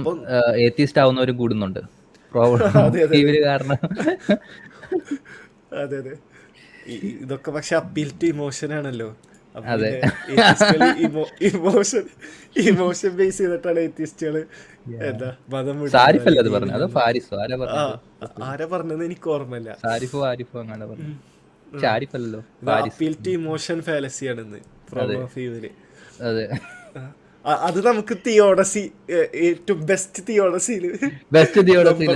ഏത്തിസ്റ്റ് 0.66 1.02
ഒരു 1.20 1.34
കൂടുന്നുണ്ട് 1.40 1.82
കാരണം. 3.44 3.78
അതെ 5.76 5.96
അതെ. 6.00 6.14
ഇതൊക്കെ 7.20 7.50
പക്ഷെ 7.56 7.74
അപ്പീൽ 7.78 8.10
ടു 8.20 8.26
ഇമോഷൻ 8.26 8.70
ആണല്ലോ. 8.78 9.08
അതെ. 9.54 9.90
ഇമോഷൻ 11.48 12.04
ഇമോഷൻ 12.64 13.12
ബേസ് 13.20 13.38
ചെയ്തിട്ടാണ് 13.38 13.80
എത്തിസ്റ്റുകൾ 13.88 14.36
എന്താ 15.08 15.30
മതം 15.54 15.78
ആരാ 16.02 16.20
പറഞ്ഞത്? 16.54 16.84
ആരാ 18.48 18.66
പറഞ്ഞത് 18.74 19.02
എനിക്ക് 19.08 19.30
ഓർമ്മയില്ല. 19.36 19.72
സാരിഫോ 19.84 20.20
ആരിഫോ 20.30 20.58
അങ്ങനെ 20.64 20.86
പറഞ്ഞു 20.92 21.14
അപ്പീൽ 22.88 23.14
ടു 23.26 23.30
ഇമോഷൻ 23.30 23.78
അതെ. 26.22 26.44
അത്. 27.44 27.78
നമുക്ക് 27.82 28.14
തിയോഡസി 28.26 28.92
ഏറ്റവും 29.34 29.86
best 29.86 30.22
തിയോഡസിയിൽ. 30.28 30.84
Best 31.32 31.66
theology 31.66 32.06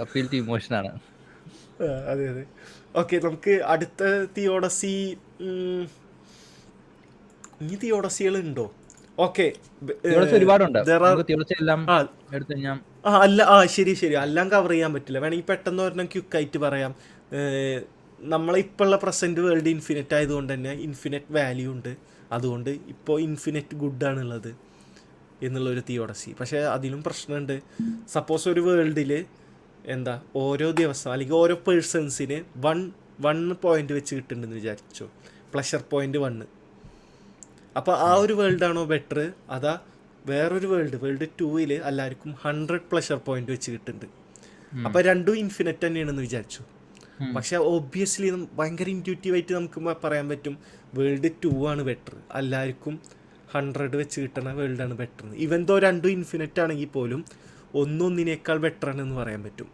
appeal 0.00 0.26
to 0.28 0.36
emotion 0.36 0.74
ആണ്. 0.74 0.90
അതെ 2.12 2.28
അതെ. 2.28 2.44
ഓക്കെ 2.96 3.16
നമുക്ക് 3.24 3.50
അടുത്ത 3.50 4.02
തിയോഡസി 4.36 4.94
ഉം, 5.40 5.82
ഇനി 7.60 7.74
തിയോഡസികൾ 7.74 8.36
ഉണ്ടോ 8.36 8.66
ഓക്കെ 9.18 9.52
അല്ല 13.22 13.42
ആ 13.42 13.64
ശരി 13.64 13.94
ശരി. 13.94 14.14
എല്ലാം 14.14 14.48
കവർ 14.48 14.70
ചെയ്യാൻ 14.70 14.94
പറ്റില്ല. 14.94 15.18
വേണമെങ്കിൽ 15.18 15.46
പെട്ടെന്ന് 15.46 15.82
ഒരെണ്ണം 15.82 16.06
ക്യുക്കായിട്ട് 16.06 16.58
പറയാം. 16.58 16.92
നമ്മളെ 18.20 18.58
ഇപ്പോഴുള്ള 18.58 18.96
പ്രസന്റ് 18.96 19.40
വേൾഡ് 19.40 19.68
ഇൻഫിനിറ്റ് 19.68 20.14
ആയതുകൊണ്ട് 20.14 20.52
തന്നെ 20.52 20.72
ഇൻഫിനിറ്റ് 20.72 21.32
വാല്യൂ 21.32 21.72
ഉണ്ട്. 21.72 21.96
അതുകൊണ്ട് 22.32 22.70
ഇപ്പോൾ 22.70 23.20
ഇൻഫിനിറ്റ് 23.20 23.74
ഗുഡാണുള്ളത് 23.74 24.56
എന്നുള്ളൊരു 25.42 25.82
തിയോഡസി 25.88 26.36
പക്ഷേ 26.40 26.58
അതിലും 26.58 27.02
പ്രശ്നമുണ്ട് 27.02 27.62
സപ്പോസ് 28.12 28.48
ഒരു 28.48 28.60
വേൾഡിൽ 28.60 29.24
എന്താ 29.84 30.22
ഓരോ 30.36 30.70
ദിവസം 30.70 31.12
അല്ലെങ്കിൽ 31.12 31.34
ഓരോ 31.34 31.54
പേഴ്സൺസിന് 31.54 32.44
വൺ 32.56 32.92
വൺ 33.20 33.54
പോയിന്റ് 33.54 33.92
വെച്ച് 33.92 34.14
കിട്ടുന്നുണ്ടെന്ന് 34.14 34.56
വിചാരിച്ചോ. 34.56 35.06
പ്ലഷർ 35.52 35.84
പോയിന്റ് 35.90 36.18
വണ്ണ് 36.18 36.46
അപ്പോൾ 37.76 37.96
ആ 37.96 38.14
ഒരു 38.14 38.32
വേൾഡാണോ 38.32 38.84
ബെറ്റർ 38.84 39.32
അതാ 39.50 39.80
വേറൊരു 40.26 40.66
വേൾഡ് 40.66 40.96
വേൾഡ് 40.96 41.28
ടൂവിൽ 41.40 41.72
എല്ലാവർക്കും 41.72 42.32
ഹൺഡ്രഡ് 42.32 42.80
പ്ലഷർ 42.80 43.16
പോയിന്റ് 43.16 43.50
വെച്ച് 43.52 43.70
കിട്ടുന്നുണ്ട്. 43.70 44.06
അപ്പോൾ 44.86 45.02
രണ്ടും 45.02 45.38
ഇൻഫിനിറ്റ് 45.38 45.86
തന്നെയാണെന്ന് 45.86 46.22
വിചാരിച്ചു. 46.22 46.62
പക്ഷെ 47.36 47.56
ഒബ്വിയസ്ലി 47.56 48.46
ഭയങ്കര 48.52 48.88
ഇന്റ്യൂറ്റീവായിട്ട് 48.88 49.52
നമുക്ക് 49.54 49.80
പറയാൻ 50.04 50.28
പറ്റും. 50.28 50.58
വേൾഡ് 50.94 51.30
ടു 51.44 51.68
ആണ് 51.68 51.82
ബെറ്റർ 51.82 52.16
എല്ലാവർക്കും 52.34 53.00
ഹൺഡ്രഡ് 53.54 53.96
വെച്ച് 53.96 54.20
വേൾഡ് 54.20 54.54
വേൾഡാണ് 54.58 54.94
ബെറ്റർ 54.94 55.26
ഇവൻ 55.34 55.64
തോ 55.64 55.78
രണ്ടും 55.78 56.10
ഇൻഫിനിറ്റ് 56.10 56.60
ആണെങ്കിൽ 56.60 56.86
പോലും 56.86 57.24
ഒന്നൊന്നിനേക്കാൾ 57.74 58.56
ബെറ്റർ 58.56 58.88
ആണെന്ന് 58.90 59.14
പറയാൻ 59.14 59.42
പറ്റും. 59.42 59.68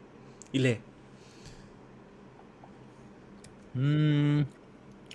ഇല്ലേ? 0.55 0.75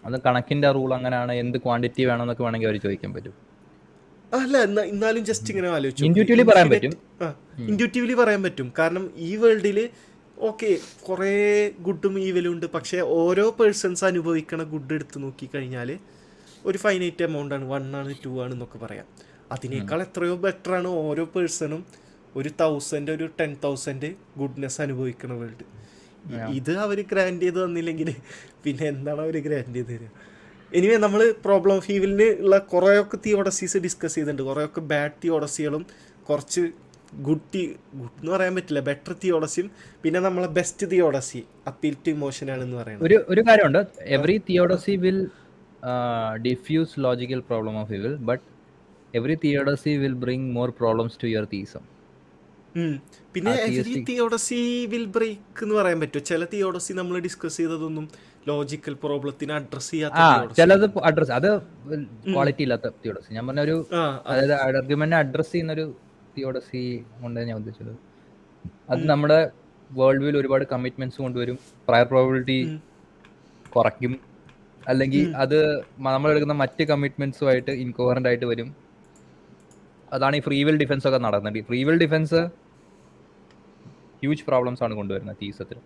അത് 0.06 0.22
കണക്കിന്റെ 0.26 0.72
റൂൾ 0.72 0.94
അങ്ങനെയാണ്. 0.94 1.32
എന്ത് 1.32 1.58
ക്വാണ്ടിറ്റി 1.58 2.04
വേണമെന്നൊക്കെ 2.06 2.44
വേണമെങ്കിൽ 2.44 2.68
അവർ 2.68 2.78
ചോദിക്കാൻ 2.80 3.14
പറ്റും. 3.14 3.34
അല്ല 4.42 4.58
എന്നാ 4.58 4.84
എന്നാലും 4.84 5.26
ജസ്റ്റ് 5.26 5.52
ഇങ്ങനെ 5.52 5.70
ആലോചിച്ചു 5.70 6.06
ഇൻഡ്യൂറ്റീവ്ലി 6.06 6.44
പറയാൻ 6.44 6.70
പറ്റും. 6.70 6.94
ഇൻഡ്യൂറ്റീവ്ലി 7.58 8.14
പറയാൻ 8.14 8.44
പറ്റും. 8.44 8.74
കാരണം 8.80 9.06
ഈ 9.16 9.36
വേൾഡിൽ 9.36 9.90
ഓക്കെ 10.48 10.70
കുറേ 11.08 11.34
ഗുഡും 11.88 12.20
ഈവലും 12.20 12.52
ഉണ്ട്. 12.54 12.66
പക്ഷേ 12.66 13.00
ഓരോ 13.00 13.46
പേഴ്സൺസ് 13.60 14.06
അനുഭവിക്കണ 14.06 14.64
ഗുഡ് 14.64 14.94
എടുത്ത് 14.94 15.18
നോക്കിക്കഴിഞ്ഞാൽ 15.24 15.90
ഒരു 16.66 16.78
ഫൈനൈറ്റ് 16.78 17.24
എമൗണ്ട് 17.24 17.56
ആണ്. 17.56 17.66
വൺ 17.66 17.96
ആണ് 17.96 18.16
ടു 18.26 18.32
ആണ് 18.44 18.54
എന്നൊക്കെ 18.54 18.78
പറയാം. 18.78 19.08
അതിനേക്കാൾ 19.52 20.02
എത്രയോ 20.02 20.36
ബെറ്റർ 20.36 20.72
ആണ് 20.74 20.88
ഓരോ 20.88 21.26
പേഴ്സണും 21.26 21.82
ഒരു 22.36 22.50
തൗസൻഡ് 22.60 23.12
ഒരു 23.12 23.30
ടെൻ 23.40 23.52
തൗസൻഡ് 23.64 24.10
ഗുഡ്നെസ് 24.38 24.82
അനുഭവിക്കണ 24.82 25.32
വേൾഡ് 25.34 25.66
ഇത് 26.54 26.74
അവർ 26.78 27.00
ഗ്രാൻഡ് 27.12 27.42
ചെയ്ത് 27.42 27.66
തന്നില്ലെങ്കിൽ 27.66 28.10
പിന്നെ 28.64 28.86
എന്താണ് 28.86 29.22
അവർ 29.22 29.36
ഗ്രാൻഡ് 29.38 29.76
ചെയ്ത് 29.76 29.92
തരിക 29.94 30.10
എനിവേ 30.74 30.98
നമ്മൾ 30.98 31.22
പ്രോബ്ലം 31.46 31.76
ഓഫ് 31.76 31.92
ഈവിലിന് 31.92 32.28
ഉള്ള 32.44 32.58
കുറേയൊക്കെ 32.58 33.18
തിയോഡസീസ് 33.26 33.78
ഡിസ്കസ് 33.78 34.16
ചെയ്തിട്ടുണ്ട്. 34.16 34.44
കുറേയൊക്കെ 34.50 34.82
ബാഡ് 34.92 35.18
തിയോഡസികളും 35.24 35.86
കുറച്ച് 36.30 36.64
ഗുഡ് 37.28 37.46
തി 37.54 37.62
ഗുഡ് 37.96 38.16
എന്ന് 38.20 38.32
പറയാൻ 38.32 38.56
പറ്റില്ല. 38.56 38.80
ബെറ്റർ 38.80 39.14
തിയോഡസിയും 39.24 39.68
പിന്നെ 40.04 40.20
നമ്മളെ 40.20 40.48
best 40.48 40.88
theodicy 40.92 41.42
appeal 41.68 41.96
to 42.06 42.10
emotion 42.10 42.52
ആണെന്ന് 42.52 42.78
പറയുന്നത്. 42.78 43.06
ഒരു 43.08 43.18
ഒരു 43.30 43.42
കാര്യമുണ്ട്. 43.50 43.82
Every 44.18 44.38
theodicy 44.50 44.96
will 44.96 45.20
defuse 46.48 47.00
logical 47.00 47.40
problem 47.40 47.82
of 47.82 47.94
evil 47.94 48.16
but 48.30 48.46
every 49.16 49.36
theodicy 49.44 49.90
will 49.98 50.14
bring 50.14 50.52
more 50.52 50.70
problems 50.70 51.18
to 51.24 51.28
your 51.28 51.48
theism 51.54 51.86
പിന്നെ 53.34 53.52
എവരി 53.68 54.04
തിയോഡസി 54.10 54.60
വിൽ 54.86 55.06
ബ്രേക്ക് 55.06 55.64
എന്ന് 55.64 55.76
പറയാൻ 55.76 56.00
പറ്റും 56.00 56.24
ചില 56.24 56.46
തിയോഡസി 56.46 56.94
നമ്മൾ 56.94 57.20
ഡിസ്കസ് 57.20 57.58
ചെയ്തതൊന്നും 57.58 58.06
ലോജിക്കൽ 58.48 58.94
പ്രോബ്ലത്തിന് 58.94 59.52
അഡ്രസ് 59.52 59.92
ചെയ്യാത്ത. 59.92 60.20
ചിലത് 60.56 60.86
അഡ്രസ് 61.04 61.32
അത് 61.32 61.50
ക്വാളിറ്റി 62.34 62.64
ഇല്ലാത്ത 62.64 62.88
തിയോഡസി 63.04 63.34
ഞാൻ 63.34 63.48
പറഞ്ഞ 63.48 63.60
ഒരു 63.60 63.78
അതായത് 64.28 64.54
ആർഗ്യുമെന്റ് 64.54 65.16
അഡ്രസ് 65.16 65.52
ചെയ്യുന്ന 65.52 65.74
ഒരു 65.74 65.86
തിയോഡസി 66.40 66.84
കൊണ്ട് 67.22 67.40
ഞാൻ 67.50 67.56
ഉദ്ദേശിച്ചത്. 67.62 67.96
അത് 68.90 69.02
നമ്മുടെ 69.12 69.40
വേൾഡ് 69.90 70.22
വ്യൂവിൽ 70.22 70.38
ഒരുപാട് 70.38 70.64
കമ്മിറ്റ്മെന്റ്സ് 70.74 71.20
കൊണ്ടുവരും. 71.26 71.58
പ്രയർ 71.88 72.08
പ്രോബിലിറ്റി 72.14 72.58
കുറയ്ക്കും. 73.76 74.14
അല്ലെങ്കിൽ 74.88 75.24
അത് 75.44 75.58
നമ്മൾ 76.08 76.30
എടുക്കുന്ന 76.32 76.56
മറ്റ് 76.62 76.84
കമ്മിറ്റ്മെന്റ്സുമായിട്ട് 76.92 77.72
ഇൻകോഹറന്റ് 77.84 78.30
ആയിട്ട് 78.30 78.48
വരും. 78.52 78.70
അതാണ് 80.16 80.36
ഈ 80.36 80.42
ഫ്രീ 80.48 80.58
വിൽ 80.68 80.78
ഡിഫൻസ് 80.84 81.06
ഒക്കെ 81.08 81.20
നടക്കുന്നത് 81.26 81.60
free 81.70 81.80
will 81.88 81.98
defence 82.04 82.40
huge 84.22 84.44
problems 84.48 84.82
ആണ് 84.86 84.94
കൊണ്ടുവരുന്നത് 85.00 85.38
തീസത്തിൽ 85.42 85.78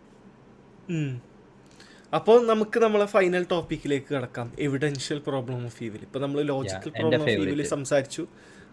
അപ്പോൾ 2.14 2.38
നമുക്ക് 2.52 2.78
നമ്മളെ 2.80 3.06
ഫൈനൽ 3.14 3.44
ടോപ്പിക്കിലേക്ക് 3.52 4.10
കടക്കാം. 4.16 4.48
എവിഡൻഷ്യൽ 4.66 5.20
പ്രോബ്ലം 5.28 5.62
ഓഫ് 5.70 5.80
ഈവിൽ 5.86 6.02
ഇപ്പോൾ 6.08 6.20
നമ്മൾ 6.20 6.40
ലോജിക്കൽ 6.52 6.92
പ്രോബ്ലം 7.00 7.22
ഓഫ് 7.22 7.36
ഈവിൽ 7.44 7.64
സംസാരിച്ചു. 7.76 8.24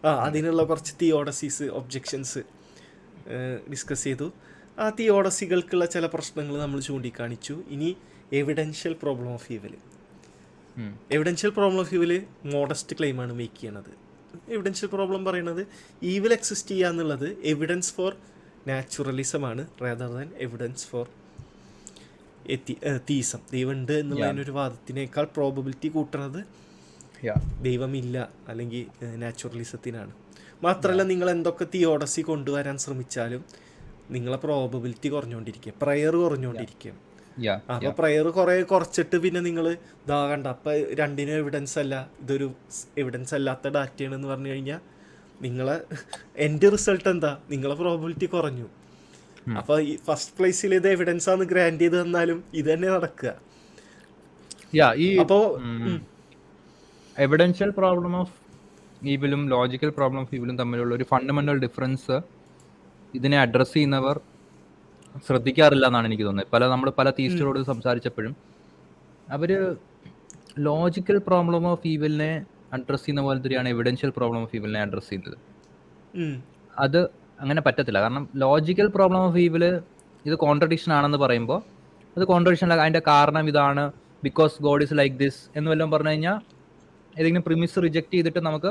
ആ 0.04 0.10
അതിനുള്ള 0.26 0.62
കുറച്ച് 0.64 0.92
തിയോഡസീസ് 1.00 1.64
ഒബ്ജെക്ഷൻസ് 1.78 2.40
ഡിസ്കസ് 3.72 4.04
ചെയ്തു. 4.04 4.26
ആ 4.78 4.86
തിയോഡസികൾക്കുള്ള 4.98 5.86
ചില 5.86 6.06
പ്രശ്നങ്ങൾ 6.06 6.54
നമ്മൾ 6.58 6.80
ചൂണ്ടിക്കാണിച്ചു. 6.80 7.54
ഇനി 7.68 7.90
evidential 8.32 8.94
problem 9.02 9.32
of 9.32 9.48
evil 9.52 9.74
evidential 11.12 11.50
problem 11.50 11.80
of 11.80 11.94
evil 11.94 12.12
modest 12.54 12.96
ക്ലെയിമാണ് 12.98 13.32
make 13.32 13.58
ചെയ്യണത്. 13.60 13.92
എവിഡൻഷ്യൽ 14.48 14.88
പ്രോബ്ലം 14.88 15.22
പറയുന്നത് 15.24 15.62
ഈവിൽ 16.02 16.32
എക്സിസ്റ്റ് 16.32 16.70
ചെയ്യുക 16.70 16.90
എന്നുള്ളത് 16.92 17.28
എവിഡൻസ് 17.52 17.92
ഫോർ 17.94 18.12
നാച്ചുറലിസം 18.68 19.46
ആണ് 19.46 19.62
rather 19.82 20.10
than 20.16 20.28
evidence 20.36 20.86
for 20.86 21.06
theism 23.10 23.40
ദൈവമുണ്ട് 23.52 23.92
എന്നുള്ളതിനൊരു 23.92 24.50
വാദത്തിനേക്കാൾ 24.50 25.24
പ്രോബബിലിറ്റി 25.36 25.88
കൂട്ടുന്നത് 25.88 26.40
ദൈവമില്ല 27.62 28.16
അല്ലെങ്കിൽ 28.48 28.82
നാച്ചുറലിസത്തിനാണ്. 29.16 30.12
മാത്രമല്ല 30.62 31.02
നിങ്ങൾ 31.02 31.28
എന്തൊക്കെ 31.30 31.66
തിയോഡസി 31.74 32.22
കൊണ്ടുവരാൻ 32.22 32.76
ശ്രമിച്ചാലും 32.78 33.42
നിങ്ങളെ 34.10 34.38
പ്രോബബിലിറ്റി 34.44 35.08
കുറഞ്ഞുകൊണ്ടിരിക്കുക 35.08 35.72
പ്രയർ 35.82 36.14
കുറഞ്ഞുകൊണ്ടിരിക്കുക 36.16 36.92
അപ്പൊ 37.74 37.90
പ്രയർ 37.98 38.26
കുറെ 38.30 38.54
കുറച്ചിട്ട് 38.62 39.16
പിന്നെ 39.16 39.40
നിങ്ങൾ 39.40 39.66
ഇതാ 39.68 40.18
കണ്ട 40.30 40.46
അപ്പൊ 40.46 40.70
രണ്ടിനും 41.00 41.34
എവിഡൻസ് 41.34 41.76
അല്ല 41.78 41.94
ഇതൊരു 42.22 42.48
എവിഡൻസ് 42.98 43.34
അല്ലാത്ത 43.34 43.68
ഡാറ്റയാണ് 43.68 44.14
എന്ന് 44.14 44.28
പറഞ്ഞു 44.28 44.50
കഴിഞ്ഞാൽ 44.52 44.80
നിങ്ങളെ 45.42 45.76
എന്റെ 46.46 46.68
റിസൾട്ട് 46.74 47.08
എന്താ? 47.08 47.30
നിങ്ങളെ 47.50 47.74
പ്രോബിലിറ്റി 47.74 48.26
കുറഞ്ഞു. 48.26 48.66
അപ്പൊ 49.58 49.74
ഈ 49.82 49.92
ഫസ്റ്റ് 50.06 50.32
പ്ലേസിൽ 50.36 50.72
ഇത് 50.74 50.88
എവിഡൻസ് 50.88 51.28
ആണ് 51.32 51.44
ഗ്രാൻഡ് 51.44 51.82
ചെയ്ത് 51.82 51.96
തന്നാലും 52.00 52.38
ഇത് 52.54 52.68
തന്നെ 52.72 52.88
നടക്കുക 52.88 53.30
അപ്പോ 55.22 55.38
എവിഡൻഷ്യൽ 57.24 57.70
പ്രോബ്ലം 57.78 58.12
ഓഫ് 58.20 58.34
ഈവിലും 59.12 59.40
ലോജിക്കൽ 59.52 59.90
പ്രോബ്ലം 59.96 60.20
ഓഫ് 60.24 60.34
ഈവിലും 60.36 60.56
തമ്മിലുള്ള 60.60 60.92
ഒരു 60.98 61.04
ഫണ്ടമെന്റൽ 61.12 61.56
ഡിഫറൻസ് 61.64 62.16
ഇതിനെ 63.14 63.36
അഡ്രസ്സ് 63.44 63.74
ചെയ്യുന്നവർ 63.74 64.16
ശ്രദ്ധിക്കാറില്ല 65.26 65.86
എന്നാണ് 65.90 66.06
എനിക്ക് 66.08 66.24
തോന്നുന്നത്. 66.26 66.52
പല 66.54 66.62
നമ്മൾ 66.72 66.88
പല 66.98 67.08
തീസ്റ്റുകളോട് 67.18 67.58
സംസാരിച്ചപ്പോഴും 67.72 68.34
അവർ 69.36 69.50
ലോജിക്കൽ 70.68 71.18
പ്രോബ്ലം 71.28 71.64
ഓഫ് 71.72 71.86
ഈവിലിനെ 71.92 72.30
അഡ്രസ് 72.76 73.04
ചെയ്യുന്ന 73.04 73.22
പോലെ 73.26 73.40
തന്നെയാണ് 73.44 73.68
എവിഡൻഷ്യൽ 73.74 74.12
പ്രോബ്ലം 74.18 74.40
ഓഫ് 74.46 74.56
ഈവിലിനെ 74.58 74.80
അഡ്രസ് 74.86 75.10
ചെയ്യുന്നത്. 75.10 75.36
അത് 76.84 77.00
അങ്ങനെ 77.40 77.60
പറ്റത്തില്ല. 77.66 78.00
കാരണം 78.04 78.24
ലോജിക്കൽ 78.44 78.88
പ്രോബ്ലം 78.96 79.20
ഓഫ് 79.28 79.40
ഈവിൽ 79.46 79.64
ഇത് 80.24 80.34
കോൺട്രഡിക്ഷൻ 80.46 80.90
ആണെന്ന് 80.98 81.18
പറയുമ്പോൾ 81.24 81.60
അത് 82.16 82.24
കോൺട്രഡിക്ഷൻ 82.32 82.72
അതിന്റെ 82.76 83.02
കാരണം 83.10 83.44
ഇതാണ് 83.52 83.84
because 84.26 84.54
God 84.68 84.84
is 84.86 84.96
like 85.00 85.16
this 85.24 85.40
എന്ന് 85.58 85.68
വല്ലതും 85.72 85.92
പറഞ്ഞു 85.96 86.12
കഴിഞ്ഞാൽ 86.12 86.38
ഏതെങ്കിലും 87.18 87.44
പ്രിമിസ് 87.48 87.82
റിജക്ട് 87.84 88.14
ചെയ്തിട്ട് 88.14 88.40
നമുക്ക് 88.48 88.70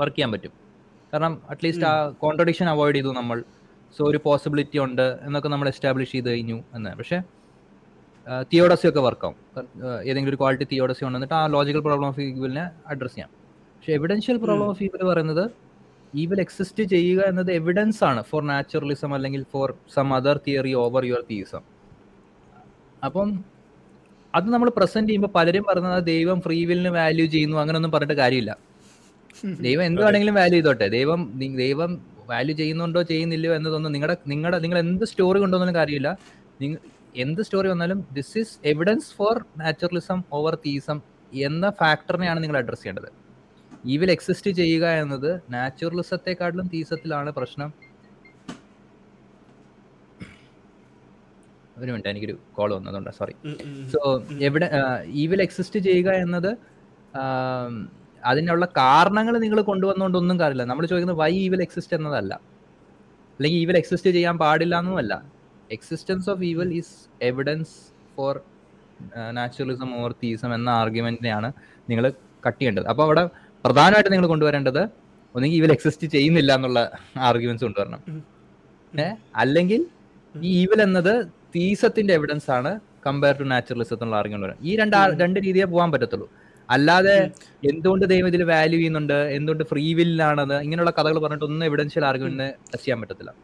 വർക്ക് 0.00 0.16
ചെയ്യാൻ 0.16 0.30
പറ്റും. 0.32 0.52
കാരണം 1.12 1.34
അറ്റ്ലീസ്റ്റ് 1.52 1.86
ആ 1.90 1.94
കോൺട്രഡിക്ഷൻ 2.24 2.68
അവോയ്ഡ് 2.74 2.96
ചെയ്തു 2.96 3.10
നമ്മൾ. 3.18 3.38
സോ 3.96 4.02
ഒരു 4.10 4.18
പോസിബിലിറ്റി 4.24 4.78
ഉണ്ട് 4.84 5.06
എന്നൊക്കെ 5.26 5.48
നമ്മൾ 5.48 5.68
എസ്റ്റാബ്ലിഷ് 5.68 6.12
ചെയ്ത് 6.12 6.28
കഴിഞ്ഞു 6.30 6.58
എന്ന്. 6.76 6.92
പക്ഷേ 7.00 7.18
തിയോഡസി 8.52 8.86
ഒക്കെ 8.88 9.00
വർക്കാവും 9.06 9.36
ഏതെങ്കിലും 10.08 10.30
ഒരു 10.32 10.38
ക്വാളിറ്റി 10.42 10.66
തിയോഡസി 10.70 11.02
ഉണ്ടെന്നിട്ട് 11.04 11.36
ആ 11.40 11.42
ലോജിക്കൽ 11.54 11.82
പ്രോബ്ലം 11.86 12.08
ഓഫ് 12.12 12.20
ഈവിലിനെ 12.20 12.64
അഡ്രസ് 12.92 13.14
ചെയ്യാം. 13.14 13.30
പക്ഷേ 13.76 13.92
എവിഡൻഷ്യൽ 13.92 14.36
പ്രോബ്ലം 14.44 14.68
ഓഫ് 14.72 14.82
ഈവിൽ 14.82 15.02
പറയുന്നത് 15.10 15.44
ഈവൽ 16.14 16.40
എക്സിസ്റ്റ് 16.40 16.82
ചെയ്യുക 16.82 17.20
എന്നത് 17.30 17.50
എവിഡൻസ് 17.52 18.04
ആണ് 18.08 18.20
ഫോർ 18.30 18.42
നാച്ചുറലിസം 18.50 19.14
അല്ലെങ്കിൽ 19.14 19.42
for 19.52 19.68
some 19.94 20.08
other 20.14 20.36
theory 20.46 20.72
over 20.82 21.04
your 21.04 21.22
theism 21.30 21.62
അപ്പം 23.04 23.30
അത് 24.34 24.46
നമ്മൾ 24.52 24.68
പ്രസന്റ് 24.76 25.08
ചെയ്യുമ്പോൾ 25.08 25.32
പലരും 25.36 25.64
പറഞ്ഞത് 25.68 26.04
ദൈവം 26.04 26.40
ഫ്രീ 26.40 26.64
വില്ലിന് 26.64 26.92
വാല്യൂ 26.96 27.26
ചെയ്യുന്നു 27.26 27.56
അങ്ങനെയൊന്നും 27.56 27.92
പറഞ്ഞിട്ട് 27.92 28.20
കാര്യമില്ല. 28.22 28.52
ദൈവം 29.66 29.84
എന്ത് 29.84 30.00
വേണമെങ്കിലും 30.04 30.34
വാല്യൂ 30.34 30.56
ചെയ്തോട്ടെ. 30.56 30.88
ദൈവം 30.88 31.20
ദൈവം 31.62 31.90
വാല്യൂ 32.28 32.56
ചെയ്യുന്നുണ്ടോ 32.56 33.02
ചെയ്യുന്നില്ലയോ 33.02 33.54
എന്നതൊന്നും 33.54 33.92
നിങ്ങളുടെ 33.92 34.16
നിങ്ങളുടെ 34.32 34.58
നിങ്ങൾ 34.58 34.78
എന്ത് 34.78 35.04
സ്റ്റോറി 35.04 35.38
കൊണ്ടുവന്നാലും 35.38 35.74
കാര്യമില്ല. 35.74 36.18
നിങ്ങൾ 36.60 36.78
എന്ത് 37.16 37.42
സ്റ്റോറി 37.42 37.68
വന്നാലും 37.68 37.98
this 38.12 38.38
is 38.38 38.54
evidence 38.64 39.10
for 39.16 39.44
naturalism 39.58 40.22
over 40.32 40.54
theism 40.66 41.00
എന്ന 41.32 41.70
ഫാക്ടറിനെയാണ് 41.80 42.42
നിങ്ങൾ 42.42 42.58
അഡ്രസ് 42.58 42.82
ചെയ്യേണ്ടത്. 42.82 43.08
ഈ 43.86 43.96
വിൽ 43.96 44.10
എക്സിസ്റ്റ് 44.10 44.50
ചെയ്യുക 44.50 44.86
എന്നത് 45.02 45.30
നാച്ചുറലിസത്തെക്കാട്ടിലും 45.50 46.66
തീസത്തിലാണ് 46.74 47.30
പ്രശ്നം. 47.32 47.70
ഒരു 51.82 51.90
മിനിറ്റ് 51.92 52.10
എനിക്കൊരു 52.12 52.36
കോൾ 52.56 52.70
വന്നതുകൊണ്ട് 52.76 53.10
സോറി. 53.18 53.34
സോ 53.92 54.00
എവിടെ 54.46 54.66
ഈവിൽ 55.22 55.40
എക്സിസ്റ്റ് 55.46 55.80
ചെയ്യുക 55.86 56.10
എന്നത് 56.24 56.50
അതിനുള്ള 58.30 58.64
കാരണങ്ങൾ 58.80 59.34
നിങ്ങൾ 59.44 59.58
കൊണ്ടുവന്നുകൊണ്ടൊന്നും 59.70 60.38
കാര്യമില്ല. 60.42 60.64
നമ്മൾ 60.70 60.84
ചോദിക്കുന്നത് 60.90 61.20
വൈ 61.22 61.32
ഈവിൽ 61.46 61.62
എക്സിസ്റ്റ് 61.66 61.94
എന്നതല്ല. 61.98 62.34
അല്ലെങ്കിൽ 63.36 63.58
ഈവിൽ 63.62 63.76
എക്സിസ്റ്റ് 63.82 64.10
ചെയ്യാൻ 64.16 64.36
പാടില്ല 64.42 64.74
എന്നുമല്ല 64.82 65.14
existence 65.76 66.28
of 66.30 66.42
evil 66.50 66.70
is 66.80 66.94
evidence 67.22 67.76
for 68.16 68.34
naturalism 69.38 69.90
or 70.00 70.10
theism 70.22 70.50
എന്ന 70.54 70.68
ആർഗ്യുമെന്റിനെയാണ് 70.80 71.48
നിങ്ങൾ 71.90 72.04
കട്ട് 72.46 72.58
ചെയ്യേണ്ടത് 72.58 72.86
അപ്പോൾ 72.92 73.02
അവിടെ 73.02 73.22
പ്രധാനമായിട്ട് 73.64 74.10
നിങ്ങൾ 74.12 74.26
കൊണ്ടുവരേണ്ടത് 74.26 74.82
ഒന്നെങ്കിൽ 75.34 75.56
ഈവിൽ 75.58 75.72
എക്സിസ്റ്റ് 75.72 76.06
ചെയ്യുന്നില്ല 76.06 76.50
എന്നുള്ള 76.58 76.80
ആർഗ്യുമെന്റ്സ് 77.28 77.64
കൊണ്ടുവരണം. 77.64 78.00
അല്ലെങ്കിൽ 79.42 79.80
ഈ 80.34 80.50
ഈവിൽ 80.62 80.80
എന്നത് 80.82 81.14
തീസത്തിന്റെ 81.54 82.14
എവിഡൻസ് 82.14 82.50
ആണ് 82.50 82.80
കമ്പയർ 83.06 83.34
ടു 83.40 83.44
നാച്ചുറലിസത്തിനുള്ള 83.44 84.16
ആർഗ്യുമെന്റ് 84.16 84.56
ഈ 84.62 84.76
രണ്ട് 84.76 84.96
രണ്ട് 85.22 85.40
രീതിയെ 85.46 85.64
പോകാൻ 85.64 85.92
പറ്റത്തുള്ളൂ. 85.92 86.28
അല്ലാതെ 86.70 87.16
എന്തുകൊണ്ട് 87.70 88.04
ദൈവം 88.06 88.28
ഇതിൽ 88.28 88.42
വാല്യൂ 88.42 88.78
ചെയ്യുന്നുണ്ട്? 88.78 89.18
എന്തുകൊണ്ട് 89.38 89.64
ഫ്രീ 89.64 89.94
വില്ലാണത് 89.94 90.54
ഇങ്ങനെയുള്ള 90.54 90.90
കഥകൾ 90.90 91.18
പറഞ്ഞിട്ട് 91.18 91.44
ഒന്നും 91.44 91.66
എവിഡൻഷ്യൽ 91.66 92.04
ആർഗ്യുമെന്റ് 92.04 92.48
ടച്ച് 92.70 92.84
ചെയ്യാൻ 92.84 93.00
പറ്റത്തില്ല. 93.00 93.34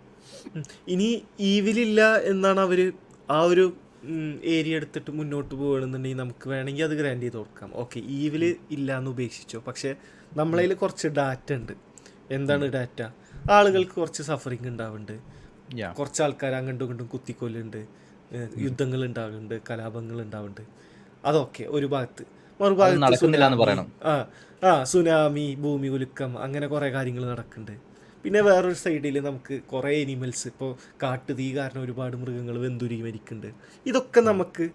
ഇനി 0.89 1.23
ഈവിലില്ല 1.41 2.17
എന്നാണ് 2.33 2.61
അവർ 2.61 2.93
ആ 3.31 3.41
ഒരു 3.43 3.65
ഏരിയ 4.45 4.77
എടുത്തിട്ട് 4.77 5.11
മുന്നോട്ട് 5.11 5.55
പോകണമെന്നുണ്ടെങ്കിൽ 5.55 6.19
നമുക്ക് 6.19 6.49
വേണമെങ്കിൽ 6.49 6.85
അത് 6.85 6.95
ഗ്രാൻഡ് 7.01 7.23
ചെയ്ത് 7.23 7.37
കൊടുക്കാം. 7.37 7.71
ഓക്കെ 7.75 7.99
ഈവിൽ 8.01 8.57
ഇല്ല 8.71 8.99
എന്ന് 8.99 9.11
ഉപേക്ഷിച്ചോ. 9.11 9.59
പക്ഷെ 9.67 9.91
നമ്മളതിൽ 10.37 10.75
കുറച്ച് 10.75 11.09
ഡാറ്റ 11.09 11.53
ഉണ്ട്. 11.53 11.73
എന്താണ് 12.31 12.67
ഡാറ്റ 12.77 13.01
ആളുകൾക്ക് 13.51 13.91
കുറച്ച് 13.91 14.23
സഫറിങ് 14.23 14.69
ഉണ്ടാവുന്നുണ്ട്. 14.69 15.17
കുറച്ച് 15.99 16.23
ആൾക്കാർ 16.23 16.55
അങ്ങോട്ടും 16.55 16.85
ഇങ്ങോട്ടും 16.85 17.09
യുദ്ധങ്ങൾ 18.67 19.05
ഉണ്ടാകുന്നുണ്ട് 19.05 19.61
കലാപങ്ങൾ 19.71 20.23
ഉണ്ടാവുന്നുണ്ട് 20.23 20.65
അതൊക്കെ 21.25 21.65
ഒരു 21.69 21.87
ഭാഗത്ത്. 21.87 22.25
മറുഭാഗത്ത്. 22.61 23.15
ആ 24.05 24.13
ആ 24.63 24.85
സുനാമി 24.85 25.55
ഭൂമി 25.55 25.89
ഉലുക്കം 25.89 26.39
അങ്ങനെ 26.39 26.67
കുറേ 26.67 26.89
കാര്യങ്ങൾ 26.91 27.25
നടക്കുന്നുണ്ട്. 27.27 27.77
പിന്നെ 28.25 28.41
വേറൊരു 28.41 28.75
സൈഡിൽ 28.75 29.17
നമുക്ക് 29.21 29.55
കുറേ 29.73 29.93
എനിമൽസ് 30.03 30.49
ഇപ്പോൾ 30.49 30.71
കാട്ടുതീ 31.03 31.47
കാരണം 31.57 31.83
ഒരുപാട് 31.83 32.17
മൃഗങ്ങൾ 32.17 32.59
വെന്തുരി 32.59 32.97
മരിക്കുന്നുണ്ട്. 33.03 33.51
ഇതൊക്കെ 33.87 34.21
നമുക്ക് 34.21 34.67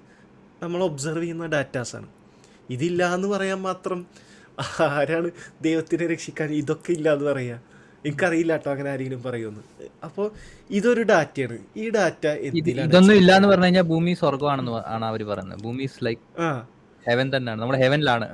നമ്മൾ 0.64 0.84
ഒബ്സർവ് 0.84 1.24
ചെയ്യുന്ന 1.24 1.45
ഡാറ്റാസാണ് 1.45 2.10
ഇതില്ല 2.70 3.03
എന്ന് 3.16 3.28
പറയാൻ 3.28 3.62
മാത്രം 3.62 3.99
ആരാണ് 4.97 5.30
ദൈവത്തിനെ 5.62 6.08
രക്ഷിക്കാൻ 6.08 6.49
ഇതൊക്കെ 6.53 6.91
ഇല്ല 6.91 7.14
എന്ന് 7.14 7.26
പറയാ? 7.26 7.58
എനിക്കറിയില്ല 8.06 8.53
കേട്ടോ 8.56 8.70
അങ്ങനെ 8.74 8.89
ആരെങ്കിലും 8.93 9.22
പറയുമെന്ന്. 9.28 9.64
അപ്പോൾ 10.08 10.28
ഇതൊരു 10.78 11.03
ഡാറ്റയാണ്. 11.12 11.58
ഈ 11.82 11.86
ഡാറ്റ 11.97 12.26
ഇതൊന്നും 12.88 13.16
ഇല്ല 13.22 13.32
എന്ന് 13.39 13.49
പറഞ്ഞു 13.51 13.68
കഴിഞ്ഞാൽ 13.68 13.86
ഭൂമി 13.93 14.14
സ്വർഗമാണെന്ന് 14.22 14.74
ആണ് 14.95 15.06
അവർ 15.12 15.24
പറയുന്നത്. 15.32 15.62
ഭൂമി 15.66 15.84
ഇസ് 15.89 16.01
ലൈക്ക് 16.08 16.22
ഹെവൻ 17.08 17.28
തന്നെയാണ്. 17.36 17.60
നമ്മൾ 17.62 17.78
ഹെവനിലാണ് 17.84 18.28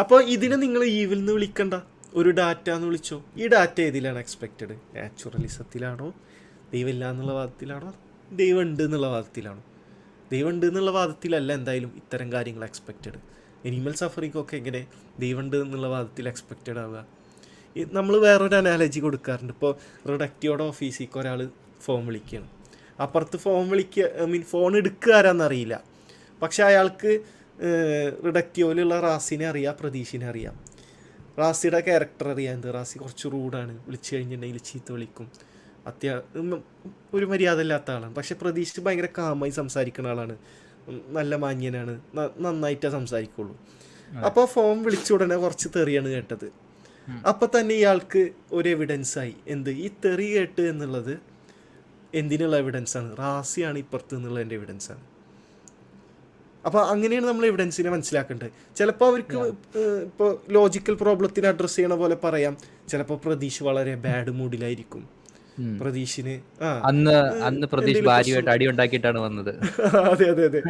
അപ്പോൾ 0.00 0.20
ഇതിനെ 0.34 0.56
നിങ്ങൾ 0.64 0.82
ഈവിൽ 1.00 1.18
നിന്ന് 1.20 1.34
വിളിക്കണ്ട. 1.36 1.74
ഒരു 2.20 2.30
ഡാറ്റ 2.40 2.66
എന്ന് 2.74 2.86
വിളിച്ചോ? 2.88 3.16
ഈ 3.42 3.46
ഡാറ്റ 3.54 3.78
ഏതിലാണ് 3.86 4.18
എക്സ്പെക്റ്റഡ് 4.24 4.74
നാച്ചുറലിസത്തിലാണോ 4.96 6.08
ദൈവമില്ല 6.74 7.04
എന്നുള്ള 7.12 7.32
വാദത്തിലാണോ? 7.38 7.90
ദൈവം 8.40 8.60
ഉണ്ട് 8.66 8.82
എന്നുള്ള 8.86 9.08
വാദത്തിലാണോ? 9.14 9.62
ദൈവം 10.32 10.48
ഉണ്ട് 10.52 10.64
എന്നുള്ള 10.68 10.92
വാദത്തിലല്ല 10.98 11.50
എന്തായാലും 11.58 11.90
ഇത്തരം 12.00 12.28
കാര്യങ്ങൾ 12.34 12.64
എക്സ്പെക്റ്റഡ് 12.68 13.18
എനിമൽ 13.68 13.92
സഫറിങ്ങൊക്കെ 14.00 14.42
ഒക്കെ 14.42 14.56
എങ്ങനെ 14.60 14.80
ദൈവം 15.24 15.40
ഉണ്ട് 15.42 15.56
എന്നുള്ള 15.64 15.88
വാദത്തിൽ 15.94 16.24
എക്സ്പെക്റ്റഡ് 16.32 16.80
ആവുക? 16.84 17.00
നമ്മൾ 17.92 18.18
വേറൊരു 18.18 18.56
അനാലജി 18.56 19.00
കൊടുക്കാറുണ്ട്. 19.00 19.52
ഇപ്പോൾ 19.52 19.72
റിഡക്റ്റിയോടെ 20.08 20.62
ഓഫീസിലേക്ക് 20.62 21.18
ഒരാൾ 21.18 21.48
ഫോൺ 21.84 22.06
വിളിക്കുകയാണ് 22.06 22.48
അപ്പുറത്ത് 23.02 23.36
ഫോം 23.36 23.70
വിളിക്കുക 23.70 24.04
ഐ 24.22 24.26
മീൻ 24.26 24.42
ഫോൺ 24.42 24.76
എടുക്കുക 24.76 25.12
ആരാന്നറിയില്ല 25.12 25.84
പക്ഷെ 26.42 26.62
അയാൾക്ക് 26.62 27.20
റിഡക്റ്റീവിലുള്ള 28.26 29.00
റാസിനെ 29.00 29.46
അറിയാം 29.46 29.76
പ്രതീഷിനെ 29.80 30.26
അറിയാം. 30.26 30.56
റാസിയുടെ 31.38 31.80
ക്യാരക്ടർ 31.80 32.28
അറിയാം 32.28 32.54
എന്ത്? 32.54 32.74
റാസി 32.74 32.98
കുറച്ച് 32.98 33.26
റൂഡാണ് 33.32 33.72
വിളിച്ചു 33.86 34.16
കഴിഞ്ഞിട്ടുണ്ടെങ്കിൽ 34.16 34.58
ചീത്ത 34.68 34.92
വിളിക്കും. 34.92 35.30
അത്യാ 35.86 36.22
ഒരു 37.14 37.26
മര്യാദ 37.26 37.60
ഇല്ലാത്ത 37.60 37.90
ആളാണ്. 37.90 38.14
പക്ഷെ 38.14 38.34
പ്രതീക്ഷ 38.34 38.80
ഭയങ്കര 38.80 39.08
കാമായി 39.18 39.50
സംസാരിക്കുന്ന 39.50 40.08
ആളാണ്. 40.08 40.36
നല്ല 41.08 41.36
മാന്യനാണ്. 41.36 42.00
നന്നായിട്ടേ 42.38 42.88
സംസാരിക്കുള്ളൂ. 42.88 43.56
അപ്പോൾ 44.26 44.46
ഫോം 44.46 44.82
വിളിച്ച 44.82 45.12
ഉടനെ 45.12 45.36
കുറച്ച് 45.36 45.68
തെറിയാണ് 45.76 46.08
കേട്ടത്. 46.08 46.65
അപ്പം 47.08 47.48
തന്നെ 47.60 47.74
ഇയാൾക്ക് 47.74 48.30
ഒരു 48.52 48.68
എവിഡൻസ് 48.68 49.18
ആയി. 49.18 49.34
എന്ത്? 49.46 49.70
ഈ 49.70 49.90
തെറി 50.04 50.38
കേട്ട് 50.38 50.62
എന്നുള്ളത് 50.62 51.18
എന്തിനുള്ള 52.14 52.56
എവിഡൻസ് 52.56 52.96
ആണ്? 52.96 53.16
റാസിയാണ് 53.18 53.78
ഇപ്പുറത്ത് 53.78 54.14
എന്നുള്ളതിന്റെ 54.14 54.54
എവിഡൻസ് 54.54 54.92
ആണ്. 54.92 55.00
അപ്പോൾ 56.66 56.86
അങ്ങനെയാണ് 56.86 57.26
നമ്മൾ 57.26 57.46
എവിഡൻസിനെ 57.46 57.90
മനസ്സിലാക്കേണ്ടത്. 57.90 58.76
ചിലപ്പോൾ 58.76 59.06
അവർക്ക് 59.06 59.36
ഇപ്പോൾ 60.02 60.38
ലോജിക്കൽ 60.48 60.94
പ്രോബ്ലത്തിന് 60.94 61.46
അഡ്രസ്സ് 61.46 61.76
ചെയ്യണ 61.76 61.94
പോലെ 61.94 62.14
പറയാം. 62.14 62.56
ചിലപ്പോൾ 62.88 63.18
പ്രതീക്ഷ 63.24 63.62
വളരെ 63.62 63.94
ബാഡ് 63.94 64.30
മൂഡിലായിരിക്കും. 64.30 65.15
പ്രതീഷിന്. 65.80 66.34
അന്ന് 66.84 67.14
അന്ന് 67.42 67.66
പ്രതീഷ് 67.66 68.02
ഭാര്യയായിട്ട് 68.02 68.50
അടി 68.50 68.64
ഉണ്ടാക്കിയിട്ടാണ് 68.66 69.18
വന്നത്. 69.18 69.52
അതെ 70.12 70.26
അതെ 70.32 70.44
അതെ. 70.48 70.60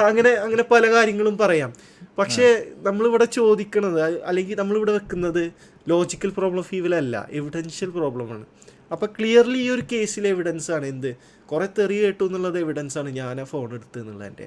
അങ്ങനെ 0.00 0.32
അങ്ങനെ 0.36 0.64
പല 0.70 0.84
കാര്യങ്ങളും 0.92 1.36
പറയാം. 1.36 1.70
പക്ഷേ 2.18 2.48
നമ്മളിവിടെ 2.82 3.26
ചോദിക്കണത് 3.38 4.00
അല്ലെങ്കിൽ 4.24 4.58
നമ്മളിവിടെ 4.58 4.92
വെക്കുന്നത് 4.92 5.42
ലോജിക്കൽ 5.88 6.30
പ്രോബ്ലം 6.30 6.64
അല്ല 6.96 7.16
എവിഡൻഷ്യൽ 7.32 7.90
പ്രോബ്ലമാണ് 7.90 8.46
അപ്പോൾ 8.90 9.08
ക്ലിയർലി 9.18 9.58
ഈ 9.58 9.68
ഒരു 9.70 9.82
കേസിൽ 9.92 10.24
എവിഡൻസ് 10.28 10.68
ആണ് 10.70 10.86
എന്ത്? 10.86 11.10
കുറെ 11.48 11.66
തെറി 11.78 11.96
കേട്ടു 12.02 12.24
എന്നുള്ളത് 12.24 12.58
എവിഡൻസ് 12.58 12.96
ആണ് 12.98 13.10
ഞാൻ 13.10 13.40
ആ 13.40 13.44
ഫോൺ 13.44 13.68
എടുത്തു 13.74 13.98
എന്നുള്ളതിന്റെ 13.98 14.46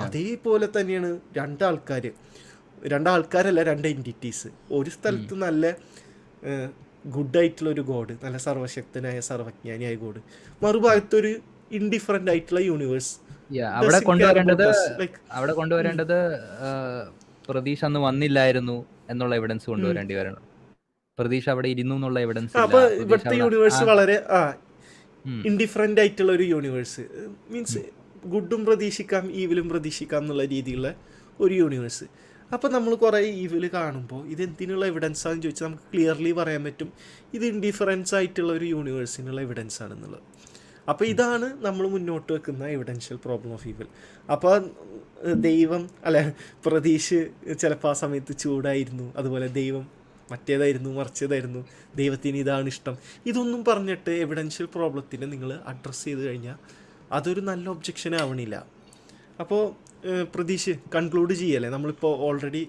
അതേപോലെ 0.00 0.66
തന്നെയാണ് 0.76 1.10
രണ്ടാൾക്കാർ 1.36 2.04
രണ്ടാൾക്കാരല്ല 2.86 3.60
രണ്ട് 3.62 3.86
എന്റിറ്റീസ് 3.88 4.48
ഒരു 4.72 4.90
സ്ഥലത്ത് 4.90 5.36
നല്ല 5.36 5.64
ഗുഡ് 7.04 7.38
ആയിട്ടുള്ള 7.38 7.70
ഒരു 7.70 7.82
ഗോഡ് 7.82 8.14
നല്ല 8.22 8.36
സർവശക്തനായ 8.36 9.20
സർവജ്ഞാനിയായ 9.20 9.94
ഗോഡ് 9.94 10.20
മറുഭാഗത്തൊരു 10.62 11.30
ഇൻഡിഫറന്റ് 11.70 12.30
ആയിട്ടുള്ള 12.30 12.60
യൂണിവേഴ്സ് 12.60 13.12
അവിടെ 13.76 14.00
കൊണ്ടുവരേണ്ടത് 14.00 14.64
അവിടെ 15.30 15.52
കൊണ്ടുവരേണ്ടത് 15.52 16.16
പ്രതീഷ് 17.48 17.84
അന്ന് 17.84 18.00
വന്നില്ലായിരുന്നു 18.00 18.76
എന്നുള്ള 19.08 19.34
എവിഡൻസ് 19.36 19.66
കൊണ്ടുവരേണ്ടി 19.66 20.14
വരണം. 20.14 20.42
പ്രതീഷ് 21.18 21.48
അവിടെ 21.48 21.68
ഇരുന്നു 21.68 21.94
എന്നുള്ള 21.94 22.20
എവിഡൻസ് 22.20 22.56
അപ്പൊ 22.56 22.80
ഇവിടുത്തെ 22.94 23.36
യൂണിവേഴ്സ് 23.36 23.82
വളരെ 23.82 24.16
ആ. 24.30 24.40
ഇൻഡിഫറന്റ് 25.44 26.00
ആയിട്ടുള്ള 26.00 26.32
ഒരു 26.32 26.42
യൂണിവേഴ്സ് 26.44 27.02
മീൻസ് 27.50 27.80
ഗുഡും 28.26 28.66
പ്രതീക്ഷിക്കാം 28.66 29.32
ഈവിലും 29.32 29.68
പ്രതീക്ഷിക്കാം 29.68 30.18
എന്നുള്ള 30.18 30.44
രീതിയിലുള്ള 30.44 30.90
ഒരു 31.40 31.54
യൂണിവേഴ്സ് 31.54 32.06
അപ്പോൾ 32.52 32.68
നമ്മൾ 32.68 32.94
കുറേ 32.94 33.18
ഈവിൽ 33.18 33.70
കാണുമ്പോൾ 33.74 34.26
ഇത് 34.26 34.42
എന്തിനുള്ള 34.42 34.86
എവിഡൻസ് 34.86 35.26
ആണെന്ന് 35.26 35.42
ചോദിച്ചാൽ 35.42 35.66
നമുക്ക് 35.66 35.82
ക്ലിയർലി 35.94 36.32
പറയാൻ 36.32 36.64
പറ്റും. 36.64 36.92
ഇത് 37.34 37.44
ഇൻഡിഫറൻസ് 37.44 38.14
ആയിട്ടുള്ള 38.14 38.52
ഒരു 38.52 38.64
യൂണിവേഴ്സിനുള്ള 38.64 39.40
എവിഡൻസ് 39.40 39.82
ആണെന്നുള്ളത്. 39.82 40.22
അപ്പോൾ 40.88 41.04
ഇതാണ് 41.04 41.66
നമ്മൾ 41.66 41.88
മുന്നോട്ട് 41.88 42.32
വെക്കുന്ന 42.32 42.66
എവിഡൻഷ്യൽ 42.66 43.18
പ്രോബ്ലം 43.24 43.52
ഓഫ് 43.52 43.68
ഈവിൽ 43.68 43.88
അപ്പോൾ 44.32 44.70
ദൈവം 45.34 45.90
അല്ലെ 46.04 46.32
പ്രതീക്ഷ 46.66 47.14
ചിലപ്പോൾ 47.52 47.88
ആ 47.88 47.92
സമയത്ത് 47.92 48.38
ചൂടായിരുന്നു. 48.38 49.12
അതുപോലെ 49.16 49.46
ദൈവം 49.46 49.98
മറ്റേതായിരുന്നു 50.30 50.90
മറിച്ചതായിരുന്നു. 50.90 51.66
ദൈവത്തിന് 51.96 52.36
ഇതാണ് 52.36 52.66
ഇഷ്ടം. 52.66 52.96
ഇതൊന്നും 53.26 53.64
പറഞ്ഞിട്ട് 53.64 54.10
എവിഡൻഷ്യൽ 54.10 54.68
പ്രോബ്ലത്തിന് 54.74 55.32
നിങ്ങൾ 55.32 55.52
അഡ്രസ്സ് 55.66 56.04
ചെയ്ത് 56.04 56.22
കഴിഞ്ഞാൽ 56.26 56.56
അതൊരു 57.12 57.40
നല്ല 57.40 57.68
ഒബ്ജക്ഷൻ 57.68 58.14
ആവണില്ല. 58.14 58.66
അപ്പോൾ 59.40 59.87
പ്രതീക്ഷ 60.34 60.70
കൺക്ലൂഡ് 60.94 61.34
ചെയ്യല്ലേ? 61.34 61.70
നമ്മളിപ്പോൾ 61.70 62.12
ഓൾറെഡി 62.26 62.62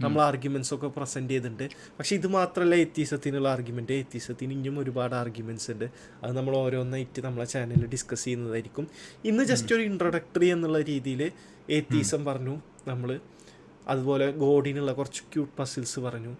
നമ്മൾ 0.00 0.20
ആർഗ്യുമെന്റ്സ് 0.22 0.74
ഒക്കെ 0.74 0.86
പ്രസന്റ് 0.86 1.30
ചെയ്തിട്ടുണ്ട്. 1.30 1.64
പക്ഷെ 1.98 2.12
ഇത് 2.16 2.26
മാത്രമല്ല 2.26 2.74
എത്തീസത്തിനുള്ള 2.74 3.48
ആർഗ്യുമെന്റ് 3.48 3.92
എത്തീസത്തിന് 3.92 4.52
ഇനിയും 4.52 4.78
ഒരുപാട് 4.78 5.14
ആർഗ്യുമെന്റ്സ് 5.14 5.70
ഉണ്ട്. 5.70 5.86
അത് 6.24 6.36
നമ്മൾ 6.36 6.56
ഓരോന്നായിട്ട് 6.56 7.20
നമ്മളെ 7.26 7.44
ചാനലിൽ 7.44 7.86
ഡിസ്കസ് 7.86 8.24
ചെയ്യുന്നതായിരിക്കും. 8.24 8.86
ഇന്ന് 9.24 9.44
ജസ്റ്റ് 9.44 9.74
ഒരു 9.76 9.82
ഇൻട്രൊഡക്ടറി 9.82 10.46
എന്നുള്ള 10.46 10.80
രീതിയിൽ 10.82 11.32
എത്തീസം 11.78 12.24
പറഞ്ഞു. 12.24 12.54
നമ്മൾ 12.88 13.20
അതുപോലെ 13.88 14.28
ഗോഡിനുള്ള 14.44 14.92
കുറച്ച് 14.92 15.22
ക്യൂട്ട് 15.32 15.52
പസിൽസ് 15.58 16.00
പറഞ്ഞു. 16.00 16.32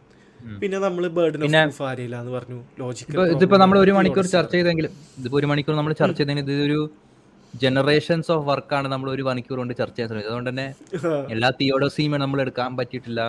പിന്നെ 0.60 0.78
നമ്മൾ 0.78 1.08
ബേർഡൻ 1.08 1.44
ഓഫ് 1.44 1.82
എന്ന് 1.82 2.32
പറഞ്ഞു. 2.36 2.64
ലോജിക്കൽ 2.78 3.20
ഇതിപ്പോ 3.36 3.56
നമ്മൾ 3.56 3.78
ഒരു 3.78 3.90
മണിക്കൂർ 3.90 4.26
ചർച്ച 4.26 4.52
ചെയ്തെങ്കിലും 4.52 4.92
ഇതിപ്പോ 5.18 5.38
ഒരു 5.38 5.46
മണിക്കൂർ 5.46 5.76
നമ്മൾ 5.76 5.92
ചർച്ച 5.92 6.18
ചെയ്തെങ്കിലും 6.18 6.46
ഇതൊരു 6.48 6.80
ജനറേഷൻസ് 7.54 8.30
ഓഫ് 8.34 8.44
വർക്കാണ് 8.48 8.86
നമ്മൾ 8.92 9.08
ഒരു 9.14 9.22
മണിക്കൂർ 9.28 9.58
കൊണ്ട് 9.60 9.74
ചർച്ച 9.80 9.96
ചെയ്യാൻ 9.96 10.08
ശ്രമിച്ചത്. 10.10 10.32
അതുകൊണ്ട് 10.32 10.50
തന്നെ 10.50 10.66
എല്ലാ 11.34 11.48
തിയോഡോസിയും 11.60 12.14
നമ്മൾ 12.24 12.38
എടുക്കാൻ 12.44 12.70
പറ്റിയിട്ടില്ല. 12.78 13.20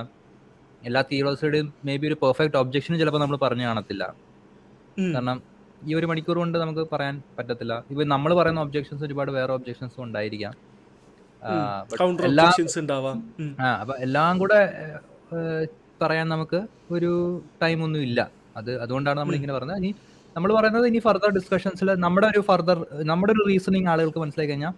എല്ലാ 0.82 1.02
തിയോഡോസിയുടെയും 1.12 1.68
മേ 1.88 1.94
ബി 2.02 2.08
ഒരു 2.10 2.18
പെർഫെക്റ്റ് 2.24 2.58
ഒബ്ജക്ഷൻ 2.64 2.94
ചിലപ്പോൾ 3.02 3.22
നമ്മൾ 3.24 3.38
പറഞ്ഞു 3.46 3.66
കാണത്തില്ല. 3.70 4.04
കാരണം 5.16 5.38
ഈ 5.90 5.94
ഒരു 6.00 6.08
മണിക്കൂർ 6.12 6.38
കൊണ്ട് 6.42 6.58
നമുക്ക് 6.64 6.84
പറയാൻ 6.94 7.16
പറ്റത്തില്ല. 7.38 7.74
ഇപ്പൊ 7.92 8.04
നമ്മൾ 8.16 8.32
പറയുന്ന 8.40 8.62
ഒബ്ജക്ഷൻസ് 8.66 9.04
ഒരുപാട് 9.08 9.32
വേറെ 9.38 9.52
ഒബ്ജക്ഷൻസും 9.58 10.04
ഉണ്ടായിരിക്കാം. 10.08 10.54
അപ്പൊ 13.82 13.94
എല്ലാം 14.06 14.34
കൂടെ 14.42 14.60
പറയാൻ 16.02 16.28
നമുക്ക് 16.34 16.60
ഒരു 16.96 17.12
ടൈം 17.62 17.80
ഒന്നും 17.88 18.02
ഇല്ല 18.10 18.20
അത് 18.60 18.72
അതുകൊണ്ടാണ് 18.84 19.20
നമ്മൾ 19.22 19.36
ഇങ്ങനെ 19.40 19.54
പറഞ്ഞത്. 19.58 19.80
ഇനി 19.82 19.92
നമ്മൾ 20.36 20.50
പറയുന്നത് 20.56 20.86
ഇനി 20.88 21.00
ഫർദർ 21.06 21.30
ഡിസ്കഷൻസിൽ 21.38 21.90
നമ്മുടെ 22.04 22.28
ഒരു 22.28 22.42
ഫർദർ 22.50 22.78
നമ്മുടെ 23.04 23.32
ഒരു 23.36 23.44
റീസണിങ് 23.48 23.90
ആളുകൾക്ക് 23.90 24.20
മനസ്സിലായി 24.20 24.50
കഴിഞ്ഞാൽ 24.50 24.74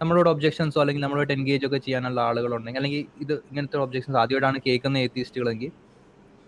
നമ്മളോട് 0.00 0.28
ഒബ്ജെക്ഷൻസോ 0.28 0.78
അല്ലെങ്കിൽ 0.82 1.02
നമ്മളോട് 1.02 1.32
എൻഗേജ് 1.32 1.64
ഒക്കെ 1.66 1.78
ചെയ്യാനുള്ള 1.78 2.20
ആളുകളുണ്ടെങ്കിൽ 2.28 2.80
അല്ലെങ്കിൽ 2.80 3.02
ഇത് 3.24 3.34
ഇങ്ങനത്തെ 3.50 3.78
ഒബ്ജെക്ഷൻസ് 3.78 4.18
ആദ്യമായിട്ടാണ് 4.18 4.58
കേൾക്കുന്ന 4.66 4.98
ഏത്തിസ്റ്റുകളെങ്കിൽ 4.98 5.70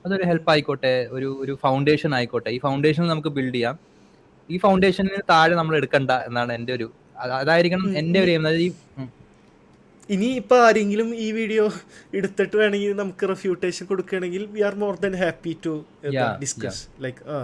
അതൊരു 0.05 0.25
ഹെൽപ്പ് 0.31 0.51
ആയിക്കോട്ടെ 0.51 0.95
ഒരു 1.11 1.29
ഒരു 1.43 1.53
ഫൗണ്ടേഷൻ 1.63 2.11
ആയിക്കോട്ടെ. 2.15 2.51
ഈ 2.51 2.59
ഫൗണ്ടേഷൻ 2.59 3.05
നമുക്ക് 3.07 3.31
ബിൽഡ് 3.37 3.55
ചെയ്യാം. 3.55 3.77
ഈ 4.49 4.57
ഫൗണ്ടേഷനിന് 4.59 5.21
താഴെ 5.31 5.55
നമ്മൾ 5.61 5.75
എടുക്കണ്ട 5.77 6.11
എന്നാണ് 6.27 6.53
എന്റെ 6.53 6.73
ഒരു 6.79 6.87
അതായിരിക്കണം 7.39 7.87
എന്റെ 7.97 8.19
ഒരു. 8.23 8.33
ഇനി 10.09 10.29
ഇപ്പൊ 10.41 10.57
ആരെങ്കിലും 10.65 11.09
ഈ 11.19 11.29
വീഡിയോ 11.33 11.65
എടുത്തിട്ട് 12.15 12.57
വേണമെങ്കിൽ 12.57 12.93
നമുക്ക് 12.97 13.25
റെഫ്യൂട്ടേഷൻ 13.31 13.85
കൊടുക്കുകയാണെങ്കിൽ 13.87 14.43
we 14.53 14.63
are 14.63 14.75
more 14.83 14.95
than 15.01 15.15
happy 15.23 15.55
to 15.65 15.75
discuss 16.43 16.83
like 17.01 17.23
ആ. 17.31 17.39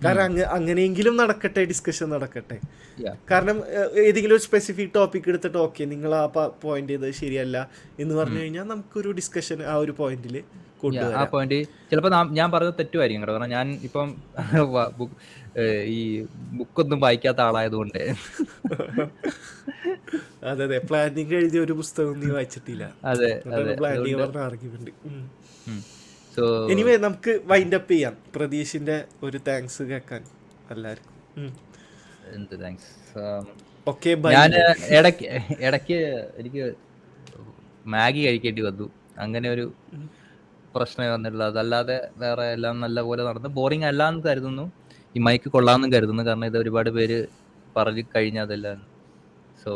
കാരണം 0.00 0.24
അങ്ങ 0.24 0.40
അങ്ങനെയെങ്കിലും 0.56 1.16
നടക്കട്ടെ 1.16 1.64
ഡിസ്കഷൻ 1.64 2.10
നടക്കട്ടെ. 2.10 2.60
കാരണം 3.30 3.62
ഏതെങ്കിലും 4.04 4.36
ഒരു 4.36 4.42
സ്പെസിഫിക് 4.46 4.90
ടോപ്പിക് 4.94 5.28
എടുത്തിട്ട് 5.28 5.58
ഓക്കെ 5.58 5.84
നിങ്ങൾ 5.84 6.14
ആ 6.14 6.26
പോയിന്റ് 6.62 6.92
ചെയ്തത് 6.92 7.14
ശരിയല്ല 7.20 7.68
എന്ന് 7.98 8.14
പറഞ്ഞു 8.14 8.40
കഴിഞ്ഞാൽ 8.42 8.64
നമുക്കൊരു 8.64 9.12
ഡിസ്കഷൻ 9.20 9.62
ആ 9.72 9.76
ഒരു 9.76 9.94
പോയിന്റിൽ 10.00 10.42
ആ 11.14 11.24
പോയിന്റ് 11.32 11.56
ചിലപ്പോ 11.90 12.10
ഞാൻ 12.38 12.52
പറഞ്ഞത് 12.52 12.78
തെറ്റുമായിരിക്കും 12.78 13.22
കേട്ടോ. 13.22 13.34
കാരണം 13.34 13.50
ഞാൻ 13.56 13.66
ഇപ്പം 13.88 14.08
ഈ 15.94 16.24
ബുക്കൊന്നും 16.58 16.98
വായിക്കാത്ത 17.04 17.40
ആളായതുകൊണ്ട്. 17.46 17.98
അതെ 20.50 20.62
അതെ. 20.66 20.78
പ്ലാനിങ് 20.88 21.34
എഴുതിയ 21.38 21.60
ഒരു 21.60 21.72
പുസ്തകം 21.80 22.20
നീ 22.20 22.28
വായിച്ചിട്ടില്ല. 22.36 22.84
അതെ 23.04 23.30
അതെ. 23.56 23.74
പ്ലാനിങ് 23.80 24.20
പറഞ്ഞ 24.22 24.40
ആർഗ്യുമെന്റ് 24.46 24.92
എനിവേ 26.72 26.94
നമുക്ക് 27.04 27.32
വൈൻഡ് 27.50 27.76
അപ്പ് 27.78 27.92
ചെയ്യാം. 27.92 28.14
പ്രതീഷിന്റെ 28.34 28.96
ഒരു 29.26 29.38
താങ്ക്സ് 29.48 29.82
കേൾക്കാൻ 29.90 30.22
എല്ലാവർക്കും. 30.72 31.14
എന്ത് 32.36 32.54
താങ്ക്സ് 32.62 32.90
ഓക്കെ 33.88 34.10
ഞാൻ 34.36 34.52
ഇടയ്ക്ക് 34.98 35.26
ഇടയ്ക്ക് 35.66 35.98
എനിക്ക് 36.40 36.62
മാഗി 37.86 38.20
കഴിക്കേണ്ടി 38.26 38.62
വന്നു. 38.62 38.86
അങ്ങനെ 39.18 39.48
ഒരു 39.54 39.64
പ്രശ്നമേ 40.74 41.08
വന്നിട്ടുള്ളൂ 41.12 41.46
അതല്ലാതെ 41.46 41.96
വേറെ 42.16 42.44
എല്ലാം 42.56 42.74
നല്ല 42.84 43.00
പോലെ 43.08 43.22
നടന്നു. 43.28 43.48
ബോറിംഗ് 43.48 43.88
അല്ല 43.90 44.02
എന്ന് 44.08 44.22
കരുതുന്നു. 44.28 44.64
ഈ 45.16 45.20
മൈക്ക് 45.26 45.48
കൊള്ളാമെന്നും 45.54 45.92
കരുതുന്നു. 45.92 46.22
കാരണം 46.22 46.46
ഇത് 46.50 46.58
ഒരുപാട് 46.58 46.90
പേര് 46.90 47.18
പറഞ്ഞു 47.76 48.04
കഴിഞ്ഞതെല്ലാം. 48.16 48.78
So 49.62 49.72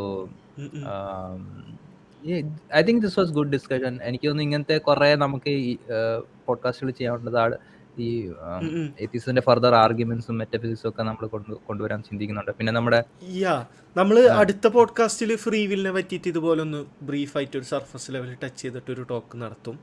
I 2.74 2.82
think 2.82 3.02
this 3.02 3.20
was 3.20 3.32
good 3.32 3.52
discussion 3.52 3.98
എനിക്ക് 4.02 4.26
തോന്നുന്നു 4.26 4.42
ഇങ്ങനത്തെ 4.42 4.78
കുറെ 4.78 5.14
നമുക്ക് 5.14 5.50
ഈ 5.50 5.76
പോഡ്കാസ്റ്റുകൾ 6.46 6.90
ചെയ്യാനുള്ളതാണ് 6.90 7.56
ഈ 7.98 8.08
എത്തിസിന്റെ 9.00 9.42
ഫർദർ 9.42 9.74
ആർഗ്യുമെന്റ്സും 9.74 10.38
മെറ്റഫിസിക്സും 10.38 10.88
ഒക്കെ 10.88 11.02
നമ്മൾ 11.02 11.26
കൊണ്ട് 11.26 11.52
കൊണ്ടുവരാൻ 11.66 12.02
ചിന്തിക്കുന്നുണ്ട്. 12.02 12.50
പിന്നെ 12.50 12.72
നമ്മുടെ 12.72 13.04
യാ 13.30 13.66
നമ്മൾ 13.96 14.16
അടുത്ത 14.28 14.66
പോഡ്കാസ്റ്റിൽ 14.66 15.36
ഫ്രീ 15.36 15.66
വില്ലിനെ 15.66 15.92
പറ്റിയിട്ട് 15.92 16.28
ഇതുപോലെ 16.28 16.62
ഒന്ന് 16.62 16.84
ബ്രീഫ് 17.02 17.36
ആയിട്ട് 17.36 17.56
ഒരു 17.56 17.64
സർഫസ് 17.64 18.12
ലെവലിൽ 18.12 18.36
ടച്ച് 18.44 18.62
ചെയ്തിട്ട് 18.62 18.90
ഒരു 18.92 19.06
ടോക്ക് 19.10 19.36
നടത്തും. 19.42 19.78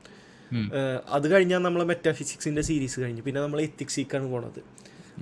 അത് 1.08 1.32
കഴിഞ്ഞാൽ 1.32 1.58
നമ്മൾ 1.58 1.84
മെറ്റാഫിസിക്സിന്റെ 1.84 2.62
സീരീസ് 2.62 3.00
കഴിഞ്ഞു. 3.00 3.22
പിന്നെ 3.22 3.40
നമ്മൾ 3.40 3.60
എത്തിക്സിക്കാണ് 3.60 4.26
പോണത്. 4.32 4.60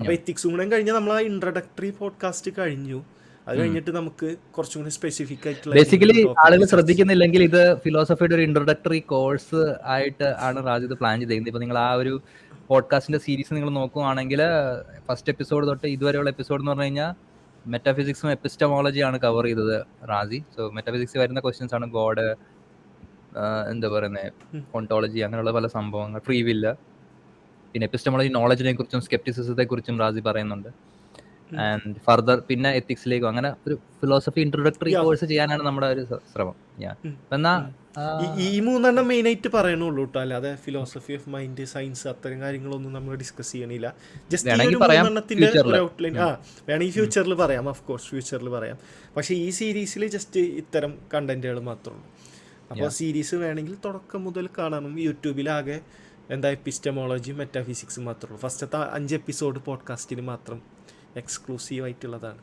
അപ്പോൾ 0.01 0.13
എത്തിക്സും 0.13 0.51
കൂടെ 0.51 0.65
കഴിഞ്ഞാൽ 0.65 0.95
നമ്മൾ 0.95 1.13
ആ 1.13 1.21
ഇൻട്രഡക്ടറി 1.21 1.91
പോഡ്കാസ്റ്റ് 1.91 2.51
കഴിഞ്ഞു. 2.59 3.05
അത് 3.47 3.59
കഴിഞ്ഞിട്ട് 3.59 3.91
നമുക്ക് 3.91 4.37
കുറച്ചും 4.51 4.81
കൂടി 4.81 4.91
സ്പെസിഫിക് 4.91 5.47
ആയിട്ടുള്ള 5.47 5.75
ബേസിക്കലി 5.75 6.27
ആളുകൾ 6.39 6.65
ശ്രദ്ധിക്കുന്നില്ലെങ്കിൽ 6.65 7.43
ഇത് 7.43 7.63
ഫിലോസഫിയുടെ 7.79 8.35
ഒരു 8.35 8.43
ഇൻട്രൊഡക്ടറി 8.43 9.01
കോഴ്സ് 9.07 9.77
ആയിട്ട് 9.85 10.35
ആണ് 10.41 10.67
രാജ്യത്ത് 10.67 10.95
പ്ലാൻ 10.95 11.17
ചെയ്തിരിക്കുന്നത് 11.21 11.53
ഇപ്പൊ 11.53 11.61
നിങ്ങൾ 11.61 11.79
ആ 11.79 11.93
ഒരു 11.93 12.21
പോഡ്കാസ്റ്റിന്റെ 12.69 13.19
സീരീസ് 13.19 13.55
നിങ്ങൾ 13.55 13.71
നോക്കുവാണെങ്കിൽ 13.71 14.43
ഫസ്റ്റ് 15.09 15.33
എപ്പിസോഡ് 15.33 15.67
തൊട്ട് 15.67 15.87
ഇതുവരെയുള്ള 15.87 16.31
എപ്പിസോഡ് 16.31 16.61
എന്ന് 16.61 16.73
പറഞ്ഞു 16.73 16.85
കഴിഞ്ഞാൽ 16.85 17.11
മെറ്റാഫിസിക്സും 17.67 18.31
എപ്പിസ്റ്റമോളജിയാണ് 18.31 19.19
കവർ 19.19 19.45
ചെയ്തത് 19.45 19.77
റാസി 20.09 20.39
സോ 20.57 20.71
മെറ്റാഫിസിക്സ് 20.71 21.19
വരുന്ന 21.19 21.41
ക്വസ്റ്റ്യൻസ് 21.41 21.75
ആണ് 21.75 21.87
ഗോഡ് 21.91 22.27
എന്താ 23.71 23.89
പറയുന്നത് 23.89 24.33
കോണ്ടോളജി 24.73 25.19
അങ്ങനെയുള്ള 25.19 25.53
പല 25.53 25.67
സംഭവങ്ങൾ 25.67 26.21
ഫ്രീ 26.21 26.43
വില്ല 26.43 26.73
പിന്നെ 27.75 27.85
എപ്പിസ്റ്റമോളജി 27.85 28.29
നോളജിനെ 28.29 28.73
കുറിച്ചും 28.73 29.01
സ്കെപ്റ്റിസിസത്തെ 29.01 29.65
കുറിച്ചും 29.65 29.99
റാസി 29.99 30.21
പറയുന്നുണ്ട്. 30.21 30.69
ആൻഡ് 31.59 31.95
ഫർദർ 32.07 32.43
പിന്നെ 32.49 32.71
എത്തിക്സിലേക്കും 32.71 33.29
അങ്ങനെ 33.29 33.53
ഒരു 33.67 33.75
ഫിലോസഫി 33.75 34.41
ഇൻട്രൊഡക്ടറി. 34.41 34.91
കോഴ്സ് 35.05 35.25
ചെയ്യാനാണ് 35.25 35.63
നമ്മുടെ 35.63 35.87
ഒരു 35.87 36.05
ശ്രമം. 36.05 36.55
ഞാൻ. 36.79 37.17
എന്നാ 37.33 37.73
ഈ- 38.39 38.61
മൂന്നെണ്ണം 38.61 39.09
മെയിൻ 39.09 39.27
ആയിട്ട് 39.27 39.49
പറയണുള്ളൂ 39.49 40.05
കേട്ടോ 40.05 40.21
അല്ലാതെ 40.21 40.57
ഫിലോസഫി 40.57 41.13
ഓഫ് 41.13 41.29
മൈൻഡ് 41.29 41.65
സയൻസ് 41.65 42.09
അത്തരം 42.09 42.41
കാര്യങ്ങളൊന്നും 42.41 42.93
നമ്മൾ 42.93 43.15
ഡിസ്കസ് 43.15 43.53
ചെയ്യണില്ല. 43.53 43.95
ജസ്റ്റ് 44.31 44.51
മൂന്നെണ്ണത്തിന്റെ. 45.03 45.47
ഒരു 45.47 45.83
ഔട്ട്ലൈൻ 45.83 46.19
ആ 46.19 46.27
വേണമെങ്കിൽ 46.69 46.93
ഫ്യൂച്ചറിൽ 46.93 47.35
പറയാം 47.35 47.69
ഓഫ് 47.69 47.83
കോഴ്സ് 47.83 48.05
ഫ്യൂച്ചറിൽ 48.05 48.49
പറയാം. 48.49 48.79
പക്ഷേ 49.17 49.35
ഈ 49.35 49.51
സീരീസിൽ 49.51 50.07
ജസ്റ്റ് 50.07 50.41
ഇത്തരം 50.41 50.99
കണ്ടന്റുകൾ 51.15 51.61
മാത്രമേ 51.61 51.97
ഉള്ളൂ. 51.97 52.11
അപ്പോൾ 52.71 52.89
സീരീസ് 52.89 53.35
വേണമെങ്കിൽ 53.35 53.77
തുടക്കം 53.85 54.25
മുതൽ 54.25 54.49
കാണാനും 54.59 55.01
യൂട്യൂബിലാകെ 55.01 55.81
എന്താ 56.31 56.49
എപ്പിസ്റ്റമോളജി 56.49 57.33
മെറ്റാഫിസിക്സ് 57.33 58.01
മാത്രമേ 58.01 58.29
ഉള്ളൂ. 58.29 58.41
ഫസ്റ്റത്തെ 58.41 58.77
അഞ്ച് 58.77 59.15
എപ്പിസോഡ് 59.15 59.59
പോഡ്കാസ്റ്റിന് 59.59 60.21
മാത്രം 60.21 60.63
എക്സ്ക്ലൂസീവ് 61.23 61.83
ആയിട്ടുള്ളതാണ്. 61.85 62.41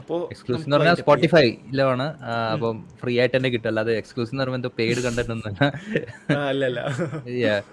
അപ്പോൾ 0.00 0.20
എക്സ്ക്ലൂസീവ് 0.32 0.66
എന്ന് 0.66 0.76
പറഞ്ഞാൽ 0.76 0.94
സ്പോട്ടിഫൈയിലാണ് 0.94 2.06
അപ്പം 2.54 2.76
ഫ്രീ 3.00 3.14
ആയിട്ട് 3.20 3.36
തന്നെ 3.36 3.50
കിട്ടും. 3.54 3.68
അല്ലാതെ 3.70 3.94
എക്സ്ക്ലൂസീവ് 4.00 4.34
എന്ന് 4.34 4.44
പറയുമ്പോൾ 4.44 4.74
പെയ്ഡ് 4.78 5.00
കണ്ടന്റ് 5.06 5.32
ഒന്നും 5.36 5.48
അല്ല. 6.50 6.80
അല്ല 7.28 7.64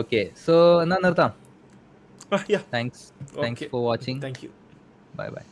ഓക്കെ 0.00 0.22
സോ 0.46 0.54
എന്നാ 0.82 0.96
നിർത്താം. 1.04 1.32
Thanks 2.74 3.04
thanks 3.42 3.68
for 3.74 3.82
watching 3.88 4.22
thank 4.22 4.40
you 4.44 4.50
bye 5.20 5.28
bye 5.36 5.44